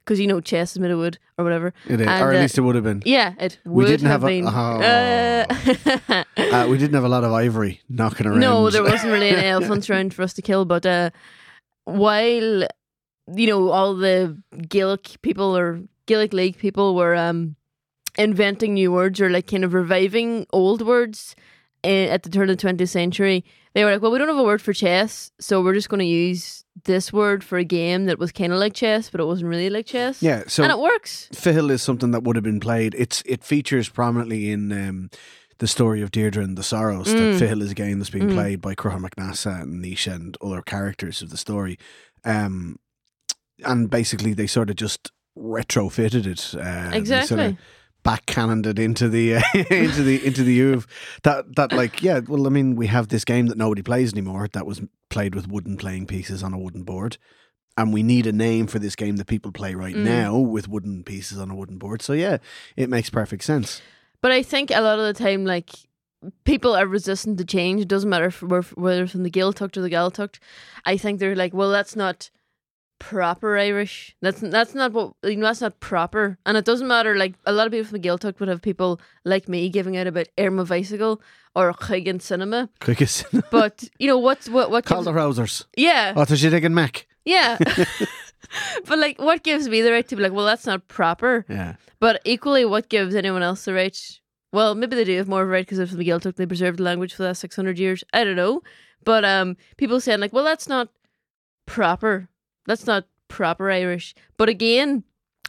Because 0.08 0.20
you 0.20 0.26
know 0.26 0.40
chess 0.40 0.72
is 0.72 0.78
made 0.78 0.90
of 0.90 0.98
wood 0.98 1.18
or 1.36 1.44
whatever. 1.44 1.74
It 1.86 2.00
is. 2.00 2.06
And, 2.06 2.22
or 2.22 2.30
at 2.30 2.36
uh, 2.36 2.40
least 2.40 2.56
it 2.56 2.62
would 2.62 2.76
have 2.76 2.84
been. 2.84 3.02
Yeah, 3.04 3.34
it 3.38 3.58
would 3.66 3.84
We 3.84 3.90
didn't 3.90 4.06
have, 4.08 4.22
have 4.22 4.30
a- 4.30 4.42
oh. 4.42 4.80
Uh, 6.08 6.24
Uh, 6.38 6.66
we 6.66 6.78
didn't 6.78 6.94
have 6.94 7.04
a 7.04 7.08
lot 7.10 7.24
of 7.24 7.32
ivory 7.32 7.82
knocking 7.90 8.26
around. 8.26 8.40
no, 8.40 8.70
there 8.70 8.82
wasn't 8.82 9.12
really 9.12 9.28
any 9.28 9.46
elephants 9.46 9.90
around 9.90 10.14
for 10.14 10.22
us 10.22 10.32
to 10.32 10.40
kill. 10.40 10.64
But 10.64 10.86
uh, 10.86 11.10
while 11.84 12.66
you 13.34 13.46
know 13.46 13.68
all 13.68 13.94
the 13.94 14.40
Gaelic 14.66 15.20
people 15.20 15.54
or 15.54 15.82
Gaelic 16.06 16.32
League 16.32 16.56
people 16.56 16.94
were 16.94 17.14
um, 17.14 17.56
inventing 18.16 18.72
new 18.74 18.90
words 18.90 19.20
or 19.20 19.28
like 19.28 19.46
kind 19.46 19.62
of 19.64 19.74
reviving 19.74 20.46
old 20.54 20.80
words 20.80 21.36
eh, 21.84 22.06
at 22.06 22.22
the 22.22 22.30
turn 22.30 22.48
of 22.48 22.56
the 22.56 22.66
20th 22.66 22.88
century, 22.88 23.44
they 23.74 23.84
were 23.84 23.92
like, 23.92 24.00
"Well, 24.00 24.10
we 24.10 24.18
don't 24.18 24.28
have 24.28 24.38
a 24.38 24.42
word 24.42 24.62
for 24.62 24.72
chess, 24.72 25.30
so 25.38 25.62
we're 25.62 25.74
just 25.74 25.90
going 25.90 26.00
to 26.00 26.06
use 26.06 26.64
this 26.84 27.12
word 27.12 27.42
for 27.44 27.58
a 27.58 27.64
game 27.64 28.06
that 28.06 28.18
was 28.18 28.32
kind 28.32 28.52
of 28.52 28.58
like 28.58 28.74
chess, 28.74 29.10
but 29.10 29.20
it 29.20 29.24
wasn't 29.24 29.48
really 29.50 29.70
like 29.70 29.86
chess." 29.86 30.22
Yeah, 30.22 30.44
so 30.46 30.62
and 30.62 30.72
it 30.72 30.78
works. 30.78 31.28
Fiddle 31.32 31.70
is 31.70 31.82
something 31.82 32.10
that 32.12 32.22
would 32.24 32.36
have 32.36 32.44
been 32.44 32.60
played. 32.60 32.94
It's 32.98 33.22
it 33.26 33.44
features 33.44 33.88
prominently 33.88 34.50
in 34.50 34.72
um, 34.72 35.10
the 35.58 35.66
story 35.66 36.02
of 36.02 36.10
Deirdre 36.10 36.42
and 36.44 36.56
the 36.56 36.62
Sorrows. 36.62 37.06
That 37.06 37.18
Mm. 37.34 37.38
Fiddle 37.38 37.62
is 37.62 37.70
a 37.72 37.74
game 37.74 37.98
that's 37.98 38.10
being 38.10 38.28
Mm. 38.28 38.34
played 38.34 38.60
by 38.60 38.74
Crucha 38.74 39.00
McNassa 39.08 39.62
and 39.62 39.84
Nisha 39.84 40.14
and 40.14 40.36
other 40.40 40.62
characters 40.62 41.22
of 41.22 41.30
the 41.30 41.36
story. 41.36 41.78
Um, 42.24 42.76
and 43.64 43.90
basically, 43.90 44.34
they 44.34 44.46
sort 44.46 44.70
of 44.70 44.76
just 44.76 45.10
retrofitted 45.36 46.26
it. 46.26 46.54
Uh, 46.54 46.90
Exactly. 46.96 47.56
Of 48.04 48.24
backcannoned 48.26 48.66
it 48.66 48.78
into 48.78 49.08
the 49.08 49.36
uh, 49.36 49.42
into 49.70 50.02
the 50.02 50.24
into 50.26 50.42
the 50.42 50.58
Uve. 50.60 50.86
That 51.22 51.56
that 51.56 51.72
like 51.72 52.02
yeah. 52.02 52.20
Well, 52.26 52.46
I 52.46 52.50
mean, 52.50 52.76
we 52.76 52.86
have 52.86 53.08
this 53.08 53.24
game 53.24 53.46
that 53.46 53.58
nobody 53.58 53.82
plays 53.82 54.12
anymore. 54.12 54.48
That 54.52 54.66
was 54.66 54.80
played 55.10 55.34
with 55.34 55.48
wooden 55.48 55.76
playing 55.76 56.06
pieces 56.06 56.42
on 56.42 56.52
a 56.52 56.58
wooden 56.58 56.84
board 56.84 57.18
and 57.78 57.92
we 57.92 58.02
need 58.02 58.26
a 58.26 58.32
name 58.32 58.66
for 58.66 58.78
this 58.80 58.96
game 58.96 59.16
that 59.16 59.26
people 59.26 59.52
play 59.52 59.72
right 59.74 59.94
Mm. 59.94 60.04
now 60.04 60.36
with 60.36 60.68
wooden 60.68 61.04
pieces 61.04 61.38
on 61.38 61.48
a 61.50 61.54
wooden 61.54 61.78
board. 61.78 62.02
So 62.02 62.12
yeah, 62.12 62.38
it 62.76 62.90
makes 62.90 63.08
perfect 63.08 63.44
sense. 63.44 63.80
But 64.20 64.32
I 64.32 64.42
think 64.42 64.70
a 64.72 64.80
lot 64.80 64.98
of 64.98 65.06
the 65.06 65.14
time, 65.14 65.44
like 65.46 65.70
people 66.44 66.74
are 66.74 66.86
resistant 66.86 67.38
to 67.38 67.44
change. 67.44 67.80
It 67.80 67.88
doesn't 67.88 68.10
matter 68.10 68.26
if 68.26 68.42
we're, 68.42 68.62
whether 68.74 69.06
from 69.06 69.22
the 69.22 69.30
Gaeltacht 69.30 69.76
or 69.76 69.80
the 69.80 69.90
Gaeltacht. 69.90 70.40
I 70.84 70.96
think 70.96 71.20
they're 71.20 71.36
like, 71.36 71.54
well, 71.54 71.70
that's 71.70 71.94
not 71.94 72.30
proper 72.98 73.56
Irish. 73.58 74.16
That's 74.20 74.40
that's 74.40 74.74
not 74.74 74.92
what 74.92 75.14
you 75.22 75.36
know. 75.36 75.46
That's 75.46 75.60
not 75.60 75.80
proper, 75.80 76.38
and 76.46 76.56
it 76.56 76.64
doesn't 76.64 76.88
matter. 76.88 77.16
Like 77.16 77.34
a 77.46 77.52
lot 77.52 77.66
of 77.66 77.72
people 77.72 77.86
from 77.88 78.00
the 78.00 78.08
Gaeltacht 78.08 78.40
would 78.40 78.48
have 78.48 78.62
people 78.62 79.00
like 79.24 79.48
me 79.48 79.68
giving 79.68 79.96
out 79.96 80.06
about 80.06 80.28
Irma 80.38 80.64
Bicycle 80.64 81.20
or 81.54 81.72
Chigan 81.72 82.20
Cinema. 82.20 82.68
Quickest. 82.80 83.26
But 83.50 83.88
you 83.98 84.06
know 84.06 84.18
what's 84.18 84.48
what 84.48 84.70
what 84.70 84.84
the 84.84 84.94
Rousers. 84.94 85.64
yeah 85.76 86.12
Oh, 86.16 86.24
she 86.34 86.50
taking 86.50 86.74
Mac. 86.74 87.06
yeah. 87.24 87.58
but 88.86 88.98
like, 88.98 89.20
what 89.20 89.42
gives 89.42 89.68
me 89.68 89.82
the 89.82 89.92
right 89.92 90.06
to 90.08 90.16
be 90.16 90.22
like, 90.22 90.32
well, 90.32 90.46
that's 90.46 90.66
not 90.66 90.88
proper. 90.88 91.44
Yeah. 91.48 91.76
But 92.00 92.20
equally, 92.24 92.64
what 92.64 92.88
gives 92.88 93.14
anyone 93.14 93.42
else 93.42 93.64
the 93.64 93.74
right? 93.74 93.98
Well, 94.52 94.74
maybe 94.74 94.96
they 94.96 95.04
do 95.04 95.16
have 95.18 95.28
more 95.28 95.42
of 95.42 95.48
a 95.48 95.50
right 95.50 95.64
because 95.66 95.78
if 95.78 95.90
the 95.90 96.04
Gaeltacht 96.04 96.36
they 96.36 96.46
preserved 96.46 96.78
the 96.78 96.82
language 96.84 97.12
for 97.14 97.22
the 97.22 97.28
last 97.28 97.40
six 97.40 97.54
hundred 97.56 97.78
years. 97.78 98.02
I 98.12 98.24
don't 98.24 98.36
know, 98.36 98.62
but 99.04 99.24
um, 99.24 99.56
people 99.76 100.00
saying 100.00 100.20
like, 100.20 100.32
well, 100.32 100.44
that's 100.44 100.68
not 100.68 100.88
proper. 101.66 102.28
That's 102.68 102.86
not 102.86 103.06
proper 103.26 103.70
Irish. 103.72 104.14
But 104.36 104.48
again, 104.48 105.02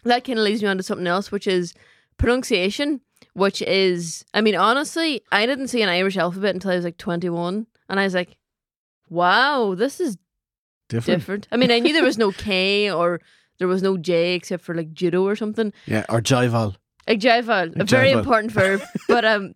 that 0.05 0.23
kind 0.23 0.39
of 0.39 0.45
leads 0.45 0.63
me 0.63 0.69
on 0.69 0.77
to 0.77 0.83
something 0.83 1.05
else, 1.05 1.31
which 1.31 1.45
is 1.45 1.75
pronunciation. 2.17 3.01
Which 3.33 3.61
is, 3.61 4.25
I 4.33 4.41
mean, 4.41 4.55
honestly, 4.55 5.21
I 5.31 5.45
didn't 5.45 5.67
see 5.67 5.81
an 5.81 5.89
Irish 5.89 6.17
alphabet 6.17 6.55
until 6.55 6.71
I 6.71 6.75
was 6.75 6.83
like 6.85 6.97
twenty 6.97 7.29
one, 7.29 7.67
and 7.87 7.99
I 7.99 8.03
was 8.05 8.13
like, 8.15 8.37
wow, 9.09 9.75
this 9.75 9.99
is 9.99 10.17
Different. 10.89 11.19
different. 11.19 11.47
I 11.51 11.57
mean, 11.57 11.69
I 11.69 11.79
knew 11.79 11.93
there 11.93 12.03
was 12.03 12.17
no 12.17 12.31
K 12.31 12.89
or 12.89 13.21
there 13.59 13.67
was 13.67 13.83
no 13.83 13.97
J 13.97 14.33
except 14.33 14.63
for 14.63 14.73
like 14.73 14.91
judo 14.93 15.23
or 15.27 15.35
something. 15.35 15.71
Yeah. 15.85 16.05
Or 16.09 16.21
Jival. 16.21 16.75
Like 17.07 17.19
jival, 17.19 17.79
a 17.79 17.83
very 17.85 18.11
important 18.11 18.51
verb. 18.51 18.81
but 19.07 19.23
um, 19.25 19.53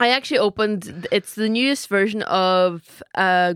I 0.00 0.10
actually 0.10 0.38
opened. 0.38 1.06
It's 1.10 1.34
the 1.34 1.48
newest 1.48 1.88
version 1.88 2.22
of 2.22 3.02
uh 3.14 3.54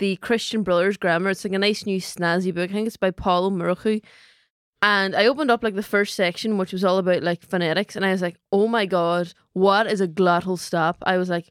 the 0.00 0.16
Christian 0.16 0.64
Brothers 0.64 0.96
Grammar. 0.96 1.30
It's 1.30 1.44
like 1.44 1.52
a 1.52 1.58
nice 1.58 1.86
new 1.86 2.00
snazzy 2.00 2.52
book. 2.52 2.70
I 2.70 2.72
think 2.72 2.88
it's 2.88 2.96
by 2.96 3.12
Paul 3.12 3.52
Murachu. 3.52 4.02
And 4.82 5.14
I 5.14 5.26
opened 5.26 5.50
up 5.50 5.62
like 5.62 5.74
the 5.74 5.82
first 5.82 6.16
section, 6.16 6.56
which 6.58 6.72
was 6.72 6.84
all 6.84 6.98
about 6.98 7.22
like 7.22 7.42
phonetics, 7.42 7.96
and 7.96 8.04
I 8.04 8.10
was 8.12 8.22
like, 8.22 8.36
"Oh 8.50 8.66
my 8.66 8.86
god, 8.86 9.32
what 9.52 9.86
is 9.86 10.00
a 10.00 10.08
glottal 10.08 10.58
stop?" 10.58 10.96
I 11.06 11.18
was 11.18 11.28
like, 11.28 11.50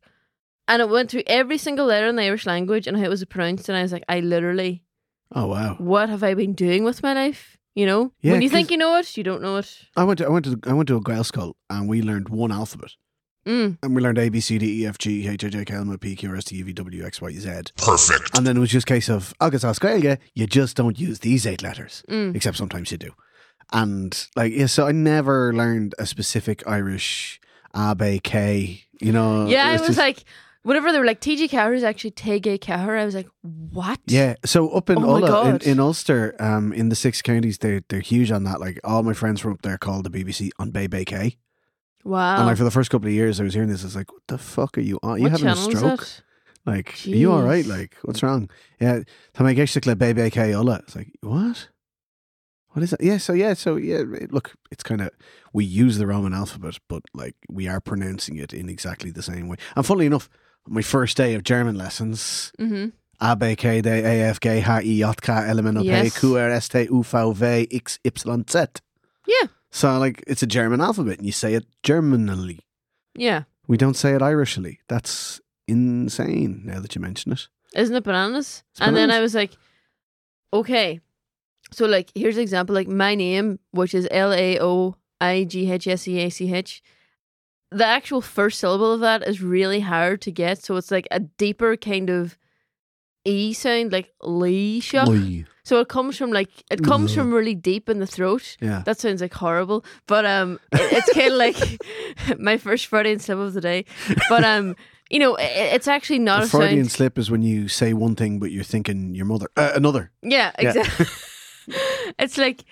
and 0.68 0.82
it 0.82 0.90
went 0.90 1.12
through 1.12 1.24
every 1.28 1.60
single 1.60 1.86
letter 1.86 2.08
in 2.08 2.16
the 2.16 2.24
Irish 2.24 2.46
language 2.48 2.88
and 2.88 2.98
how 2.98 3.04
it 3.04 3.10
was 3.10 3.24
pronounced, 3.26 3.70
and 3.70 3.78
I 3.78 3.84
was 3.84 3.92
like, 3.94 4.04
"I 4.10 4.20
literally 4.20 4.84
Oh 5.32 5.46
wow. 5.46 5.76
what 5.78 6.10
have 6.10 6.24
I 6.24 6.34
been 6.34 6.54
doing 6.54 6.84
with 6.84 7.04
my 7.04 7.14
life? 7.14 7.56
You 7.76 7.86
know, 7.86 8.12
Yeah, 8.20 8.32
when 8.32 8.42
you 8.42 8.50
think 8.50 8.72
you 8.72 8.78
know 8.78 8.98
it, 8.98 9.16
you 9.16 9.24
don't 9.24 9.44
know 9.44 9.58
it. 9.58 9.78
I 9.96 10.04
went 10.04 10.18
to 10.18 10.26
I 10.26 10.30
went 10.30 10.46
to 10.46 10.60
I 10.66 10.74
went 10.74 10.88
to 10.88 10.98
a 10.98 11.02
Gael 11.02 11.24
school 11.24 11.56
and 11.70 11.88
we 11.88 12.02
learned 12.02 12.30
one 12.30 12.52
alphabet. 12.52 12.92
Mm. 13.48 13.78
and 13.82 13.96
we 13.96 14.02
learned 14.02 14.18
A 14.20 14.30
B 14.30 14.40
C 14.42 14.58
D 14.58 14.84
E 14.84 14.86
F 14.86 14.98
G 14.98 15.28
H 15.28 15.44
I 15.44 15.48
J 15.50 15.66
K 15.66 15.74
L 15.74 15.82
M 15.82 15.90
N 15.90 15.94
O 15.96 15.98
P 15.98 16.16
Q 16.16 16.30
R 16.30 16.36
S 16.36 16.44
T 16.46 16.56
U 16.58 16.66
V 16.66 16.74
W 16.74 17.06
X 17.06 17.22
Y 17.22 17.32
Z. 17.34 17.50
Perfect. 17.78 18.38
And 18.38 18.46
then 18.46 18.58
it 18.58 18.60
was 18.60 18.70
just 18.70 18.90
a 18.90 18.94
case 18.94 19.10
of 19.10 19.34
Agus 19.42 19.64
Gaeilge, 19.64 20.18
you 20.36 20.46
just 20.46 20.76
don't 20.76 21.00
use 21.00 21.20
these 21.20 21.48
eight 21.48 21.64
letters, 21.64 22.04
Mm. 22.10 22.36
except 22.36 22.58
sometimes 22.58 22.92
you 22.92 22.98
do. 22.98 23.12
And 23.72 24.28
like, 24.36 24.52
yeah, 24.54 24.66
so 24.66 24.88
I 24.88 24.92
never 24.92 25.54
learned 25.54 25.96
a 26.00 26.06
specific 26.06 26.64
Irish 26.68 27.40
A, 27.74 27.96
B, 27.96 28.20
K, 28.20 28.84
you 29.00 29.12
know. 29.12 29.48
yeah, 29.48 29.68
I 29.68 29.74
it's 29.74 29.82
was 29.82 29.88
just- 29.90 30.00
like, 30.00 30.24
whenever 30.64 30.92
they 30.92 31.00
were 31.00 31.06
like 31.06 31.22
TG 31.22 31.50
Cahir 31.50 31.74
is 31.74 31.84
actually 31.84 32.12
Tege 32.12 32.60
Cahir, 32.60 32.98
I 32.98 33.06
was 33.06 33.16
like, 33.16 33.28
what? 33.42 34.00
Yeah, 34.08 34.36
so 34.44 34.70
up 34.72 34.90
in 34.90 34.98
Oh 34.98 35.16
Ulla, 35.18 35.50
in, 35.50 35.62
in 35.62 35.80
Ulster, 35.80 36.36
um, 36.40 36.74
in 36.74 36.90
the 36.90 36.96
six 36.96 37.22
counties, 37.22 37.60
they 37.60 37.82
they're 37.90 38.02
huge 38.02 38.32
on 38.32 38.44
that. 38.44 38.60
Like 38.60 38.80
all 38.84 39.04
my 39.04 39.14
friends 39.14 39.40
from 39.40 39.54
up 39.54 39.62
there 39.62 39.78
called 39.78 40.04
the 40.04 40.10
BBC 40.10 40.50
on 40.60 40.72
Bay 40.72 40.88
Bay 40.88 41.06
K, 41.06 41.38
Wow. 42.10 42.38
and 42.38 42.46
like 42.48 42.58
for 42.58 42.64
the 42.64 42.72
first 42.72 42.90
couple 42.90 43.08
of 43.08 43.14
years, 43.14 43.40
I 43.40 43.44
was 43.44 43.54
hearing 43.54 43.70
this. 43.70 43.84
I 43.84 43.86
was 43.88 43.96
like, 43.96 44.12
"What 44.12 44.24
the 44.28 44.38
fuck 44.38 44.78
are 44.78 44.82
you 44.82 45.00
on? 45.04 45.18
You 45.18 45.24
what 45.24 45.32
having 45.34 45.48
a 45.48 45.54
channel 45.56 45.70
is 45.72 45.78
stroke? 45.78 46.02
it? 46.02 46.22
Like, 46.66 46.96
are 47.06 47.10
you 47.10 47.32
all 47.32 47.42
right? 47.44 47.64
Jeez. 47.66 47.70
Like, 47.70 47.96
what's 48.04 48.22
wrong? 48.24 48.50
Yeah, 48.82 49.00
tá 49.34 49.44
mé 49.46 49.56
geiste 49.56 49.86
le 49.86 50.30
K 50.30 50.54
Ulla. 50.54 50.80
It's 50.84 50.96
like 50.96 51.12
what? 51.22 51.70
What 52.72 52.84
is 52.84 52.92
that? 52.92 53.02
Yeah, 53.02 53.18
so 53.18 53.34
yeah, 53.34 53.54
so 53.54 53.76
yeah. 53.78 54.04
it- 54.14 54.32
Look, 54.32 54.54
it's 54.72 54.84
kind 54.84 55.02
of 55.02 55.10
we 55.54 55.66
use 55.66 55.98
the 55.98 56.06
Roman 56.08 56.34
alphabet, 56.34 56.78
but 56.88 57.04
like 57.14 57.36
we 57.50 57.68
are 57.68 57.80
pronouncing 57.80 58.38
it 58.38 58.54
in 58.54 58.70
exactly 58.70 59.12
the 59.12 59.24
same 59.24 59.48
way. 59.48 59.58
And 59.76 59.86
funnily 59.86 60.06
enough, 60.06 60.30
my 60.68 60.82
first 60.82 61.18
day 61.18 61.34
of 61.36 61.44
German 61.44 61.76
lessons. 61.78 62.52
Mm-hmm. 62.60 62.90
A, 63.22 63.36
B, 63.36 63.56
K, 63.58 63.82
D, 63.82 63.90
E, 63.90 63.94
F, 64.04 64.40
G, 64.40 64.48
H, 64.50 64.68
I, 64.68 64.82
J, 64.84 65.14
K, 65.22 65.34
L, 65.34 65.60
M, 65.60 65.68
N, 65.68 65.78
O, 65.78 65.82
P, 65.82 65.88
Yes. 65.88 66.18
Q, 66.20 66.38
R, 66.38 66.50
S, 66.52 66.70
T, 66.70 66.84
U, 66.84 67.04
V, 67.04 67.12
W, 67.12 67.68
X, 67.72 68.00
Y, 68.06 68.44
Z. 68.50 68.66
Yeah. 69.28 69.48
So, 69.72 70.00
like, 70.00 70.24
it's 70.28 70.44
a 70.44 70.48
German 70.48 70.82
alphabet 70.82 71.18
and 71.18 71.26
you 71.26 71.32
say 71.32 71.54
it 71.54 71.66
Germanally. 71.84 72.60
Yeah. 73.16 73.44
We 73.68 73.78
don't 73.78 73.96
say 73.96 74.14
it 74.14 74.22
Irishly. 74.22 74.80
That's 74.88 75.40
insane 75.68 76.64
now 76.66 76.80
that 76.80 76.96
you 76.96 77.02
mention 77.02 77.32
it. 77.32 77.48
Isn't 77.76 77.96
it 77.96 78.04
bananas? 78.04 78.64
It's 78.72 78.82
and 78.82 78.96
then 78.96 79.12
I 79.12 79.20
was 79.20 79.36
like, 79.36 79.52
okay. 80.52 81.00
So 81.72 81.86
like 81.86 82.10
here's 82.16 82.38
an 82.38 82.42
example, 82.42 82.74
like 82.74 82.88
my 82.88 83.14
name, 83.14 83.60
which 83.72 83.94
is 83.94 84.08
L 84.10 84.34
A 84.34 84.60
O 84.60 84.96
I 85.22 85.44
G 85.44 85.72
H 85.72 85.88
S 85.88 86.08
E 86.08 86.20
A 86.20 86.30
C 86.30 86.52
H. 86.52 86.82
The 87.72 87.86
actual 87.86 88.22
first 88.22 88.60
syllable 88.60 88.94
of 88.94 89.02
that 89.02 89.28
is 89.28 89.44
really 89.44 89.82
hard 89.82 90.22
to 90.22 90.32
get. 90.32 90.64
So 90.64 90.76
it's 90.78 90.90
like 90.90 91.08
a 91.12 91.20
deeper 91.20 91.78
kind 91.78 92.10
of 92.10 92.39
E 93.30 93.54
sound, 93.54 93.92
like 93.92 94.12
Lee 94.22 94.80
shock. 94.80 95.10
So 95.64 95.80
it 95.80 95.88
comes 95.88 96.18
from 96.18 96.32
like 96.32 96.50
it 96.72 96.84
comes 96.84 97.14
from 97.14 97.32
really 97.34 97.54
deep 97.56 97.90
in 97.90 98.00
the 98.00 98.08
throat. 98.08 98.58
Yeah. 98.60 98.82
That 98.86 99.00
sounds 99.00 99.22
like 99.22 99.34
horrible, 99.36 99.86
but 100.08 100.26
um, 100.26 100.60
it- 100.72 100.92
it's 100.94 101.14
kind 101.14 101.32
of 101.32 101.38
like 101.38 101.58
my 102.40 102.58
first 102.58 102.88
Freudian 102.88 103.20
slip 103.20 103.38
of 103.38 103.54
the 103.54 103.62
day. 103.62 103.86
But 104.30 104.44
um, 104.44 104.76
you 105.12 105.20
know, 105.20 105.36
it, 105.36 105.52
it's 105.76 105.88
actually 105.88 106.20
not 106.20 106.42
a 106.42 106.46
a 106.46 106.48
Freudian 106.48 106.86
sound. 106.86 106.92
slip 106.92 107.18
is 107.20 107.30
when 107.30 107.44
you 107.44 107.68
say 107.68 107.94
one 107.94 108.16
thing, 108.16 108.40
but 108.40 108.50
you're 108.52 108.64
thinking 108.64 109.14
your 109.14 109.26
mother. 109.26 109.48
Uh, 109.56 109.72
another. 109.76 110.10
Yeah, 110.24 110.52
Yeah. 110.60 110.70
exactly. 110.70 111.06
it's 112.20 112.38
like 112.38 112.64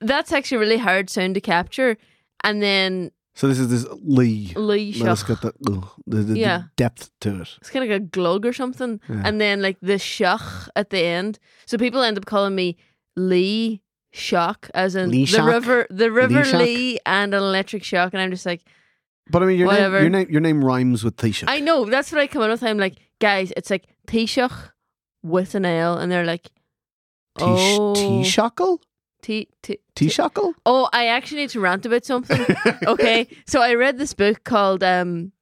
that's 0.00 0.32
actually 0.32 0.56
a 0.56 0.60
really 0.60 0.78
hard 0.78 1.10
sound 1.10 1.34
to 1.36 1.40
capture, 1.40 1.96
and 2.42 2.60
then 2.60 3.12
So 3.34 3.48
this 3.48 3.58
is 3.58 3.68
this 3.68 3.86
Lee. 4.02 4.52
Lee 4.56 4.92
shock. 4.92 5.26
get 5.26 5.40
the, 5.40 5.52
ugh, 5.66 5.88
the, 6.06 6.16
the, 6.18 6.22
the 6.34 6.38
Yeah. 6.38 6.62
depth 6.76 7.10
to 7.22 7.40
it. 7.40 7.56
It's 7.60 7.70
kind 7.70 7.82
of 7.84 7.90
like 7.90 7.96
a 8.02 8.04
glug 8.04 8.44
or 8.44 8.52
something, 8.52 9.00
Yeah. 9.08 9.22
and 9.24 9.40
then 9.40 9.62
like 9.62 9.78
the 9.80 9.98
shock 9.98 10.42
at 10.76 10.90
the 10.90 10.98
end. 11.00 11.38
So 11.66 11.78
people 11.78 12.02
end 12.02 12.18
up 12.18 12.26
calling 12.26 12.54
me 12.54 12.76
Lee 13.16 13.80
Shock, 14.12 14.68
as 14.74 14.94
in 14.94 15.10
Lee 15.10 15.20
the 15.24 15.26
Shock? 15.38 15.46
river, 15.46 15.86
the 15.88 16.10
river 16.12 16.44
Shock? 16.44 16.60
Lee, 16.60 16.98
and 17.06 17.32
an 17.32 17.42
electric 17.42 17.82
shock, 17.84 18.12
and 18.12 18.20
I'm 18.20 18.30
just 18.30 18.44
like. 18.44 18.62
But 19.30 19.42
I 19.42 19.46
mean, 19.46 19.58
your 19.58 19.72
name, 19.72 19.92
your 19.92 20.10
name, 20.10 20.26
your 20.30 20.40
name 20.42 20.62
rhymes 20.64 21.02
with 21.02 21.16
Taoiseach. 21.16 21.44
I 21.48 21.60
know 21.60 21.86
that's 21.86 22.12
what 22.12 22.20
I 22.20 22.26
come 22.26 22.42
in 22.42 22.50
with. 22.50 22.62
I'm 22.62 22.76
like, 22.76 22.96
guys, 23.20 23.52
it's 23.56 23.70
like 23.70 23.86
Taoiseach 24.08 24.70
with 25.22 25.54
an 25.54 25.64
L, 25.64 25.96
and 25.96 26.12
they're 26.12 26.26
like, 26.26 26.50
oh, 27.40 27.94
Taoiseach? 27.96 28.78
T 29.22 29.48
T. 29.62 29.78
Taoiseach? 29.94 30.54
Oh, 30.66 30.88
I 30.92 31.06
actually 31.06 31.42
need 31.42 31.50
to 31.50 31.60
rant 31.60 31.86
about 31.86 32.04
something. 32.04 32.44
okay, 32.86 33.28
so 33.46 33.60
I 33.60 33.74
read 33.74 33.98
this 33.98 34.14
book 34.14 34.44
called 34.44 34.82
um. 34.82 35.32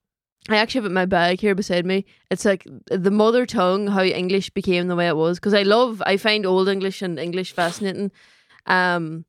I 0.48 0.56
actually 0.56 0.78
have 0.80 0.84
it 0.86 0.88
in 0.88 0.94
my 0.94 1.06
bag 1.06 1.38
here 1.38 1.54
beside 1.54 1.84
me. 1.84 2.06
It's 2.30 2.46
like 2.46 2.66
the 2.90 3.10
mother 3.10 3.44
tongue, 3.44 3.88
how 3.88 4.02
English 4.02 4.50
became 4.50 4.88
the 4.88 4.96
way 4.96 5.06
it 5.06 5.16
was. 5.16 5.38
Because 5.38 5.54
I 5.54 5.62
love, 5.62 6.02
I 6.06 6.16
find 6.16 6.46
Old 6.46 6.66
English 6.66 7.02
and 7.02 7.18
English 7.18 7.52
fascinating. 7.52 8.10
Um, 8.66 9.26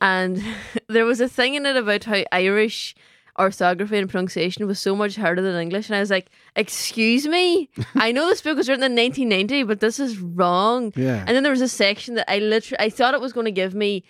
and 0.00 0.42
there 0.88 1.06
was 1.06 1.20
a 1.20 1.28
thing 1.28 1.54
in 1.54 1.64
it 1.64 1.76
about 1.76 2.04
how 2.04 2.24
Irish 2.32 2.94
orthography 3.42 3.98
and 3.98 4.08
pronunciation 4.08 4.66
was 4.66 4.78
so 4.78 4.96
much 4.96 5.16
harder 5.16 5.42
than 5.42 5.60
English. 5.60 5.88
And 5.88 5.96
I 5.96 6.00
was 6.00 6.10
like, 6.10 6.30
excuse 6.56 7.26
me? 7.26 7.68
I 7.94 8.12
know 8.12 8.26
this 8.28 8.40
book 8.42 8.56
was 8.56 8.68
written 8.68 8.84
in 8.84 8.92
1990, 8.96 9.64
but 9.64 9.80
this 9.80 9.98
is 10.00 10.18
wrong. 10.18 10.92
Yeah. 10.96 11.24
And 11.26 11.36
then 11.36 11.42
there 11.42 11.52
was 11.52 11.60
a 11.60 11.68
section 11.68 12.14
that 12.14 12.30
I 12.30 12.38
literally, 12.38 12.84
I 12.84 12.90
thought 12.90 13.14
it 13.14 13.20
was 13.20 13.32
going 13.32 13.44
to 13.46 13.50
give 13.52 13.74
me, 13.74 14.04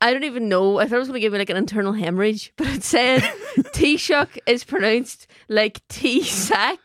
I 0.00 0.12
don't 0.12 0.24
even 0.24 0.48
know, 0.48 0.78
I 0.78 0.86
thought 0.86 0.96
it 0.96 0.98
was 0.98 1.08
going 1.08 1.20
to 1.20 1.24
give 1.24 1.32
me 1.32 1.38
like 1.38 1.50
an 1.50 1.56
internal 1.56 1.92
hemorrhage, 1.92 2.52
but 2.58 2.66
it 2.68 2.82
said 2.82 3.22
Taoiseach 3.72 4.38
is 4.46 4.64
pronounced 4.64 5.26
like 5.48 5.80
T-sack. 5.88 6.80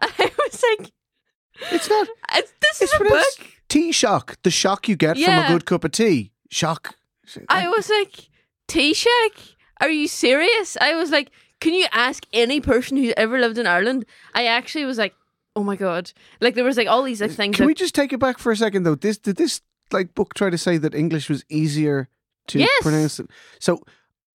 And 0.00 0.10
I 0.18 0.30
was 0.38 0.64
like, 0.78 0.90
It's 1.72 1.88
not. 1.88 2.08
Uh, 2.08 2.38
"It's- 2.38 2.52
this 2.60 2.82
It's 2.82 2.92
is 2.94 3.00
a 3.00 3.04
book. 3.04 3.24
tea 3.68 3.92
shock. 3.92 4.36
The 4.42 4.50
shock 4.50 4.88
you 4.88 4.96
get 4.96 5.16
from 5.16 5.24
a 5.44 5.48
good 5.48 5.64
cup 5.66 5.84
of 5.84 5.92
tea. 5.92 6.32
Shock. 6.50 6.94
I 7.48 7.68
was 7.68 7.88
like, 7.88 8.28
Taoiseach? 8.68 9.54
Are 9.80 9.90
you 9.90 10.08
serious? 10.08 10.76
I 10.80 10.94
was 10.94 11.10
like, 11.10 11.30
can 11.60 11.74
you 11.74 11.86
ask 11.92 12.24
any 12.32 12.60
person 12.60 12.96
who's 12.96 13.14
ever 13.16 13.38
lived 13.38 13.58
in 13.58 13.66
Ireland? 13.66 14.04
I 14.34 14.46
actually 14.46 14.84
was 14.84 14.98
like, 14.98 15.14
oh 15.54 15.62
my 15.62 15.76
God. 15.76 16.12
Like 16.40 16.54
there 16.54 16.64
was 16.64 16.76
like 16.76 16.88
all 16.88 17.02
these 17.02 17.20
like 17.20 17.30
uh, 17.30 17.34
things. 17.34 17.56
Can 17.56 17.66
we 17.66 17.74
just 17.74 17.94
take 17.94 18.12
it 18.12 18.18
back 18.18 18.38
for 18.38 18.52
a 18.52 18.56
second 18.56 18.82
though? 18.82 18.94
This 18.94 19.18
did 19.18 19.36
this 19.36 19.60
like 19.90 20.14
book 20.14 20.34
try 20.34 20.50
to 20.50 20.58
say 20.58 20.78
that 20.78 20.94
English 20.94 21.28
was 21.28 21.44
easier 21.48 22.08
to 22.48 22.58
Yes. 22.58 22.82
pronounce 22.82 23.18
it? 23.20 23.28
So 23.60 23.82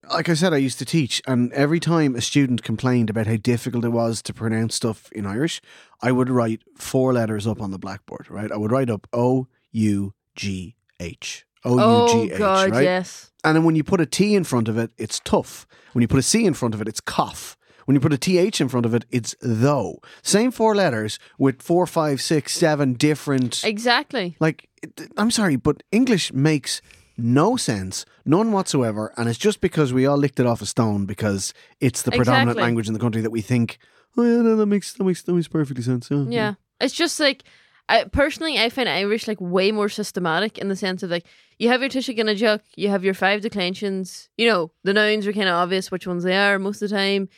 like 0.09 0.29
I 0.29 0.33
said, 0.33 0.51
I 0.51 0.57
used 0.57 0.79
to 0.79 0.85
teach, 0.85 1.21
and 1.27 1.53
every 1.53 1.79
time 1.79 2.15
a 2.15 2.21
student 2.21 2.63
complained 2.63 3.11
about 3.11 3.27
how 3.27 3.35
difficult 3.37 3.85
it 3.85 3.89
was 3.89 4.21
to 4.23 4.33
pronounce 4.33 4.73
stuff 4.75 5.11
in 5.11 5.27
Irish, 5.27 5.61
I 6.01 6.11
would 6.11 6.27
write 6.29 6.61
four 6.75 7.13
letters 7.13 7.45
up 7.45 7.61
on 7.61 7.69
the 7.69 7.77
blackboard. 7.77 8.29
Right, 8.29 8.51
I 8.51 8.57
would 8.57 8.71
write 8.71 8.89
up 8.89 9.07
O 9.13 9.47
U 9.71 10.13
G 10.35 10.75
H. 10.99 11.45
O 11.65 11.71
U 11.75 11.79
oh 11.79 12.07
G 12.07 12.25
H. 12.25 12.31
Oh, 12.33 12.37
God, 12.37 12.71
Right, 12.71 12.83
yes. 12.83 13.31
and 13.43 13.55
then 13.55 13.63
when 13.63 13.75
you 13.75 13.83
put 13.83 14.01
a 14.01 14.05
T 14.05 14.35
in 14.35 14.43
front 14.43 14.67
of 14.67 14.77
it, 14.77 14.91
it's 14.97 15.19
tough. 15.19 15.67
When 15.93 16.01
you 16.01 16.07
put 16.07 16.19
a 16.19 16.23
C 16.23 16.45
in 16.45 16.53
front 16.53 16.73
of 16.73 16.81
it, 16.81 16.87
it's 16.87 17.01
cough. 17.01 17.57
When 17.85 17.95
you 17.95 17.99
put 18.01 18.13
a 18.13 18.17
TH 18.17 18.61
in 18.61 18.69
front 18.69 18.85
of 18.85 18.93
it, 18.93 19.05
it's 19.09 19.35
though. 19.41 19.99
Same 20.21 20.51
four 20.51 20.75
letters 20.75 21.19
with 21.37 21.61
four, 21.61 21.85
five, 21.87 22.21
six, 22.21 22.53
seven 22.53 22.93
different. 22.93 23.63
Exactly. 23.63 24.37
Like, 24.39 24.69
I'm 25.17 25.31
sorry, 25.31 25.55
but 25.55 25.81
English 25.91 26.31
makes 26.31 26.81
no 27.17 27.57
sense, 27.57 28.05
none 28.23 28.51
whatsoever. 28.51 29.11
And 29.17 29.27
it's 29.27 29.37
just 29.37 29.61
because 29.61 29.93
we 29.93 30.05
all 30.05 30.17
licked 30.17 30.39
it 30.39 30.45
off 30.45 30.61
a 30.61 30.65
stone 30.65 31.05
because 31.05 31.53
it's 31.79 32.03
the 32.03 32.11
predominant 32.11 32.51
Exactly. 32.51 32.63
language 32.63 32.87
in 32.87 32.93
the 32.93 32.99
country 32.99 33.21
that 33.21 33.31
we 33.31 33.41
think, 33.41 33.77
oh, 34.15 34.23
yeah, 34.23 34.41
no, 34.41 34.55
that 34.55 34.67
makes, 34.67 34.93
that 34.93 35.03
makes, 35.03 35.23
that 35.23 35.33
makes 35.33 35.47
perfectly 35.47 35.83
sense. 35.83 36.09
Yeah. 36.09 36.25
Yeah. 36.29 36.53
It's 36.79 36.93
just 36.93 37.19
like 37.19 37.43
I 37.89 38.05
personally 38.05 38.57
I 38.59 38.69
find 38.69 38.87
Irish 38.87 39.27
like 39.27 39.39
way 39.41 39.71
more 39.71 39.89
systematic 39.89 40.57
in 40.57 40.69
the 40.69 40.75
sense 40.75 41.03
of 41.03 41.09
like 41.11 41.25
you 41.59 41.69
have 41.69 41.81
your 41.81 41.89
Tishik 41.89 42.19
and 42.19 42.29
a 42.29 42.35
Juk, 42.35 42.61
you 42.75 42.89
have 42.89 43.03
your 43.03 43.13
five 43.13 43.41
declensions, 43.41 44.29
you 44.37 44.47
know, 44.47 44.71
the 44.83 44.93
nouns 44.93 45.27
are 45.27 45.33
kinda 45.33 45.51
obvious 45.51 45.91
which 45.91 46.07
ones 46.07 46.23
they 46.23 46.35
are 46.35 46.57
most 46.59 46.81
of 46.81 46.89
the 46.89 46.95
time. 46.95 47.29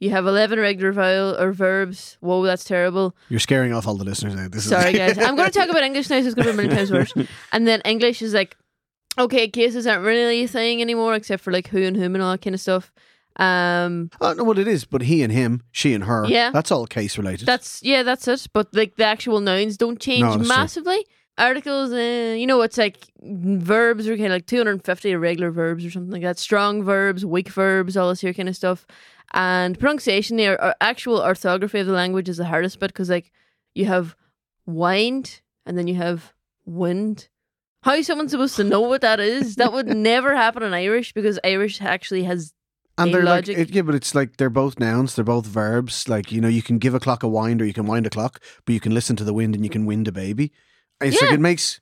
You 0.00 0.10
have 0.10 0.26
eleven 0.26 0.60
regular 0.60 0.92
vowel 0.92 1.36
or 1.38 1.52
verbs. 1.52 2.16
Whoa, 2.20 2.44
that's 2.44 2.64
terrible. 2.64 3.16
You're 3.28 3.40
scaring 3.40 3.72
off 3.72 3.86
all 3.88 3.96
the 3.96 4.04
listeners 4.04 4.34
now. 4.36 4.48
This 4.48 4.68
Sorry 4.68 4.92
guys. 5.02 5.18
I'm 5.18 5.36
gonna 5.36 5.50
talk 5.50 5.68
about 5.68 5.82
English 5.82 6.08
now, 6.08 6.20
so 6.20 6.26
it's 6.26 6.34
gonna 6.34 6.46
be 6.46 6.52
a 6.52 6.56
million 6.56 6.76
times 6.76 6.92
worse. 6.92 7.12
And 7.52 7.66
then 7.66 7.80
English 7.84 8.22
is 8.22 8.32
like 8.32 8.56
okay, 9.18 9.48
cases 9.48 9.86
aren't 9.86 10.04
really 10.04 10.44
a 10.44 10.48
thing 10.48 10.80
anymore 10.80 11.14
except 11.14 11.42
for 11.42 11.52
like 11.52 11.68
who 11.68 11.82
and 11.82 11.96
whom 11.96 12.14
and 12.14 12.22
all 12.22 12.30
that 12.32 12.42
kind 12.42 12.54
of 12.54 12.60
stuff. 12.60 12.92
Um 13.38 14.10
Oh, 14.20 14.32
no, 14.32 14.44
what 14.44 14.58
it 14.58 14.66
is, 14.68 14.84
but 14.84 15.02
he 15.02 15.22
and 15.22 15.32
him, 15.32 15.62
she 15.70 15.94
and 15.94 16.04
her. 16.04 16.26
Yeah. 16.26 16.50
That's 16.50 16.70
all 16.72 16.86
case 16.86 17.16
related. 17.18 17.46
That's 17.46 17.82
yeah, 17.82 18.02
that's 18.02 18.26
it. 18.26 18.46
But 18.52 18.74
like 18.74 18.96
the 18.96 19.04
actual 19.04 19.40
nouns 19.40 19.76
don't 19.76 20.00
change 20.00 20.22
No, 20.22 20.36
that's 20.36 20.48
true. 20.48 20.56
massively. 20.56 21.06
Articles, 21.38 21.92
uh, 21.92 22.34
you 22.36 22.48
know, 22.48 22.62
it's 22.62 22.76
like 22.76 22.98
verbs 23.22 24.08
are 24.08 24.16
kind 24.16 24.26
of 24.26 24.32
like 24.32 24.46
250 24.46 25.10
irregular 25.12 25.52
verbs 25.52 25.84
or 25.84 25.90
something 25.92 26.10
like 26.10 26.22
that. 26.22 26.36
Strong 26.36 26.82
verbs, 26.82 27.24
weak 27.24 27.48
verbs, 27.50 27.96
all 27.96 28.08
this 28.08 28.20
here 28.22 28.34
kind 28.34 28.48
of 28.48 28.56
stuff. 28.56 28.84
And 29.34 29.78
pronunciation, 29.78 30.36
the 30.36 30.48
or, 30.60 30.74
actual 30.80 31.20
orthography 31.22 31.78
of 31.78 31.86
the 31.86 31.92
language 31.92 32.28
is 32.28 32.38
the 32.38 32.44
hardest 32.46 32.80
bit 32.80 32.88
because 32.88 33.08
like 33.08 33.30
you 33.74 33.84
have 33.84 34.16
wind 34.66 35.40
and 35.64 35.78
then 35.78 35.86
you 35.86 35.94
have 35.94 36.32
wind. 36.66 37.28
How 37.82 37.94
is 37.94 38.08
someone 38.08 38.28
supposed 38.28 38.56
to 38.56 38.64
know 38.64 38.80
what 38.80 39.02
that 39.02 39.20
is? 39.20 39.54
That 39.56 39.72
would 39.72 39.86
never 39.96 40.34
happen 40.34 40.64
in 40.64 40.74
Irish 40.74 41.12
because 41.12 41.38
Irish 41.44 41.80
actually 41.80 42.24
has 42.24 42.52
And 42.98 43.14
they're 43.14 43.22
logic. 43.22 43.56
like, 43.58 43.68
it, 43.68 43.74
yeah, 43.74 43.82
but 43.82 43.94
it's 43.94 44.14
like 44.14 44.36
they're 44.36 44.50
both 44.50 44.78
nouns, 44.78 45.14
they're 45.14 45.24
both 45.24 45.46
verbs. 45.46 46.08
Like, 46.08 46.32
you 46.32 46.40
know, 46.40 46.48
you 46.48 46.62
can 46.62 46.78
give 46.78 46.94
a 46.94 47.00
clock 47.00 47.22
a 47.22 47.28
wind 47.28 47.62
or 47.62 47.64
you 47.64 47.72
can 47.72 47.86
wind 47.86 48.06
a 48.06 48.10
clock, 48.10 48.40
but 48.64 48.72
you 48.74 48.80
can 48.80 48.92
listen 48.92 49.16
to 49.16 49.24
the 49.24 49.32
wind 49.32 49.54
and 49.54 49.64
you 49.64 49.70
can 49.70 49.86
wind 49.86 50.08
a 50.08 50.12
baby. 50.12 50.52
It's 51.00 51.20
like 51.22 51.32
it 51.32 51.40
makes 51.40 51.80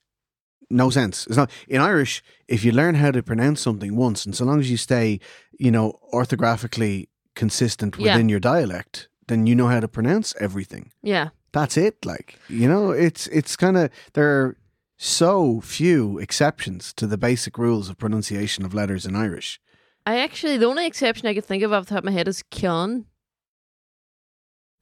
no 0.68 0.90
sense. 0.90 1.26
It's 1.26 1.36
not 1.36 1.50
in 1.68 1.80
Irish, 1.80 2.22
if 2.48 2.64
you 2.64 2.72
learn 2.72 2.96
how 2.96 3.10
to 3.12 3.22
pronounce 3.22 3.60
something 3.62 3.96
once, 3.96 4.26
and 4.26 4.34
so 4.36 4.44
long 4.44 4.60
as 4.60 4.70
you 4.70 4.76
stay, 4.76 5.20
you 5.58 5.70
know, 5.70 5.98
orthographically 6.12 7.08
consistent 7.34 7.96
Yeah. 7.98 8.12
within 8.14 8.28
your 8.28 8.40
dialect, 8.40 9.08
then 9.28 9.46
you 9.46 9.54
know 9.54 9.68
how 9.68 9.80
to 9.80 9.88
pronounce 9.88 10.34
everything. 10.40 10.90
Yeah. 11.02 11.28
That's 11.52 11.76
it. 11.76 12.04
Like 12.04 12.38
you 12.48 12.68
know, 12.68 12.90
it's 12.90 13.26
it's 13.28 13.56
kind 13.56 13.76
of 13.78 13.90
there 14.12 14.28
are 14.28 14.56
so 14.98 15.60
few 15.60 16.18
exceptions 16.18 16.92
to 16.94 17.06
the 17.06 17.16
basic 17.18 17.56
rules 17.58 17.88
of 17.88 17.96
pronunciation 17.98 18.64
of 18.64 18.74
letters 18.74 19.06
in 19.06 19.14
Irish. 19.16 19.60
I 20.06 20.20
actually 20.20 20.56
the 20.56 20.66
only 20.66 20.86
exception 20.86 21.26
I 21.26 21.34
could 21.34 21.44
think 21.44 21.62
of 21.64 21.72
off 21.72 21.86
the 21.86 21.90
top 21.90 21.98
of 21.98 22.04
my 22.04 22.12
head 22.12 22.28
is 22.28 22.42
Kion. 22.50 23.04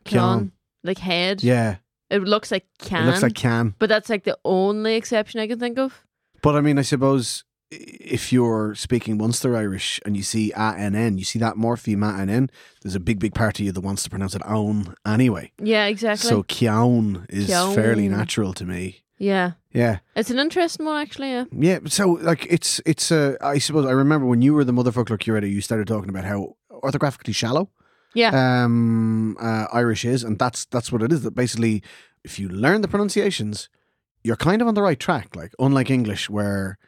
Cian. 0.07 0.53
Like 0.83 0.99
head. 0.99 1.43
Yeah, 1.43 1.77
It 2.11 2.23
looks 2.23 2.51
like 2.51 2.67
can. 2.79 3.05
it 3.05 3.07
looks 3.07 3.23
like 3.23 3.35
can. 3.35 3.75
but 3.79 3.89
that's 3.89 4.11
like 4.11 4.25
the 4.25 4.37
only 4.45 4.97
exception 4.97 5.41
I 5.41 5.47
can 5.47 5.59
think 5.59 5.79
of. 5.79 6.05
But 6.43 6.57
I 6.57 6.61
mean, 6.61 6.79
I 6.79 6.83
suppose 6.83 7.45
if 7.71 8.33
you're 8.33 8.75
speaking 8.75 9.17
Munster 9.17 9.57
Irish 9.57 9.99
and 10.05 10.15
you 10.15 10.23
see 10.23 10.53
a 10.53 10.75
n 10.77 10.95
n, 10.95 11.17
you 11.17 11.25
see 11.25 11.39
that 11.39 11.55
morpheme 11.55 12.05
a 12.07 12.21
n 12.21 12.29
n. 12.29 12.51
There's 12.83 12.95
a 12.95 13.01
big, 13.01 13.19
big 13.19 13.35
part 13.35 13.59
of 13.59 13.65
you 13.65 13.73
that 13.73 13.81
wants 13.81 14.03
to 14.05 14.11
pronounce 14.11 14.35
it 14.35 14.43
own 14.45 14.95
anyway. 15.07 15.53
Yeah, 15.59 15.87
exactly. 15.87 16.29
So 16.29 16.43
Ciaun 16.43 17.25
is 17.31 17.49
fairly 17.49 18.09
natural 18.11 18.53
to 18.55 18.67
me. 18.67 19.04
Yeah. 19.19 19.53
Yeah, 19.73 19.99
It's 20.15 20.31
an 20.31 20.39
interesting 20.39 20.87
one 20.87 21.03
actually, 21.03 21.31
yeah. 21.31 21.45
yeah. 21.53 21.79
So 21.87 22.11
like, 22.23 22.47
it's 22.49 22.81
it's. 22.87 23.11
Uh, 23.11 23.35
I 23.41 23.59
suppose 23.59 23.87
I 23.87 23.91
remember 23.91 24.25
when 24.27 24.41
you 24.41 24.55
were 24.55 24.63
the 24.65 24.73
motherfucker 24.73 24.95
folklore 24.95 25.19
curator, 25.19 25.49
you 25.49 25.61
started 25.61 25.89
talking 25.89 26.09
about 26.11 26.25
how 26.25 26.55
orthographically 26.71 27.35
shallow 27.35 27.71
Yeah. 28.15 28.31
um, 28.65 29.37
uh, 29.41 29.67
Irish 29.73 30.05
is, 30.05 30.23
and 30.23 30.39
that's 30.39 30.65
that's 30.67 30.93
what 30.93 31.03
it 31.03 31.11
is. 31.13 31.23
That 31.23 31.35
basically, 31.35 31.83
if 32.23 32.39
you 32.39 32.49
learn 32.49 32.83
the 32.83 32.89
pronunciations, 32.89 33.69
you're 34.23 34.37
kind 34.37 34.63
of 34.63 34.69
on 34.69 34.75
the 34.75 34.83
right 34.83 35.01
track. 35.01 35.35
Like 35.35 35.53
unlike 35.59 35.91
English, 35.91 36.31
where 36.31 36.79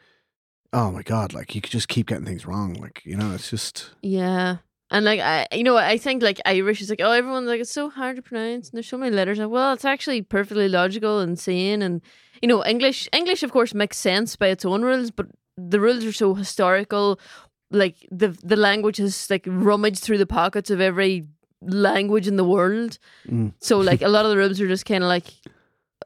oh 0.71 0.91
my 0.91 1.01
god, 1.03 1.33
like 1.33 1.55
you 1.55 1.61
could 1.61 1.71
just 1.71 1.89
keep 1.89 2.07
getting 2.07 2.25
things 2.25 2.45
wrong. 2.45 2.73
Like 2.75 3.01
you 3.05 3.17
know, 3.17 3.33
it's 3.35 3.49
just 3.49 3.91
Yeah. 4.01 4.57
And 4.89 5.03
like 5.05 5.19
I 5.19 5.47
you 5.51 5.63
know, 5.63 5.77
I 5.77 5.97
think 5.97 6.23
like 6.23 6.39
Irish 6.45 6.81
is 6.81 6.89
like, 6.89 7.01
oh 7.01 7.11
everyone's 7.11 7.47
like 7.47 7.61
it's 7.61 7.71
so 7.71 7.89
hard 7.89 8.15
to 8.15 8.21
pronounce 8.21 8.69
and 8.69 8.77
there's 8.77 8.87
so 8.87 8.97
many 8.97 9.15
letters. 9.15 9.37
Like, 9.37 9.49
well, 9.49 9.73
it's 9.73 9.85
actually 9.85 10.21
perfectly 10.21 10.69
logical 10.69 11.19
and 11.19 11.37
sane 11.37 11.81
and 11.81 12.01
you 12.41 12.47
know, 12.47 12.63
English 12.65 13.09
English 13.11 13.43
of 13.43 13.51
course 13.51 13.73
makes 13.73 13.97
sense 13.97 14.35
by 14.35 14.47
its 14.47 14.63
own 14.65 14.83
rules, 14.83 15.11
but 15.11 15.27
the 15.57 15.79
rules 15.79 16.05
are 16.05 16.13
so 16.13 16.33
historical. 16.35 17.19
Like 17.69 18.07
the 18.11 18.29
the 18.43 18.55
language 18.55 18.97
has 18.97 19.29
like 19.29 19.43
rummaged 19.45 19.99
through 20.01 20.19
the 20.19 20.25
pockets 20.25 20.69
of 20.69 20.79
every 20.79 21.27
language 21.61 22.27
in 22.27 22.37
the 22.37 22.45
world. 22.45 22.97
Mm. 23.27 23.53
So 23.59 23.79
like 23.79 24.01
a 24.01 24.07
lot 24.15 24.25
of 24.25 24.31
the 24.31 24.37
rules 24.37 24.61
are 24.61 24.67
just 24.67 24.85
kinda 24.85 25.07
like 25.07 25.33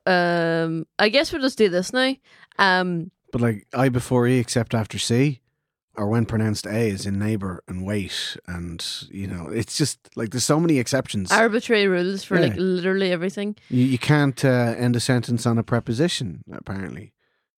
um 0.08 0.88
I 0.98 1.10
guess 1.10 1.32
we'll 1.32 1.44
just 1.44 1.58
do 1.58 1.70
this 1.70 1.94
now. 1.94 2.16
Um 2.58 3.12
but 3.32 3.42
like 3.42 3.68
I 3.74 3.90
before 3.90 4.28
E 4.28 4.40
except 4.40 4.74
after 4.74 4.98
C, 4.98 5.41
or 5.98 6.08
when 6.08 6.26
pronounced 6.26 6.66
A 6.66 6.90
is 6.90 7.06
in 7.06 7.20
neighbor 7.20 7.64
and 7.68 7.86
wait, 7.86 8.38
and 8.48 8.86
you 9.10 9.28
know, 9.28 9.48
it's 9.50 9.78
just 9.78 10.00
like 10.16 10.32
there's 10.32 10.44
so 10.44 10.60
many 10.60 10.80
exceptions. 10.80 11.32
arbitrary 11.32 11.88
rules 11.88 12.24
for 12.24 12.40
like 12.40 12.54
literally 12.56 13.12
everything. 13.12 13.56
You, 13.70 13.86
you 13.86 13.98
can't 13.98 14.44
uh, 14.46 14.76
end 14.78 14.96
a 14.96 15.00
sentence 15.00 15.46
on 15.46 15.58
a 15.58 15.64
preposition 15.64 16.44
apparently. 16.52 17.14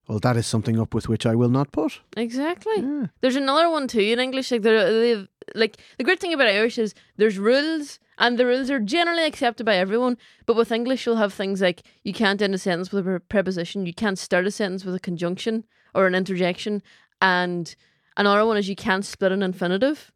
Well, 0.07 0.19
that 0.19 0.35
is 0.35 0.45
something 0.45 0.79
up 0.79 0.93
with 0.93 1.07
which 1.07 1.25
I 1.25 1.33
will 1.35 1.49
not 1.49 1.71
put. 1.71 2.01
Exactly. 2.17 2.75
Yeah. 2.77 3.05
There's 3.21 3.37
another 3.37 3.69
one 3.69 3.87
too 3.87 4.01
in 4.01 4.19
English. 4.19 4.51
Like 4.51 4.63
there, 4.63 5.27
like 5.55 5.77
the 5.97 6.03
great 6.03 6.19
thing 6.19 6.33
about 6.33 6.47
Irish 6.47 6.77
is 6.77 6.93
there's 7.15 7.37
rules, 7.37 7.99
and 8.17 8.37
the 8.37 8.45
rules 8.45 8.69
are 8.69 8.79
generally 8.79 9.25
accepted 9.25 9.65
by 9.65 9.75
everyone. 9.75 10.17
But 10.45 10.57
with 10.57 10.71
English, 10.71 11.05
you'll 11.05 11.17
have 11.17 11.33
things 11.33 11.61
like 11.61 11.83
you 12.03 12.13
can't 12.13 12.41
end 12.41 12.53
a 12.53 12.57
sentence 12.57 12.91
with 12.91 13.07
a 13.07 13.11
pre- 13.11 13.19
preposition, 13.19 13.85
you 13.85 13.93
can't 13.93 14.19
start 14.19 14.45
a 14.45 14.51
sentence 14.51 14.83
with 14.83 14.95
a 14.95 14.99
conjunction 14.99 15.63
or 15.95 16.05
an 16.05 16.15
interjection, 16.15 16.81
and 17.21 17.75
another 18.17 18.45
one 18.45 18.57
is 18.57 18.67
you 18.69 18.75
can't 18.75 19.05
split 19.05 19.31
an 19.31 19.43
infinitive, 19.43 20.11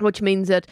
which 0.00 0.20
means 0.22 0.48
that 0.48 0.66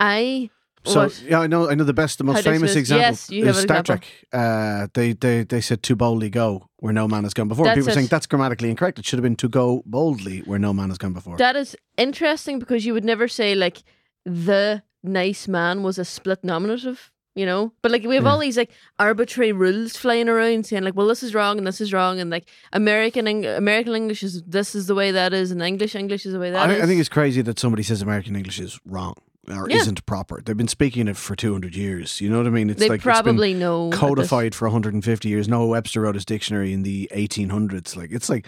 I 0.00 0.50
So 0.84 1.04
what? 1.04 1.22
yeah, 1.22 1.40
I 1.40 1.46
know. 1.46 1.70
I 1.70 1.74
know 1.74 1.84
the 1.84 1.94
best, 1.94 2.18
the 2.18 2.24
most 2.24 2.44
famous 2.44 2.76
example 2.76 3.02
Yes, 3.30 3.30
is 3.30 3.62
Star 3.62 3.78
example. 3.80 3.84
Trek. 3.84 4.06
Uh, 4.32 4.88
they 4.94 5.12
they 5.14 5.44
they 5.44 5.60
said 5.60 5.82
to 5.84 5.96
boldly 5.96 6.28
go" 6.30 6.68
where 6.78 6.92
no 6.92 7.08
man 7.08 7.22
has 7.24 7.32
gone 7.34 7.48
before. 7.48 7.64
That's 7.66 7.78
People 7.78 7.92
it. 7.92 7.94
think 7.94 8.10
that's 8.10 8.26
grammatically 8.26 8.68
incorrect. 8.70 8.98
It 8.98 9.06
should 9.06 9.18
have 9.18 9.22
been 9.22 9.36
"to 9.36 9.48
go 9.48 9.82
boldly" 9.86 10.40
where 10.40 10.58
no 10.58 10.72
man 10.74 10.88
has 10.90 10.98
gone 10.98 11.14
before. 11.14 11.36
That 11.38 11.56
is 11.56 11.76
interesting 11.96 12.58
because 12.58 12.84
you 12.84 12.92
would 12.92 13.04
never 13.04 13.28
say 13.28 13.54
like 13.54 13.82
the 14.26 14.82
nice 15.02 15.48
man 15.48 15.82
was 15.82 15.98
a 15.98 16.04
split 16.04 16.44
nominative, 16.44 17.10
you 17.34 17.46
know. 17.46 17.72
But 17.82 17.92
like 17.92 18.02
we 18.04 18.14
have 18.14 18.26
all 18.26 18.38
these 18.38 18.56
like 18.56 18.70
arbitrary 18.98 19.52
rules 19.52 19.96
flying 19.96 20.28
around 20.28 20.66
saying 20.66 20.82
like, 20.84 20.94
well, 20.94 21.06
this 21.06 21.22
is 21.22 21.34
wrong 21.34 21.58
and 21.58 21.66
this 21.66 21.80
is 21.80 21.92
wrong, 21.92 22.20
and 22.20 22.30
like 22.30 22.48
American 22.72 23.26
Eng- 23.26 23.46
American 23.46 23.94
English 23.94 24.22
is 24.22 24.42
this 24.44 24.74
is 24.74 24.86
the 24.86 24.94
way 24.94 25.10
that 25.12 25.32
is, 25.32 25.50
and 25.50 25.62
English 25.62 25.94
English 25.94 26.26
is 26.26 26.32
the 26.32 26.38
way 26.38 26.50
that 26.50 26.68
I, 26.68 26.72
is. 26.74 26.82
I 26.82 26.86
think 26.86 27.00
it's 27.00 27.08
crazy 27.08 27.42
that 27.42 27.58
somebody 27.58 27.82
says 27.82 28.02
American 28.02 28.36
English 28.36 28.60
is 28.60 28.78
wrong 28.84 29.14
or 29.48 29.68
Yeah. 29.68 29.76
isn't 29.76 30.06
proper. 30.06 30.40
They've 30.44 30.56
been 30.56 30.68
speaking 30.68 31.08
it 31.08 31.16
for 31.16 31.36
two 31.36 31.52
hundred 31.52 31.76
years. 31.76 32.20
You 32.20 32.30
know 32.30 32.38
what 32.38 32.46
I 32.46 32.50
mean? 32.50 32.70
It's 32.70 32.80
they 32.80 32.88
like 32.88 33.02
probably 33.02 33.52
it's 33.52 33.60
know 33.60 33.90
codified 33.90 34.54
for 34.54 34.66
150 34.68 35.28
years. 35.28 35.48
Noah 35.48 35.66
Webster 35.66 36.00
wrote 36.02 36.14
his 36.14 36.24
dictionary 36.24 36.72
in 36.72 36.82
the 36.82 37.08
1800s. 37.14 37.96
Like 37.96 38.10
it's 38.12 38.28
like 38.28 38.46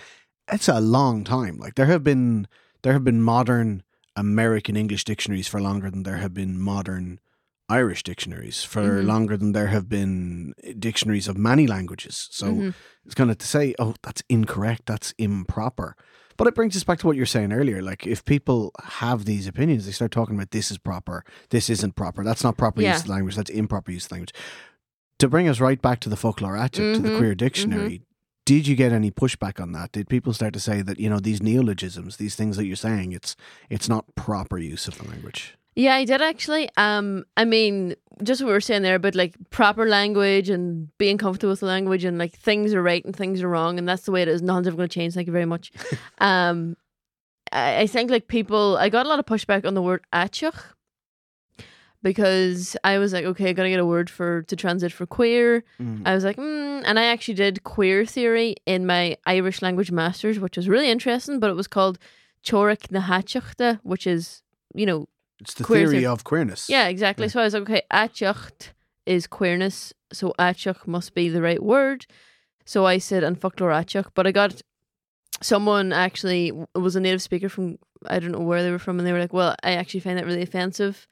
it's 0.51 0.69
a 0.69 0.81
long 0.81 1.25
time. 1.25 1.59
Like 1.59 1.75
there 1.75 1.87
have 1.87 2.05
been 2.05 2.47
there 2.83 2.93
have 2.93 3.05
been 3.05 3.21
modern 3.21 3.83
American 4.15 4.77
English 4.77 5.05
dictionaries 5.05 5.49
for 5.49 5.61
longer 5.61 5.91
than 5.91 6.05
there 6.05 6.17
have 6.17 6.33
been 6.33 6.59
modern 6.59 7.21
Irish 7.69 8.03
dictionaries 8.03 8.63
for 8.63 9.03
Mhm. 9.03 9.07
longer 9.07 9.37
than 9.37 9.53
there 9.53 9.67
have 9.69 9.89
been 9.89 10.55
dictionaries 10.79 11.27
of 11.29 11.37
many 11.37 11.67
languages. 11.67 12.29
So 12.31 12.47
Mhm. 12.55 12.75
it's 13.05 13.15
kind 13.15 13.31
of 13.31 13.39
to 13.39 13.47
say, 13.47 13.75
oh, 13.79 13.95
that's 14.03 14.23
incorrect, 14.29 14.83
that's 14.87 15.13
improper. 15.19 15.97
But 16.37 16.47
it 16.47 16.55
brings 16.55 16.77
us 16.77 16.85
back 16.85 16.99
to 16.99 17.07
what 17.07 17.17
you 17.17 17.23
were 17.23 17.27
saying 17.27 17.53
earlier. 17.53 17.81
Like, 17.83 18.07
if 18.07 18.25
people 18.25 18.73
have 18.85 19.25
these 19.25 19.47
opinions, 19.47 19.87
they 19.87 19.93
start 19.93 20.11
talking 20.13 20.35
about 20.35 20.51
this 20.51 20.71
is 20.71 20.79
proper, 20.79 21.25
this 21.49 21.71
isn't 21.71 21.97
proper, 21.97 22.23
that's 22.23 22.45
not 22.45 22.57
proper 22.59 22.83
Yeah. 22.83 22.93
use 22.93 23.03
of 23.03 23.09
language, 23.09 23.37
that's 23.37 23.51
improper 23.51 23.91
use 23.91 24.05
of 24.07 24.13
language. 24.13 24.35
To 25.19 25.29
bring 25.29 25.49
us 25.49 25.61
right 25.61 25.81
back 25.81 26.01
to 26.01 26.09
the 26.11 26.17
Foclóir 26.17 26.71
to 26.73 27.01
the 27.01 27.09
Mhm, 27.11 27.17
queer 27.17 27.35
dictionary, 27.35 28.03
did 28.45 28.67
you 28.69 28.77
get 28.77 28.93
any 28.93 29.11
pushback 29.11 29.59
on 29.61 29.73
that? 29.73 29.93
Did 29.93 30.09
people 30.11 30.35
start 30.35 30.53
to 30.53 30.61
say 30.61 30.83
that 30.83 31.01
you 31.01 31.09
know 31.09 31.19
these 31.21 31.43
neologisms, 31.43 32.19
these 32.19 32.37
things 32.37 32.59
that 32.59 32.67
you're 32.67 32.77
saying, 32.77 33.13
it's 33.13 33.35
it's 33.71 33.89
not 33.89 34.15
proper 34.15 34.59
use 34.59 34.87
of 34.87 34.99
the 34.99 35.09
language? 35.09 35.57
Yeah, 35.77 35.95
I 35.95 36.05
did 36.05 36.23
actually. 36.23 36.71
Um, 36.79 37.25
I 37.37 37.45
mean, 37.45 37.95
just 38.23 38.41
what 38.41 38.49
we 38.49 38.53
were 38.55 38.61
saying 38.63 38.83
there 38.83 38.95
about 38.95 39.15
like 39.15 39.37
proper 39.51 39.87
language 39.87 40.49
and 40.49 40.89
being 40.97 41.19
comfortable 41.19 41.51
with 41.51 41.61
the 41.61 41.67
language 41.67 42.03
and 42.03 42.17
like 42.17 42.33
things 42.33 42.73
are 42.73 42.83
right 42.83 43.05
and 43.05 43.15
things 43.15 43.43
are 43.43 43.49
wrong 43.49 43.79
and 43.79 43.87
that's 43.87 44.03
the 44.05 44.13
way 44.13 44.23
it 44.23 44.29
is. 44.29 44.41
Nothing's 44.41 44.69
ever 44.69 44.77
going 44.77 44.89
to 44.89 44.95
change. 44.95 45.13
Thank 45.13 45.27
you 45.27 45.35
very 45.35 45.45
much. 45.45 45.71
um, 46.19 46.77
I, 47.53 47.81
I 47.81 47.87
think 47.87 48.11
like 48.11 48.27
people, 48.27 48.79
I 48.79 48.89
got 48.89 49.05
a 49.05 49.09
lot 49.09 49.19
of 49.19 49.27
pushback 49.27 49.67
on 49.67 49.75
the 49.75 49.83
word 49.83 50.03
aiteach 50.15 50.59
because 52.03 52.75
I 52.83 52.99
was 52.99 53.13
like, 53.13 53.25
okay, 53.27 53.51
I 53.51 53.53
gotta 53.53 53.69
get 53.69 53.81
a 53.81 53.85
word 53.85 54.09
for 54.09 54.43
to 54.43 54.57
transit 54.57 54.93
for 54.93 55.07
queer. 55.07 55.65
I 56.07 56.15
was 56.15 56.25
like, 56.25 56.37
mm, 56.37 56.83
and 56.87 56.99
I 56.99 57.05
actually 57.07 57.35
did 57.35 57.65
queer 57.65 58.07
theory 58.07 58.55
in 58.65 58.87
my 58.87 59.17
Irish 59.27 59.61
language 59.61 59.91
masters, 59.91 60.39
which 60.39 60.57
was 60.57 60.69
really 60.69 60.89
interesting. 60.89 61.41
But 61.41 61.51
it 61.51 61.55
was 61.55 61.67
called 61.67 61.99
Teoiric 62.45 62.93
na 62.93 63.01
hAiteachta, 63.01 63.81
which 63.83 64.07
is 64.07 64.43
you 64.75 64.87
know 64.87 65.09
It's 65.41 65.55
the 65.55 65.65
Queer 65.65 65.87
theory 65.89 66.07
of 66.07 66.25
queerness. 66.25 66.69
yeah, 66.69 66.89
exactly. 66.89 67.27
Yeah. 67.27 67.31
So 67.31 67.41
I 67.41 67.45
was 67.45 67.55
like, 67.55 67.63
okay, 67.65 67.83
aiteacht 67.93 68.71
is 69.05 69.27
queerness, 69.27 69.93
so 70.13 70.33
aiteach 70.39 70.87
must 70.87 71.15
be 71.15 71.29
the 71.29 71.43
right 71.43 71.63
word. 71.63 72.07
So 72.65 72.85
I 72.87 72.99
said 72.99 73.23
and 73.23 73.39
Foclóir 73.41 73.73
Aiteach, 73.85 74.09
but 74.15 74.27
I 74.27 74.33
got 74.33 74.63
someone 75.43 75.93
actually 75.93 76.49
it 76.75 76.79
was 76.79 76.97
a 76.97 77.01
native 77.01 77.23
speaker 77.23 77.49
from 77.49 77.79
I 78.07 78.19
don't 78.19 78.33
know 78.33 78.41
where 78.41 78.63
they 78.63 78.71
were 78.71 78.79
from, 78.79 78.99
and 78.99 79.07
they 79.07 79.13
were 79.13 79.21
like, 79.21 79.33
well, 79.33 79.55
I 79.63 79.73
actually 79.73 80.01
find 80.01 80.19
that 80.19 80.27
really 80.27 80.43
offensive 80.43 81.07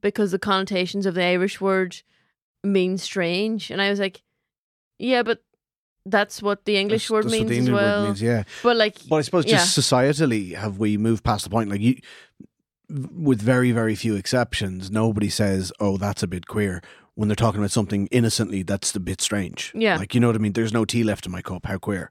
because 0.00 0.30
the 0.30 0.38
connotations 0.38 1.06
of 1.06 1.14
the 1.14 1.24
Irish 1.24 1.60
word 1.60 2.02
mean 2.64 2.98
strange, 2.98 3.70
and 3.70 3.80
I 3.82 3.90
was 3.90 3.98
like, 4.00 4.22
yeah, 4.98 5.22
but 5.22 5.42
that's 6.06 6.40
what 6.42 6.64
the 6.64 6.76
English 6.76 7.08
That's- 7.08 7.10
word 7.10 7.24
that's 7.24 7.38
what 7.40 7.48
means 7.50 7.66
the 7.66 7.72
as 7.72 7.74
well. 7.74 8.00
word 8.02 8.06
means, 8.08 8.22
yeah. 8.22 8.44
But 8.62 8.76
like, 8.76 8.96
But 9.08 9.16
I 9.16 9.20
suppose 9.22 9.44
just 9.44 9.76
societally, 9.78 10.54
have 10.54 10.78
we 10.78 10.96
moved 10.96 11.22
past 11.24 11.44
the 11.44 11.50
point? 11.50 11.68
Like 11.70 11.80
you, 11.80 12.00
with 12.90 13.40
very 13.42 13.72
very 13.72 13.94
few 13.94 14.16
exceptions, 14.16 14.90
nobody 14.90 15.28
says, 15.28 15.72
"Oh, 15.80 15.96
that's 15.98 16.22
a 16.22 16.26
bit 16.26 16.46
queer." 16.46 16.82
When 17.14 17.28
they're 17.28 17.34
talking 17.34 17.58
about 17.60 17.72
something 17.72 18.06
innocently, 18.12 18.62
that's 18.62 18.94
a 18.94 19.00
bit 19.00 19.20
strange. 19.20 19.72
Yeah. 19.74 19.96
like 19.98 20.14
you 20.14 20.20
know 20.20 20.28
what 20.28 20.36
I 20.36 20.38
mean. 20.38 20.52
There's 20.52 20.72
no 20.72 20.84
tea 20.84 21.02
left 21.04 21.26
in 21.26 21.32
my 21.32 21.42
cup. 21.42 21.66
How 21.66 21.78
queer? 21.78 22.10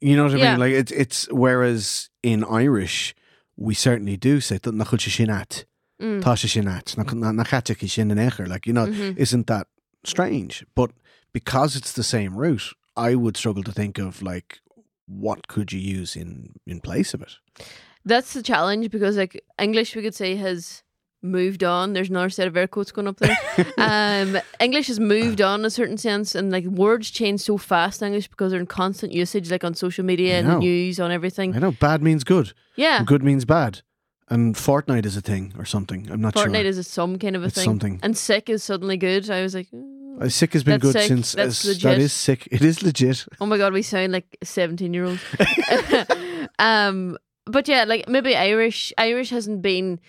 You 0.00 0.16
know 0.16 0.24
what 0.24 0.34
I 0.34 0.38
Yeah. 0.38 0.50
mean? 0.52 0.60
Like 0.60 0.72
it's 0.72 0.92
it's 0.92 1.28
whereas 1.30 2.08
in 2.22 2.42
Irish, 2.44 3.14
we 3.56 3.74
certainly 3.74 4.16
do 4.16 4.40
say 4.40 4.58
"Tá 4.58 4.72
na 4.72 4.84
chuid 4.84 5.00
sé 5.00 5.10
sin 5.10 5.30
at, 5.30 5.64
mm, 6.00 6.22
tá 6.22 6.32
sé 6.34 6.48
sin 6.48 6.66
at, 6.68 6.96
na- 6.96 7.04
na 7.12 7.32
na 7.32 7.44
chaite 7.44 7.76
sé 7.76 7.88
sin 7.90 8.10
an 8.10 8.18
éair." 8.18 8.48
Like 8.48 8.66
you 8.66 8.72
know, 8.72 8.86
mhm. 8.86 9.16
isn't 9.18 9.46
that 9.46 9.66
strange? 10.04 10.64
But 10.74 10.90
because 11.32 11.76
it's 11.76 11.92
the 11.92 12.02
same 12.02 12.34
root, 12.36 12.72
I 12.96 13.14
would 13.14 13.36
struggle 13.36 13.62
to 13.64 13.72
think 13.72 13.98
of 13.98 14.22
like 14.22 14.60
what 15.06 15.48
could 15.48 15.70
you 15.72 15.80
use 16.00 16.16
in 16.16 16.54
in 16.66 16.80
place 16.80 17.12
of 17.14 17.20
it. 17.22 17.36
That's 18.04 18.32
the 18.32 18.42
challenge 18.42 18.90
because 18.90 19.16
like 19.16 19.42
English 19.58 19.94
we 19.94 20.02
could 20.02 20.14
say 20.14 20.36
has 20.36 20.82
moved 21.22 21.62
on. 21.62 21.92
There's 21.92 22.08
another 22.08 22.30
set 22.30 22.48
of 22.48 22.56
air 22.56 22.66
quotes 22.66 22.92
going 22.92 23.06
up 23.08 23.18
there. 23.18 23.36
um 23.78 24.38
English 24.58 24.86
has 24.86 24.98
moved 24.98 25.40
on 25.42 25.60
in 25.60 25.66
a 25.66 25.70
certain 25.70 25.98
sense 25.98 26.34
and 26.34 26.50
like 26.50 26.64
words 26.64 27.10
change 27.10 27.40
so 27.40 27.58
fast 27.58 28.00
in 28.00 28.06
English 28.06 28.28
because 28.28 28.52
they're 28.52 28.60
in 28.60 28.66
constant 28.66 29.12
usage 29.12 29.50
like 29.50 29.62
on 29.62 29.74
social 29.74 30.04
media 30.04 30.38
and 30.38 30.48
the 30.48 30.56
news 30.58 30.98
on 30.98 31.10
everything. 31.12 31.54
I 31.54 31.58
know 31.58 31.72
bad 31.72 32.02
means 32.02 32.24
good, 32.24 32.52
Yeah. 32.76 32.98
and 32.98 33.06
good 33.06 33.22
means 33.22 33.44
bad, 33.44 33.82
And 34.30 34.54
Fortnite 34.54 35.04
is 35.06 35.16
a 35.16 35.20
thing 35.20 35.52
or 35.58 35.64
something. 35.66 36.08
I'm 36.10 36.20
not 36.22 36.34
Fortnite 36.34 36.40
sure. 36.42 36.46
Fortnite 36.52 36.64
is 36.64 36.78
a 36.78 36.84
some 36.84 37.18
kind 37.18 37.36
of 37.36 37.42
a 37.42 37.46
It's 37.46 37.56
thing. 37.56 37.64
something. 37.64 38.00
And 38.02 38.16
sick 38.16 38.48
is 38.48 38.62
suddenly 38.62 38.96
good. 38.96 39.28
I 39.28 39.42
was 39.42 39.54
like, 39.54 39.68
"Mm." 39.72 40.22
Uh, 40.22 40.28
sick 40.28 40.52
has 40.54 40.62
been 40.64 40.78
good 40.80 40.92
sick. 40.92 41.08
since 41.08 41.32
That's 41.32 41.66
uh, 41.68 41.74
that 41.88 41.98
is 41.98 42.12
sick. 42.12 42.46
It 42.50 42.62
is 42.62 42.82
legit. 42.82 43.26
oh 43.40 43.46
my 43.46 43.58
god, 43.58 43.72
we 43.74 43.82
sound 43.82 44.12
like 44.12 44.36
seventeen 44.42 44.94
year 44.94 45.04
olds. 45.04 45.22
um, 46.58 47.18
but 47.50 47.68
yeah, 47.68 47.84
like 47.84 48.08
maybe 48.08 48.36
Irish. 48.36 48.92
Irish 48.98 49.30
hasn't 49.30 49.62
been 49.62 50.00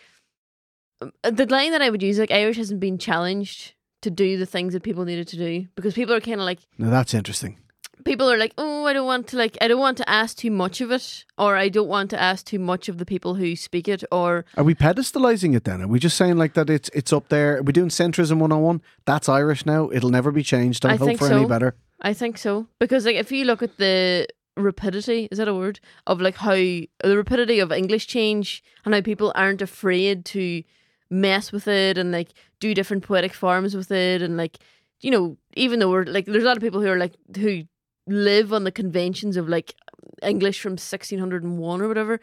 um, 1.02 1.12
the 1.24 1.46
line 1.48 1.72
that 1.72 1.82
I 1.82 1.89
would 1.89 2.04
use. 2.04 2.20
Like 2.20 2.32
Irish 2.32 2.58
hasn't 2.58 2.80
been 2.80 2.98
challenged 2.98 3.74
to 4.02 4.10
do 4.10 4.38
the 4.38 4.46
things 4.46 4.74
that 4.74 4.84
people 4.84 5.06
needed 5.06 5.28
to 5.30 5.38
do 5.38 5.68
because 5.76 5.94
people 5.94 6.14
are 6.16 6.22
kind 6.22 6.39
of 6.39 6.46
like 6.46 6.60
Now 6.78 6.89
that's 6.89 7.14
interesting. 7.14 7.58
people 8.04 8.32
are 8.32 8.38
like, 8.38 8.54
oh, 8.58 8.88
I 8.88 8.94
don't 8.94 9.06
want 9.06 9.28
to 9.28 9.38
like, 9.38 9.58
I 9.62 9.68
don't 9.68 9.80
want 9.80 9.98
to 9.98 10.10
ask 10.10 10.36
too 10.38 10.50
much 10.50 10.82
of 10.82 10.89
it, 10.92 11.24
or 11.38 11.56
I 11.56 11.70
don't 11.70 11.88
want 11.88 12.10
to 12.10 12.20
ask 12.20 12.46
too 12.46 12.58
much 12.58 12.89
of 12.89 12.98
the 12.98 13.06
people 13.06 13.36
who 13.36 13.56
speak 13.56 13.88
it, 13.88 14.04
or 14.12 14.44
Are 14.58 14.64
we 14.64 14.74
pedestalizing 14.74 15.56
it 15.56 15.66
then? 15.66 15.82
Are 15.84 15.88
we 15.88 16.00
just 16.00 16.18
saying 16.18 16.38
like 16.38 16.54
that 16.56 16.70
it's 16.70 16.89
it's 16.94 17.14
up 17.14 17.30
there? 17.30 17.58
Are 17.58 17.64
we 17.64 17.74
doing 17.74 17.89
centrism 17.89 18.39
one 18.39 18.52
on 18.52 18.62
one? 18.62 18.82
That's 19.06 19.30
Irish 19.30 19.66
now. 19.66 19.89
It'll 19.92 20.10
never 20.10 20.32
be 20.32 20.44
changed. 20.44 20.82
Don't 20.82 20.94
I 20.94 20.96
hope 20.98 21.08
think 21.08 21.20
for 21.20 21.32
any 21.32 21.46
better. 21.46 21.76
I 22.02 22.14
think 22.16 22.39
so 22.39 22.66
because 22.80 23.06
like 23.06 23.18
if 23.18 23.32
you 23.32 23.46
look 23.46 23.62
at 23.62 23.78
the 23.78 24.26
rapidity, 24.58 25.28
is 25.32 25.38
that 25.38 25.47
a 25.47 25.54
word? 25.54 25.80
Of 26.08 26.22
like 26.22 26.36
how 26.36 26.54
the 26.54 26.89
rapidity 27.04 27.60
of 27.60 27.72
English 27.72 28.08
change 28.08 28.64
and 28.86 28.93
how 28.93 29.02
people 29.02 29.32
aren't 29.36 29.62
afraid 29.62 30.26
to 30.26 30.64
mess 31.10 31.52
with 31.52 31.68
it 31.68 31.97
and 31.97 32.12
like 32.12 32.30
do 32.60 32.74
different 32.74 33.04
poetic 33.04 33.34
forms 33.34 33.76
with 33.76 33.91
it 33.91 34.22
and 34.22 34.38
like 34.38 34.60
you 35.02 35.12
know 35.12 35.36
even 35.58 35.80
though 35.80 35.89
we're 35.89 36.06
like 36.06 36.26
there's 36.26 36.43
a 36.43 36.47
lot 36.47 36.56
of 36.56 36.64
people 36.64 36.80
who 36.80 36.88
are 36.88 36.97
like 36.97 37.16
who 37.36 37.64
live 38.08 38.54
on 38.54 38.64
the 38.64 38.72
conventions 38.72 39.36
of 39.36 39.49
like 39.49 39.76
English 40.24 40.62
from 40.62 40.72
1601 40.72 41.82
or 41.82 41.88
whatever. 41.88 42.20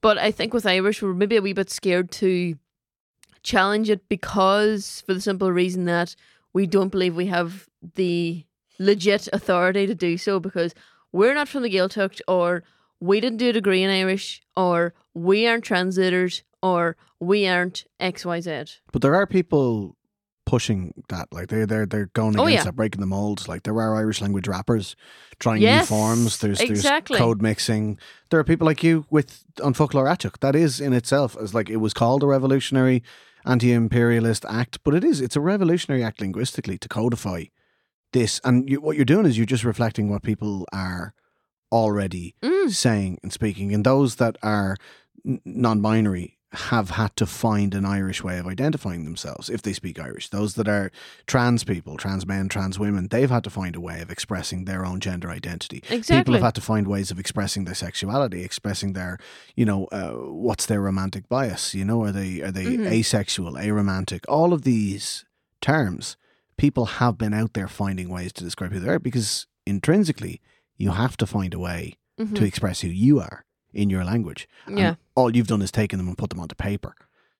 But 0.00 0.18
I 0.18 0.32
think 0.32 0.52
with 0.52 0.66
Irish 0.66 1.02
we're 1.02 1.14
maybe 1.14 1.36
a 1.36 1.42
wee 1.42 1.52
bit 1.52 1.70
scared 1.70 2.10
to 2.12 2.56
challenge 3.42 3.90
it 3.90 4.08
because 4.08 5.02
for 5.06 5.14
the 5.14 5.20
simple 5.20 5.52
reason 5.52 5.84
that 5.84 6.14
we 6.52 6.66
don't 6.66 6.90
believe 6.90 7.16
we 7.16 7.26
have 7.26 7.68
the 7.94 8.44
legit 8.78 9.28
authority 9.32 9.86
to 9.86 9.94
do 9.94 10.16
so 10.16 10.40
because 10.40 10.74
we're 11.12 11.34
not 11.34 11.48
from 11.48 11.62
the 11.62 11.70
Gaeltacht 11.70 12.20
or 12.26 12.62
we 13.00 13.20
didn't 13.20 13.38
do 13.38 13.50
a 13.50 13.52
degree 13.52 13.82
in 13.82 13.90
Irish 13.90 14.42
or 14.56 14.94
we 15.14 15.46
aren't 15.46 15.64
translators 15.64 16.42
or 16.62 16.96
we 17.20 17.46
aren't 17.46 17.84
XYZ. 18.00 18.78
But 18.92 19.02
there 19.02 19.14
are 19.14 19.26
people 19.26 19.96
pushing 20.46 20.92
that. 21.08 21.28
Like 21.32 21.48
they 21.48 21.64
they're 21.64 21.86
they're 21.86 22.06
going 22.14 22.38
Oh, 22.38 22.44
against 22.46 22.60
yeah. 22.60 22.64
that, 22.70 22.76
breaking 22.76 23.00
the 23.00 23.06
molds. 23.06 23.48
Like 23.48 23.62
there 23.64 23.74
are 23.80 23.96
Irish 23.96 24.20
language 24.20 24.48
rappers 24.48 24.96
trying 25.38 25.62
Yes, 25.62 25.88
new 25.90 25.96
forms. 25.96 26.38
There's 26.38 26.60
exactly. 26.60 27.16
there's 27.16 27.24
code 27.24 27.42
mixing. 27.42 27.98
There 28.30 28.38
are 28.40 28.44
people 28.44 28.66
like 28.66 28.82
you 28.82 29.06
with 29.10 29.44
on 29.62 29.74
Foclóir 29.74 30.06
Aiteach. 30.08 30.38
That 30.40 30.54
is 30.56 30.80
in 30.80 30.92
itself 30.92 31.36
as 31.40 31.54
like 31.54 31.70
it 31.70 31.76
was 31.78 31.94
called 31.94 32.22
a 32.22 32.26
revolutionary 32.26 33.02
anti-imperialist 33.44 34.44
act, 34.48 34.78
but 34.84 34.94
it 34.94 35.04
is 35.04 35.20
it's 35.20 35.36
a 35.36 35.40
revolutionary 35.40 36.02
act 36.02 36.20
linguistically 36.20 36.78
to 36.78 36.88
codify 36.88 37.44
this. 38.12 38.40
And 38.44 38.68
you, 38.68 38.80
what 38.80 38.96
you're 38.96 39.04
doing 39.04 39.26
is 39.26 39.36
you're 39.36 39.46
just 39.46 39.64
reflecting 39.64 40.08
what 40.08 40.22
people 40.22 40.66
are 40.72 41.14
already 41.70 42.34
Mm. 42.42 42.70
saying 42.70 43.18
and 43.22 43.32
speaking. 43.32 43.72
And 43.74 43.84
those 43.84 44.16
that 44.16 44.36
are 44.42 44.76
non-binary 45.44 46.38
have 46.54 46.90
had 46.90 47.16
to 47.16 47.24
find 47.24 47.74
an 47.74 47.86
Irish 47.86 48.22
way 48.22 48.36
of 48.38 48.46
identifying 48.46 49.04
themselves 49.06 49.48
if 49.48 49.62
they 49.62 49.72
speak 49.72 49.98
Irish. 49.98 50.28
Those 50.28 50.52
that 50.56 50.68
are 50.68 50.90
trans 51.26 51.64
people, 51.64 51.96
trans 51.96 52.26
men, 52.26 52.50
trans 52.50 52.78
women, 52.78 53.08
they've 53.08 53.30
had 53.30 53.42
to 53.44 53.50
find 53.50 53.74
a 53.74 53.80
way 53.80 54.02
of 54.02 54.10
expressing 54.10 54.66
their 54.66 54.84
own 54.84 55.00
gender 55.00 55.30
identity. 55.30 55.82
Exactly. 55.88 56.18
People 56.20 56.34
have 56.34 56.42
had 56.42 56.54
to 56.56 56.60
find 56.60 56.86
ways 56.86 57.10
of 57.10 57.18
expressing 57.18 57.64
their 57.64 57.74
sexuality, 57.74 58.44
expressing 58.44 58.92
their, 58.92 59.18
you 59.56 59.64
know, 59.64 59.86
uh, 59.86 60.10
what's 60.10 60.66
their 60.66 60.82
romantic 60.82 61.26
bias? 61.26 61.74
You 61.74 61.86
know, 61.86 62.02
are 62.04 62.12
they 62.12 62.42
are 62.42 62.50
they 62.52 62.64
Mhm. 62.66 62.86
asexual, 62.86 63.54
aromantic? 63.54 64.20
All 64.28 64.52
of 64.52 64.60
these 64.62 65.24
terms, 65.62 66.18
people 66.56 66.86
have 66.86 67.18
been 67.18 67.34
out 67.34 67.54
there 67.54 67.68
finding 67.68 68.08
ways 68.08 68.32
to 68.34 68.44
describe 68.44 68.72
who 68.72 68.80
they 68.80 68.88
are 68.88 68.98
because 68.98 69.46
intrinsically 69.66 70.40
you 70.76 70.90
have 70.92 71.16
to 71.16 71.26
find 71.26 71.54
a 71.54 71.58
way 71.58 71.94
Mhm. 72.20 72.34
to 72.36 72.44
express 72.44 72.80
who 72.80 72.88
you 72.88 73.20
are 73.20 73.44
in 73.72 73.88
your 73.90 74.04
language. 74.04 74.48
And 74.66 74.78
Yeah. 74.78 74.94
all 75.14 75.34
you've 75.34 75.46
done 75.46 75.62
is 75.62 75.70
taken 75.72 75.98
them 75.98 76.08
and 76.08 76.18
put 76.18 76.30
them 76.30 76.40
onto 76.40 76.54
paper. 76.54 76.94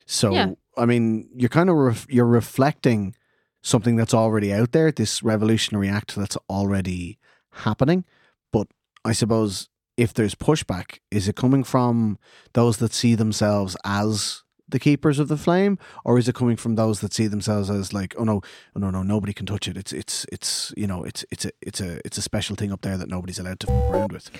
So, 0.07 0.33
Yeah. 0.33 0.53
I 0.77 0.87
mean, 0.87 1.29
you're 1.35 1.49
kind 1.51 1.69
of 1.71 1.77
ref- 1.77 2.07
you're 2.11 2.25
reflecting 2.27 3.15
something 3.63 3.97
that's 3.97 4.15
already 4.15 4.53
out 4.53 4.73
there, 4.73 4.91
this 4.91 5.23
revolutionary 5.23 5.89
act 5.89 6.17
that's 6.17 6.37
already 6.51 7.19
happening. 7.51 8.05
But 8.51 8.69
I 9.05 9.13
suppose 9.13 9.69
if 9.97 10.15
there's 10.15 10.35
pushback, 10.35 10.99
is 11.11 11.29
it 11.29 11.37
coming 11.37 11.63
from 11.65 12.19
those 12.55 12.79
that 12.79 12.93
see 12.95 13.15
themselves 13.15 13.77
as 13.85 14.41
the 14.73 14.81
keepers 14.81 15.18
of 15.18 15.29
the 15.29 15.37
flame, 15.37 15.79
or 16.05 16.18
is 16.18 16.29
it 16.29 16.35
coming 16.35 16.57
from 16.57 16.75
those 16.75 17.01
that 17.01 17.14
see 17.14 17.29
themselves 17.29 17.70
as 17.70 17.93
like, 17.93 18.14
oh 18.18 18.25
no, 18.25 18.43
oh 18.75 18.81
no, 18.81 18.91
no, 18.91 19.03
nobody 19.03 19.33
can 19.33 19.47
touch 19.47 19.68
it. 19.68 19.77
It's 19.77 19.93
it's 19.93 20.27
it's 20.33 20.75
you 20.77 20.87
know, 20.87 21.05
it's 21.05 21.25
it's 21.31 21.45
a 21.45 21.53
it's 21.62 21.81
a 21.81 22.01
it's 22.05 22.18
a 22.18 22.23
special 22.23 22.57
thing 22.57 22.73
up 22.73 22.81
there 22.83 22.99
that 22.99 23.09
nobody's 23.09 23.39
allowed 23.39 23.61
to 23.61 23.66
fuck 23.68 23.91
around 23.91 24.12
with. 24.12 24.31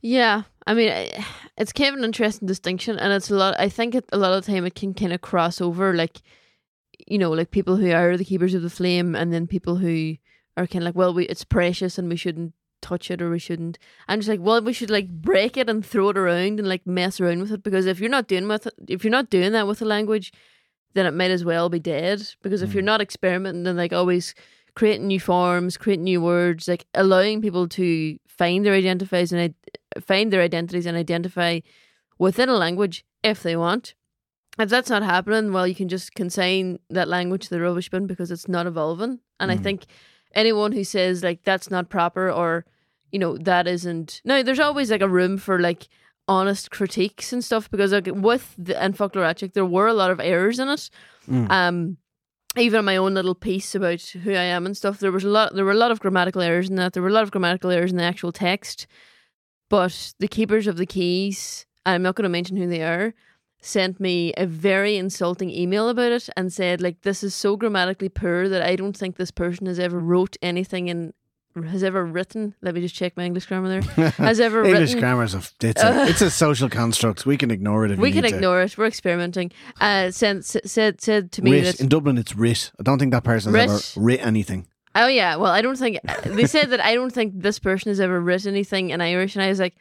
Yeah, 0.00 0.42
I 0.66 0.74
mean, 0.74 0.90
it's 1.56 1.72
kind 1.72 1.90
of 1.90 1.98
an 1.98 2.04
interesting 2.04 2.48
distinction, 2.48 2.98
and 2.98 3.12
it's 3.12 3.30
a 3.30 3.36
lot. 3.36 3.54
I 3.60 3.68
think 3.68 3.94
it, 3.94 4.04
a 4.12 4.16
lot 4.16 4.32
of 4.32 4.44
the 4.44 4.52
time 4.52 4.64
it 4.64 4.74
can 4.74 4.94
kind 4.94 5.12
of 5.12 5.20
cross 5.20 5.60
over, 5.60 5.94
like 5.94 6.22
you 7.06 7.18
know, 7.18 7.30
like 7.30 7.50
people 7.50 7.76
who 7.76 7.92
are 7.92 8.16
the 8.16 8.24
keepers 8.24 8.54
of 8.54 8.62
the 8.62 8.70
flame, 8.70 9.14
and 9.14 9.32
then 9.32 9.46
people 9.46 9.76
who 9.76 10.16
are 10.56 10.66
kind 10.66 10.82
of 10.82 10.86
like, 10.86 10.96
well, 10.96 11.14
we 11.14 11.26
it's 11.26 11.44
precious 11.44 11.98
and 11.98 12.08
we 12.08 12.16
shouldn't 12.16 12.54
touch 12.82 13.10
it 13.10 13.22
or 13.22 13.30
we 13.30 13.38
shouldn't. 13.38 13.78
I'm 14.08 14.18
just 14.20 14.28
like, 14.28 14.40
well, 14.40 14.60
we 14.60 14.72
should 14.72 14.90
like 14.90 15.08
break 15.08 15.56
it 15.56 15.70
and 15.70 15.84
throw 15.84 16.10
it 16.10 16.18
around 16.18 16.58
and 16.58 16.68
like 16.68 16.86
mess 16.86 17.20
around 17.20 17.40
with 17.40 17.52
it 17.52 17.62
because 17.62 17.86
if 17.86 18.00
you're 18.00 18.10
not 18.10 18.26
doing 18.28 18.48
with 18.48 18.66
it, 18.66 18.74
if 18.88 19.04
you're 19.04 19.10
not 19.10 19.30
doing 19.30 19.52
that 19.52 19.66
with 19.66 19.78
the 19.78 19.84
language, 19.86 20.32
then 20.94 21.06
it 21.06 21.14
might 21.14 21.30
as 21.30 21.44
well 21.44 21.68
be 21.70 21.78
dead. 21.78 22.22
Because 22.42 22.60
if 22.60 22.74
you're 22.74 22.82
not 22.82 23.00
experimenting 23.00 23.66
and 23.66 23.78
like 23.78 23.92
always 23.94 24.34
creating 24.74 25.06
new 25.06 25.20
forms, 25.20 25.76
creating 25.76 26.04
new 26.04 26.20
words, 26.20 26.68
like 26.68 26.86
allowing 26.94 27.40
people 27.40 27.68
to 27.68 28.18
find 28.28 28.64
their 28.66 28.74
identifies 28.74 29.32
and 29.32 29.54
find 30.00 30.32
their 30.32 30.42
identities 30.42 30.86
and 30.86 30.96
identify 30.96 31.60
within 32.18 32.48
a 32.48 32.54
language 32.56 33.04
if 33.22 33.42
they 33.42 33.56
want. 33.56 33.94
If 34.58 34.68
that's 34.68 34.90
not 34.90 35.02
happening, 35.02 35.52
well, 35.52 35.66
you 35.66 35.74
can 35.74 35.88
just 35.88 36.14
consign 36.14 36.78
that 36.90 37.08
language 37.08 37.44
to 37.44 37.50
the 37.50 37.60
rubbish 37.60 37.88
bin 37.88 38.06
because 38.06 38.30
it's 38.30 38.48
not 38.48 38.66
evolving. 38.66 39.20
And 39.40 39.50
I 39.50 39.56
Mm. 39.56 39.62
think 39.62 39.86
anyone 40.34 40.72
who 40.72 40.84
says 40.84 41.22
like 41.22 41.42
that's 41.44 41.70
not 41.70 41.88
proper 41.88 42.30
or 42.30 42.64
you 43.10 43.18
know 43.18 43.36
that 43.38 43.66
isn't 43.66 44.20
no, 44.24 44.42
there's 44.42 44.60
always 44.60 44.90
like 44.90 45.02
a 45.02 45.08
room 45.08 45.38
for 45.38 45.58
like 45.58 45.88
honest 46.28 46.70
critiques 46.70 47.32
and 47.32 47.44
stuff 47.44 47.70
because 47.70 47.92
like 47.92 48.06
with 48.06 48.54
the 48.56 48.80
and 48.80 48.96
Foclóir 48.96 49.34
Aiteach 49.34 49.52
there 49.52 49.66
were 49.66 49.86
a 49.86 49.94
lot 49.94 50.10
of 50.10 50.20
errors 50.20 50.58
in 50.58 50.68
it. 50.68 50.90
Mm. 51.28 51.50
Um, 51.50 51.96
even 52.56 52.84
my 52.84 52.96
own 52.96 53.14
little 53.14 53.34
piece 53.34 53.74
about 53.74 54.00
who 54.00 54.32
I 54.32 54.42
am 54.42 54.66
and 54.66 54.76
stuff, 54.76 54.98
there 54.98 55.12
was 55.12 55.24
a 55.24 55.28
lot. 55.28 55.54
There 55.54 55.64
were 55.64 55.72
a 55.72 55.76
lot 55.76 55.90
of 55.90 56.00
grammatical 56.00 56.42
errors 56.42 56.68
in 56.68 56.76
that. 56.76 56.92
There 56.92 57.02
were 57.02 57.08
a 57.08 57.12
lot 57.12 57.22
of 57.22 57.30
grammatical 57.30 57.70
errors 57.70 57.90
in 57.90 57.96
the 57.96 58.04
actual 58.04 58.32
text. 58.32 58.86
But 59.70 60.12
the 60.18 60.28
keepers 60.28 60.66
of 60.66 60.76
the 60.76 60.84
keys, 60.84 61.64
I'm 61.86 62.02
not 62.02 62.14
going 62.14 62.24
to 62.24 62.28
mention 62.28 62.58
who 62.58 62.66
they 62.66 62.82
are, 62.82 63.14
sent 63.62 64.00
me 64.00 64.32
a 64.36 64.44
very 64.44 64.96
insulting 64.96 65.48
email 65.48 65.88
about 65.88 66.10
it 66.12 66.28
and 66.36 66.52
said 66.52 66.82
like 66.82 67.00
this 67.02 67.22
is 67.22 67.32
so 67.34 67.56
grammatically 67.56 68.08
poor 68.08 68.48
that 68.48 68.60
I 68.60 68.74
don't 68.74 68.96
think 68.96 69.16
this 69.16 69.30
person 69.30 69.66
has 69.66 69.78
ever 69.78 69.98
wrote 70.00 70.36
anything 70.42 70.88
in 70.88 71.14
has 71.54 71.82
ever 71.84 72.04
written. 72.04 72.54
Let 72.62 72.74
me 72.74 72.80
just 72.80 72.94
check 72.94 73.16
my 73.16 73.24
English 73.24 73.46
grammar 73.46 73.68
there. 73.68 74.10
Has 74.12 74.40
ever 74.40 74.64
English 74.64 74.94
written 74.94 75.00
grammar's 75.00 75.34
a 75.34 75.42
it's 75.60 75.82
a, 75.82 76.06
it's 76.08 76.22
a 76.22 76.30
social 76.30 76.68
construct. 76.70 77.26
We 77.26 77.36
can 77.36 77.50
ignore 77.50 77.84
it 77.84 77.90
if 77.90 77.98
we 77.98 78.08
you 78.08 78.14
can 78.14 78.22
need 78.22 78.30
to. 78.30 78.36
ignore 78.36 78.62
it. 78.62 78.78
We're 78.78 78.86
experimenting. 78.86 79.52
Uh, 79.78 80.10
sent 80.10 80.46
said 80.46 81.00
said 81.02 81.30
to 81.32 81.42
me 81.42 81.60
that 81.60 81.78
In 81.78 81.88
Dublin, 81.88 82.16
it's 82.16 82.34
writ. 82.34 82.72
I 82.80 82.82
don't 82.82 82.98
think 82.98 83.12
that 83.12 83.24
person 83.24 83.52
has 83.54 83.68
Writ. 83.68 83.98
ever 83.98 84.06
writ 84.06 84.20
anything. 84.26 84.66
Oh 84.94 85.06
yeah, 85.08 85.36
well 85.36 85.52
I 85.52 85.62
don't 85.62 85.76
think 85.76 85.98
they 86.24 86.46
said 86.46 86.70
that 86.70 86.80
I 86.80 86.94
don't 86.94 87.12
think 87.12 87.34
this 87.36 87.58
person 87.58 87.90
has 87.90 88.00
ever 88.00 88.18
written 88.18 88.52
anything 88.54 88.90
in 88.90 89.00
Irish, 89.00 89.36
and 89.36 89.42
I 89.42 89.48
was 89.48 89.58
like, 89.60 89.74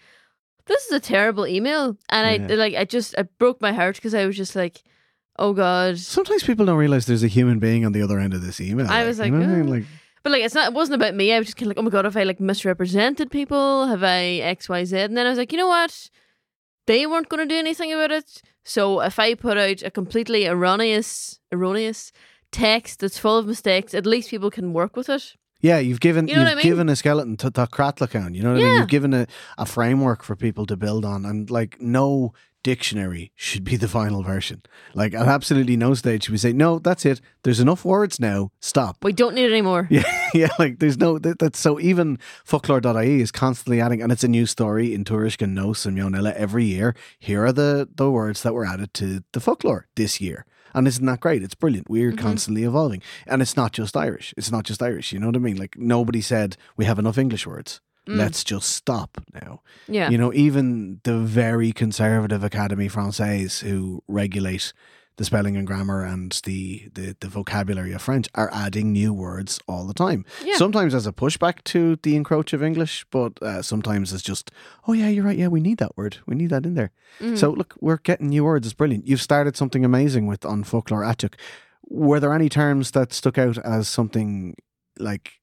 this 0.65 0.85
is 0.85 0.91
a 0.91 0.99
terrible 0.99 1.45
email, 1.47 1.97
and 2.09 2.27
I 2.27 2.33
Yeah. 2.35 2.55
like 2.55 2.75
I 2.75 2.85
just 2.85 3.15
I 3.17 3.23
broke 3.39 3.61
my 3.61 3.73
heart 3.73 3.95
because 3.95 4.13
I 4.13 4.25
was 4.25 4.37
just 4.37 4.55
like, 4.55 4.81
oh 5.39 5.53
god, 5.53 5.97
Sometimes 5.97 6.43
people 6.43 6.65
don't 6.65 6.77
realize 6.77 7.05
there's 7.05 7.23
a 7.23 7.27
human 7.27 7.59
being 7.59 7.85
on 7.85 7.91
the 7.91 8.01
other 8.01 8.19
end 8.19 8.33
of 8.33 8.41
this 8.41 8.59
email. 8.61 8.87
I 8.89 9.03
was 9.05 9.17
you 9.17 9.23
like, 9.25 9.33
know 9.33 9.39
what 9.39 9.49
I 9.49 9.53
mean? 9.55 9.67
"Oh." 9.67 9.71
like 9.71 9.83
but 10.23 10.31
like 10.31 10.43
it's 10.43 10.53
not 10.53 10.67
it 10.67 10.73
wasn't 10.73 11.01
about 11.01 11.15
me. 11.15 11.33
I 11.33 11.39
was 11.39 11.47
just 11.47 11.57
kind 11.57 11.65
of 11.65 11.69
like, 11.75 11.79
oh 11.79 11.83
my 11.83 11.89
god, 11.89 12.05
have 12.05 12.15
I 12.17 12.23
like 12.23 12.39
misrepresented 12.39 13.31
people? 13.31 13.87
Have 13.87 14.03
I 14.03 14.39
X 14.43 14.69
Y 14.69 14.83
Z? 14.85 14.97
And 14.97 15.17
then 15.17 15.25
I 15.25 15.29
was 15.29 15.37
like, 15.39 15.51
you 15.51 15.57
know 15.57 15.67
what, 15.67 16.09
they 16.87 17.07
weren't 17.07 17.29
going 17.29 17.47
to 17.47 17.51
do 17.53 17.57
anything 17.59 17.91
about 17.91 18.11
it. 18.11 18.41
So 18.63 19.01
if 19.01 19.17
I 19.17 19.33
put 19.33 19.57
out 19.57 19.81
a 19.81 19.89
completely 19.89 20.45
erroneous 20.45 21.39
erroneous 21.51 22.11
text 22.51 22.99
that's 22.99 23.17
full 23.17 23.37
of 23.39 23.47
mistakes, 23.47 23.93
at 23.95 24.05
least 24.05 24.29
people 24.29 24.51
can 24.51 24.73
work 24.73 24.95
with 24.95 25.09
it. 25.09 25.35
Yeah, 25.61 25.79
you've 25.79 25.99
given 25.99 26.27
You 26.27 26.35
know 26.35 26.41
you've 26.41 26.49
I 26.51 26.55
mean? 26.55 26.63
given 26.63 26.89
a 26.89 26.95
skeleton 26.95 27.37
to 27.37 27.51
to 27.51 27.67
Cratlacan. 27.67 28.35
You 28.35 28.43
know 28.43 28.53
what 28.53 28.61
I 28.61 28.65
mean? 28.65 28.79
You've 28.79 28.87
given 28.89 29.13
a, 29.13 29.27
a 29.57 29.65
framework 29.65 30.23
for 30.23 30.35
people 30.35 30.65
to 30.65 30.75
build 30.75 31.05
on, 31.05 31.25
and 31.25 31.49
like 31.49 31.79
no 31.79 32.33
dictionary 32.63 33.31
should 33.35 33.63
be 33.63 33.75
the 33.75 33.87
final 33.87 34.23
version. 34.23 34.61
Like 34.93 35.13
at 35.13 35.27
absolutely 35.27 35.77
no 35.77 35.93
stage 35.93 36.25
should 36.25 36.31
we 36.31 36.37
say, 36.37 36.53
no, 36.53 36.79
that's 36.79 37.05
it. 37.05 37.21
There's 37.43 37.59
enough 37.59 37.83
words 37.85 38.19
now. 38.19 38.51
Stop. 38.59 38.97
We 39.03 39.13
don't 39.13 39.35
need 39.35 39.45
it 39.45 39.51
anymore. 39.51 39.87
Yeah, 40.01 40.03
yeah, 40.33 40.49
like 40.57 40.79
there's 40.79 40.97
no 40.97 41.19
that, 41.19 41.39
that's 41.39 41.59
so 41.59 41.79
even 41.79 42.17
focloir.ie 42.45 43.21
is 43.21 43.31
constantly 43.31 43.81
adding 43.81 44.01
and 44.01 44.11
it's 44.11 44.23
a 44.23 44.27
new 44.27 44.45
story 44.45 44.93
in 44.93 45.03
and 45.09 45.55
Nos 45.55 45.85
and 45.85 46.27
every 46.27 46.65
year. 46.65 46.95
Here 47.19 47.45
are 47.45 47.51
the 47.51 47.89
the 47.93 48.09
words 48.09 48.43
that 48.43 48.53
were 48.53 48.65
added 48.65 48.93
to 48.95 49.23
the 49.33 49.39
Foclóir 49.39 49.83
this 49.95 50.21
year. 50.21 50.45
And 50.73 50.87
isn't 50.87 51.05
that 51.05 51.19
great? 51.19 51.43
It's 51.43 51.55
brilliant. 51.55 51.89
We're 51.89 52.11
mm-hmm. 52.11 52.25
constantly 52.25 52.63
evolving. 52.63 53.01
And 53.27 53.41
it's 53.41 53.57
not 53.57 53.71
just 53.71 53.97
Irish. 53.97 54.33
It's 54.37 54.51
not 54.51 54.63
just 54.63 54.81
Irish. 54.81 55.11
You 55.11 55.19
know 55.19 55.27
what 55.27 55.35
I 55.35 55.39
mean? 55.39 55.57
Like 55.57 55.77
nobody 55.77 56.21
said 56.21 56.57
we 56.77 56.85
have 56.85 56.99
enough 56.99 57.17
English 57.17 57.45
words. 57.45 57.81
Mm. 58.07 58.17
Let's 58.17 58.43
just 58.43 58.69
stop 58.69 59.21
now. 59.33 59.61
Yeah. 59.87 60.09
You 60.09 60.17
know, 60.17 60.33
even 60.33 61.01
the 61.03 61.19
very 61.19 61.71
conservative 61.71 62.41
Académie 62.41 62.91
Française 62.91 63.61
who 63.61 64.03
regulate 64.07 64.73
the 65.21 65.25
spelling 65.25 65.55
and 65.55 65.67
grammar 65.67 66.03
and 66.03 66.31
the, 66.45 66.89
the, 66.95 67.15
the 67.19 67.27
vocabulary 67.27 67.93
of 67.93 68.01
French 68.01 68.27
are 68.33 68.49
adding 68.51 68.91
new 68.91 69.13
words 69.13 69.59
all 69.67 69.85
the 69.85 69.93
time. 69.93 70.25
Yeah. 70.43 70.55
Sometimes 70.55 70.95
as 70.95 71.05
a 71.05 71.13
pushback 71.13 71.63
to 71.65 71.99
the 72.01 72.15
encroach 72.15 72.53
of 72.53 72.63
English, 72.63 73.05
but 73.11 73.39
uh, 73.43 73.61
sometimes 73.61 74.13
it's 74.13 74.23
just, 74.23 74.49
oh 74.87 74.93
yeah, 74.93 75.09
you're 75.09 75.23
right. 75.23 75.37
Yeah, 75.37 75.49
we 75.49 75.59
need 75.59 75.77
that 75.77 75.95
word. 75.95 76.17
We 76.25 76.33
need 76.33 76.49
that 76.49 76.65
in 76.65 76.73
there. 76.73 76.89
Mm. 77.19 77.37
So 77.37 77.51
look, 77.51 77.75
we're 77.79 77.97
getting 77.97 78.29
new 78.29 78.45
words. 78.45 78.65
It's 78.65 78.73
brilliant. 78.73 79.05
You've 79.07 79.21
started 79.21 79.55
something 79.55 79.85
amazing 79.85 80.25
with 80.25 80.43
on 80.43 80.63
Foclóir 80.63 81.05
Aiteach. 81.05 81.35
Were 81.87 82.19
there 82.19 82.33
any 82.33 82.49
terms 82.49 82.89
that 82.91 83.13
stuck 83.13 83.37
out 83.37 83.59
as 83.59 83.87
something 83.87 84.55
like 84.97 85.33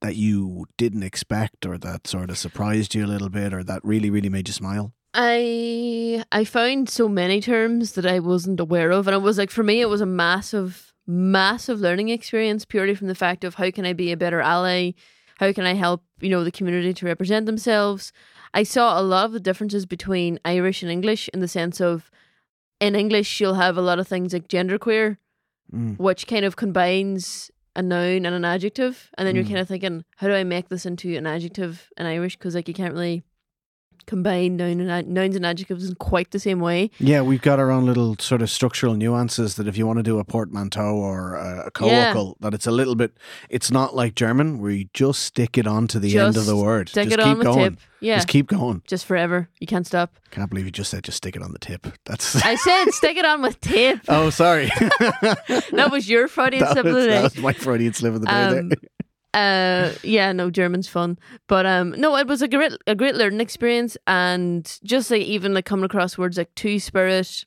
that 0.00 0.16
you 0.16 0.64
didn't 0.78 1.02
expect 1.02 1.66
or 1.66 1.76
that 1.76 2.06
sort 2.06 2.30
of 2.30 2.38
surprised 2.38 2.94
you 2.94 3.04
a 3.04 3.06
little 3.06 3.28
bit 3.28 3.52
or 3.52 3.62
that 3.64 3.84
really, 3.84 4.08
really 4.08 4.30
made 4.30 4.48
you 4.48 4.54
smile? 4.54 4.94
I 5.14 6.24
I 6.32 6.44
found 6.44 6.88
so 6.88 7.08
many 7.08 7.40
terms 7.40 7.92
that 7.92 8.06
I 8.06 8.20
wasn't 8.20 8.60
aware 8.60 8.90
of, 8.90 9.06
and 9.08 9.14
it 9.14 9.22
was 9.22 9.38
like 9.38 9.50
for 9.50 9.62
me, 9.62 9.80
it 9.80 9.88
was 9.88 10.00
a 10.00 10.06
massive, 10.06 10.92
massive 11.06 11.80
learning 11.80 12.08
experience 12.10 12.64
purely 12.64 12.94
from 12.94 13.08
the 13.08 13.14
fact 13.14 13.44
of 13.44 13.54
how 13.54 13.70
can 13.70 13.84
I 13.84 13.92
be 13.92 14.12
a 14.12 14.16
better 14.16 14.40
ally, 14.40 14.92
how 15.38 15.52
can 15.52 15.64
I 15.66 15.74
help 15.74 16.04
you 16.20 16.28
know 16.28 16.44
the 16.44 16.52
community 16.52 16.94
to 16.94 17.06
represent 17.06 17.46
themselves. 17.46 18.12
I 18.54 18.62
saw 18.62 19.00
a 19.00 19.02
lot 19.02 19.26
of 19.26 19.32
the 19.32 19.40
differences 19.40 19.86
between 19.86 20.38
Irish 20.44 20.82
and 20.82 20.90
English 20.90 21.28
in 21.32 21.40
the 21.40 21.48
sense 21.48 21.80
of 21.80 22.10
in 22.80 22.94
English 22.96 23.40
you'll 23.40 23.54
have 23.54 23.76
a 23.76 23.82
lot 23.82 23.98
of 23.98 24.08
things 24.08 24.32
like 24.32 24.48
genderqueer, 24.48 25.16
Mm. 25.72 25.98
which 26.00 26.26
kind 26.26 26.44
of 26.44 26.56
combines 26.56 27.48
a 27.76 27.82
noun 27.82 28.26
and 28.26 28.34
an 28.34 28.44
adjective, 28.44 29.08
and 29.16 29.24
then 29.26 29.36
you're 29.36 29.44
Mm. 29.44 29.48
kind 29.48 29.60
of 29.60 29.68
thinking, 29.68 30.04
how 30.16 30.26
do 30.26 30.34
I 30.34 30.42
make 30.42 30.68
this 30.68 30.84
into 30.84 31.16
an 31.16 31.28
adjective 31.28 31.88
in 31.96 32.06
Irish? 32.06 32.36
Because 32.36 32.56
like 32.56 32.66
you 32.66 32.74
can't 32.74 32.92
really 32.92 33.22
combine 34.10 34.56
noun 34.56 34.80
and 34.80 34.90
ad- 34.90 35.08
nouns 35.08 35.36
and 35.36 35.46
adjectives 35.46 35.88
in 35.88 35.94
quite 35.94 36.32
the 36.32 36.40
same 36.40 36.58
way. 36.58 36.90
Yeah, 36.98 37.22
we've 37.22 37.40
got 37.40 37.60
our 37.60 37.70
own 37.70 37.86
little 37.86 38.16
sort 38.18 38.42
of 38.42 38.50
structural 38.50 38.94
nuances 38.94 39.54
that 39.54 39.68
if 39.68 39.78
you 39.78 39.86
want 39.86 39.98
to 39.98 40.02
do 40.02 40.18
a 40.18 40.24
portmanteau 40.24 40.96
or 40.96 41.36
a, 41.36 41.70
a 41.74 41.86
Yeah. 41.86 42.12
that 42.40 42.52
it's 42.52 42.66
a 42.66 42.72
little 42.72 42.96
bit, 42.96 43.12
it's 43.48 43.70
not 43.70 43.94
like 43.94 44.16
German 44.16 44.58
where 44.58 44.72
you 44.72 44.88
just 44.92 45.22
stick 45.22 45.56
it 45.56 45.66
on 45.66 45.86
to 45.88 46.00
the 46.00 46.18
end 46.18 46.36
of 46.36 46.46
the 46.46 46.52
Just 46.52 46.64
word. 46.64 46.88
Stick 46.88 47.08
just 47.08 47.18
it 47.20 47.22
keep 47.22 47.26
on 47.28 47.38
the 47.38 47.44
going. 47.44 47.70
tip. 47.76 47.78
Yeah, 48.02 48.16
Just 48.16 48.28
keep 48.28 48.46
going. 48.48 48.80
just 48.86 49.04
forever. 49.04 49.48
You 49.60 49.66
can't 49.66 49.86
stop. 49.86 50.18
Can't 50.30 50.48
believe 50.48 50.64
you 50.64 50.70
just 50.72 50.90
said 50.90 51.04
just 51.04 51.18
stick 51.18 51.36
it 51.36 51.42
on 51.42 51.52
the 51.52 51.58
tip. 51.58 51.86
That's. 52.06 52.34
I 52.44 52.54
said 52.56 52.86
stick 52.92 53.16
it 53.18 53.24
on 53.26 53.42
with 53.42 53.60
tape. 53.60 54.00
oh, 54.08 54.30
sorry. 54.30 54.70
That 55.72 55.88
was 55.90 56.08
your 56.08 56.26
Freudian 56.28 56.66
slip 56.72 56.86
of 56.86 56.94
the 56.94 57.00
that 57.02 57.06
day. 57.06 57.22
was 57.22 57.36
my 57.38 57.52
Freudian 57.52 57.92
slip 57.92 58.14
of 58.14 58.20
the 58.22 58.26
day. 58.26 58.32
Um, 58.58 58.72
uh 59.32 59.92
yeah 60.02 60.32
no 60.32 60.50
german's 60.50 60.88
fun. 60.88 61.18
But 61.46 61.66
um 61.66 61.92
no 61.92 62.16
it 62.16 62.26
was 62.26 62.42
a 62.42 62.48
great 62.48 62.72
a 62.86 62.94
great 62.94 63.14
learning 63.14 63.40
experience 63.40 63.96
and 64.06 64.78
just 64.82 65.10
like 65.10 65.22
even 65.22 65.54
like 65.54 65.64
coming 65.64 65.84
across 65.84 66.18
words 66.18 66.36
like 66.36 66.54
two 66.54 66.80
spirit 66.80 67.44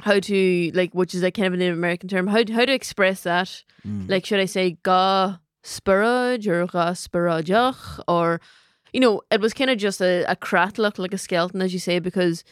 how 0.00 0.18
to 0.20 0.70
like 0.74 0.92
which 0.94 1.14
is 1.14 1.22
like 1.22 1.34
kind 1.34 1.46
of 1.46 1.54
a 1.54 1.56
native 1.56 1.76
american 1.76 2.08
term 2.08 2.26
how, 2.26 2.42
how 2.52 2.64
to 2.64 2.72
express 2.72 3.22
that. 3.22 3.62
Mm. 3.86 4.08
like 4.08 4.24
should 4.24 4.40
i 4.40 4.44
say 4.44 4.78
ga 4.82 5.38
spurage 5.62 6.46
or 6.46 6.66
ga 6.66 7.74
or 8.08 8.40
you 8.92 9.00
know 9.00 9.22
it 9.30 9.40
was 9.40 9.52
kind 9.52 9.70
of 9.70 9.78
just 9.78 10.00
a, 10.00 10.24
a 10.24 10.36
creatlach 10.36 10.98
like 10.98 11.14
a 11.14 11.18
skeleton 11.18 11.62
as 11.62 11.72
you 11.72 11.78
say 11.78 11.98
because 11.98 12.44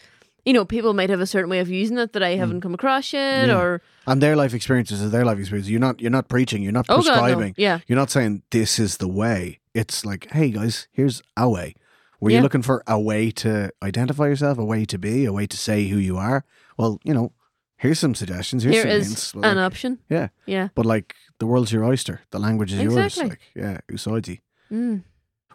you 0.45 0.53
know 0.53 0.65
people 0.65 0.93
might 0.95 1.11
have 1.11 1.21
a 1.21 1.27
certain 1.27 1.51
way 1.51 1.61
of 1.61 1.69
using 1.69 1.99
it 1.99 2.13
that 2.13 2.23
i 2.23 2.31
haven't 2.37 2.61
come 2.61 2.75
across 2.75 3.13
yet 3.13 3.45
Mm. 3.45 3.49
Yeah. 3.49 3.61
or 3.61 3.83
and 4.07 4.21
their 4.21 4.35
life 4.37 4.53
experiences 4.55 5.01
are 5.03 5.09
their 5.09 5.25
life 5.25 5.39
experiences. 5.39 5.71
You're 5.71 5.79
not. 5.79 6.01
You're 6.01 6.11
not 6.11 6.29
preaching. 6.29 6.61
You're 6.65 6.73
not 6.73 6.87
oh 6.89 6.97
god 6.97 7.07
no 7.07 7.13
prescribing. 7.13 7.55
yeah 7.57 7.79
You're 7.87 7.99
not 7.99 8.11
saying 8.11 8.43
this 8.51 8.79
is 8.81 8.97
the 8.97 9.07
way. 9.07 9.61
It's 9.75 10.05
like, 10.05 10.27
hey 10.33 10.51
guys, 10.51 10.89
here's 10.91 11.23
a 11.37 11.49
way. 11.49 11.75
Were 12.21 12.31
Yeah. 12.31 12.39
you 12.39 12.43
looking 12.43 12.63
for 12.63 12.83
a 12.89 12.99
way 12.99 13.31
to 13.43 13.71
identify 13.81 14.27
yourself, 14.27 14.59
a 14.59 14.65
way 14.65 14.85
to 14.87 14.99
be, 14.99 15.25
a 15.25 15.33
way 15.33 15.47
to 15.47 15.57
say 15.57 15.87
who 15.87 15.99
you 15.99 16.17
are? 16.19 16.45
Well, 16.77 16.99
you 17.05 17.15
know, 17.15 17.31
here's 17.77 18.01
some 18.01 18.15
suggestions. 18.17 18.65
Here's 18.65 18.75
here 18.75 18.83
some 18.83 18.91
is 19.01 19.07
hints. 19.07 19.33
But 19.33 19.45
an 19.45 19.57
like, 19.57 19.67
option 19.67 19.99
yeah, 20.11 20.29
yeah 20.47 20.69
but 20.75 20.85
like 20.85 21.15
the 21.39 21.47
world's 21.47 21.71
your 21.73 21.85
oyster. 21.85 22.23
The 22.33 22.41
language 22.41 22.73
is 22.73 22.81
Exactly. 22.81 23.03
yours. 23.03 23.31
Like, 23.31 23.41
yeah, 23.55 23.79
usaidi. 23.89 24.41
mm. 24.73 25.05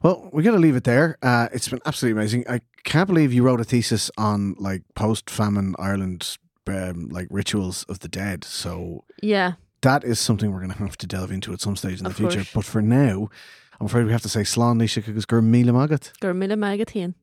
Well, 0.04 0.30
we 0.32 0.44
got 0.44 0.52
to 0.52 0.58
leave 0.58 0.76
it 0.76 0.84
there. 0.84 1.18
Uh, 1.22 1.48
it's 1.52 1.68
been 1.70 1.82
absolutely 1.86 2.20
amazing. 2.20 2.46
I 2.50 2.62
can't 2.84 3.08
believe 3.08 3.34
you 3.34 3.44
wrote 3.44 3.60
a 3.62 3.64
thesis 3.64 4.12
on 4.18 4.56
like 4.60 4.84
post-famine 4.96 5.76
Ireland, 5.80 6.38
um, 6.68 7.10
like 7.10 7.28
rituals 7.32 7.84
of 7.90 8.00
the 8.00 8.08
dead. 8.08 8.44
So 8.44 9.04
yeah 9.22 9.54
that 9.82 10.04
is 10.04 10.20
something 10.20 10.52
we're 10.52 10.60
going 10.60 10.72
to 10.72 10.78
have 10.80 10.98
to 10.98 11.08
delve 11.08 11.32
into 11.32 11.54
at 11.54 11.62
some 11.62 11.76
stage 11.76 12.00
in 12.00 12.06
Of 12.06 12.14
the 12.14 12.18
future. 12.18 12.38
course. 12.38 12.52
But 12.54 12.66
for 12.66 12.82
now, 12.82 13.30
I'm 13.80 13.86
afraid 13.86 14.06
we 14.06 14.12
have 14.12 14.24
to 14.24 14.30
say 14.30 14.42
slán 14.42 14.78
líise 14.82 15.08
agus 15.08 15.26
gur 15.26 15.42
míle 15.42 15.72
magat. 15.72 16.12
gur 16.20 16.34
mí 16.34 16.48
magatíon. 16.48 17.14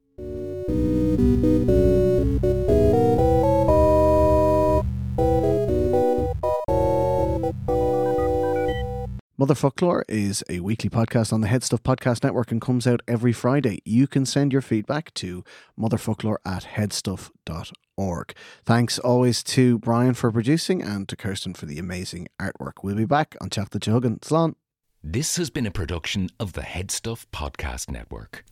Motherfoclóir 9.36 10.04
is 10.08 10.44
a 10.48 10.60
weekly 10.60 10.88
podcast 10.88 11.32
on 11.32 11.40
the 11.40 11.48
HeadStuff 11.48 11.80
Podcast 11.80 12.22
Network 12.22 12.52
and 12.52 12.60
comes 12.60 12.86
out 12.86 13.00
every 13.08 13.32
Friday. 13.32 13.80
You 13.84 14.06
can 14.06 14.24
send 14.24 14.52
your 14.52 14.62
feedback 14.62 15.12
to 15.14 15.42
motherfocloir 15.76 16.36
at 16.46 16.62
headstuff.org. 16.76 18.36
Thanks 18.64 18.98
always 19.00 19.42
to 19.42 19.80
Brian 19.80 20.14
for 20.14 20.30
producing 20.30 20.82
and 20.82 21.08
to 21.08 21.16
Kirsten 21.16 21.52
for 21.52 21.66
the 21.66 21.80
amazing 21.80 22.28
artwork. 22.40 22.84
We'll 22.84 22.94
be 22.94 23.06
back 23.06 23.34
on 23.40 23.50
Chat 23.50 23.70
the 23.70 23.80
Chuggin. 23.80 24.20
Slán. 24.20 24.54
This 25.02 25.36
has 25.36 25.50
been 25.50 25.66
a 25.66 25.72
production 25.72 26.30
of 26.38 26.52
the 26.52 26.62
HeadStuff 26.62 27.26
Podcast 27.32 27.90
Network. 27.90 28.44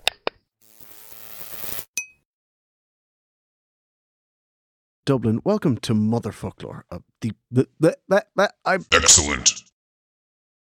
Dublin, 5.06 5.40
welcome 5.44 5.76
to 5.76 5.94
Motherfoclóir. 5.94 6.82
Uh, 6.90 6.98
the, 7.20 7.32
the, 7.52 7.68
the, 7.78 7.96
the, 8.08 8.26
the, 8.34 8.52
I'm 8.64 8.84
Excellent. 8.92 9.62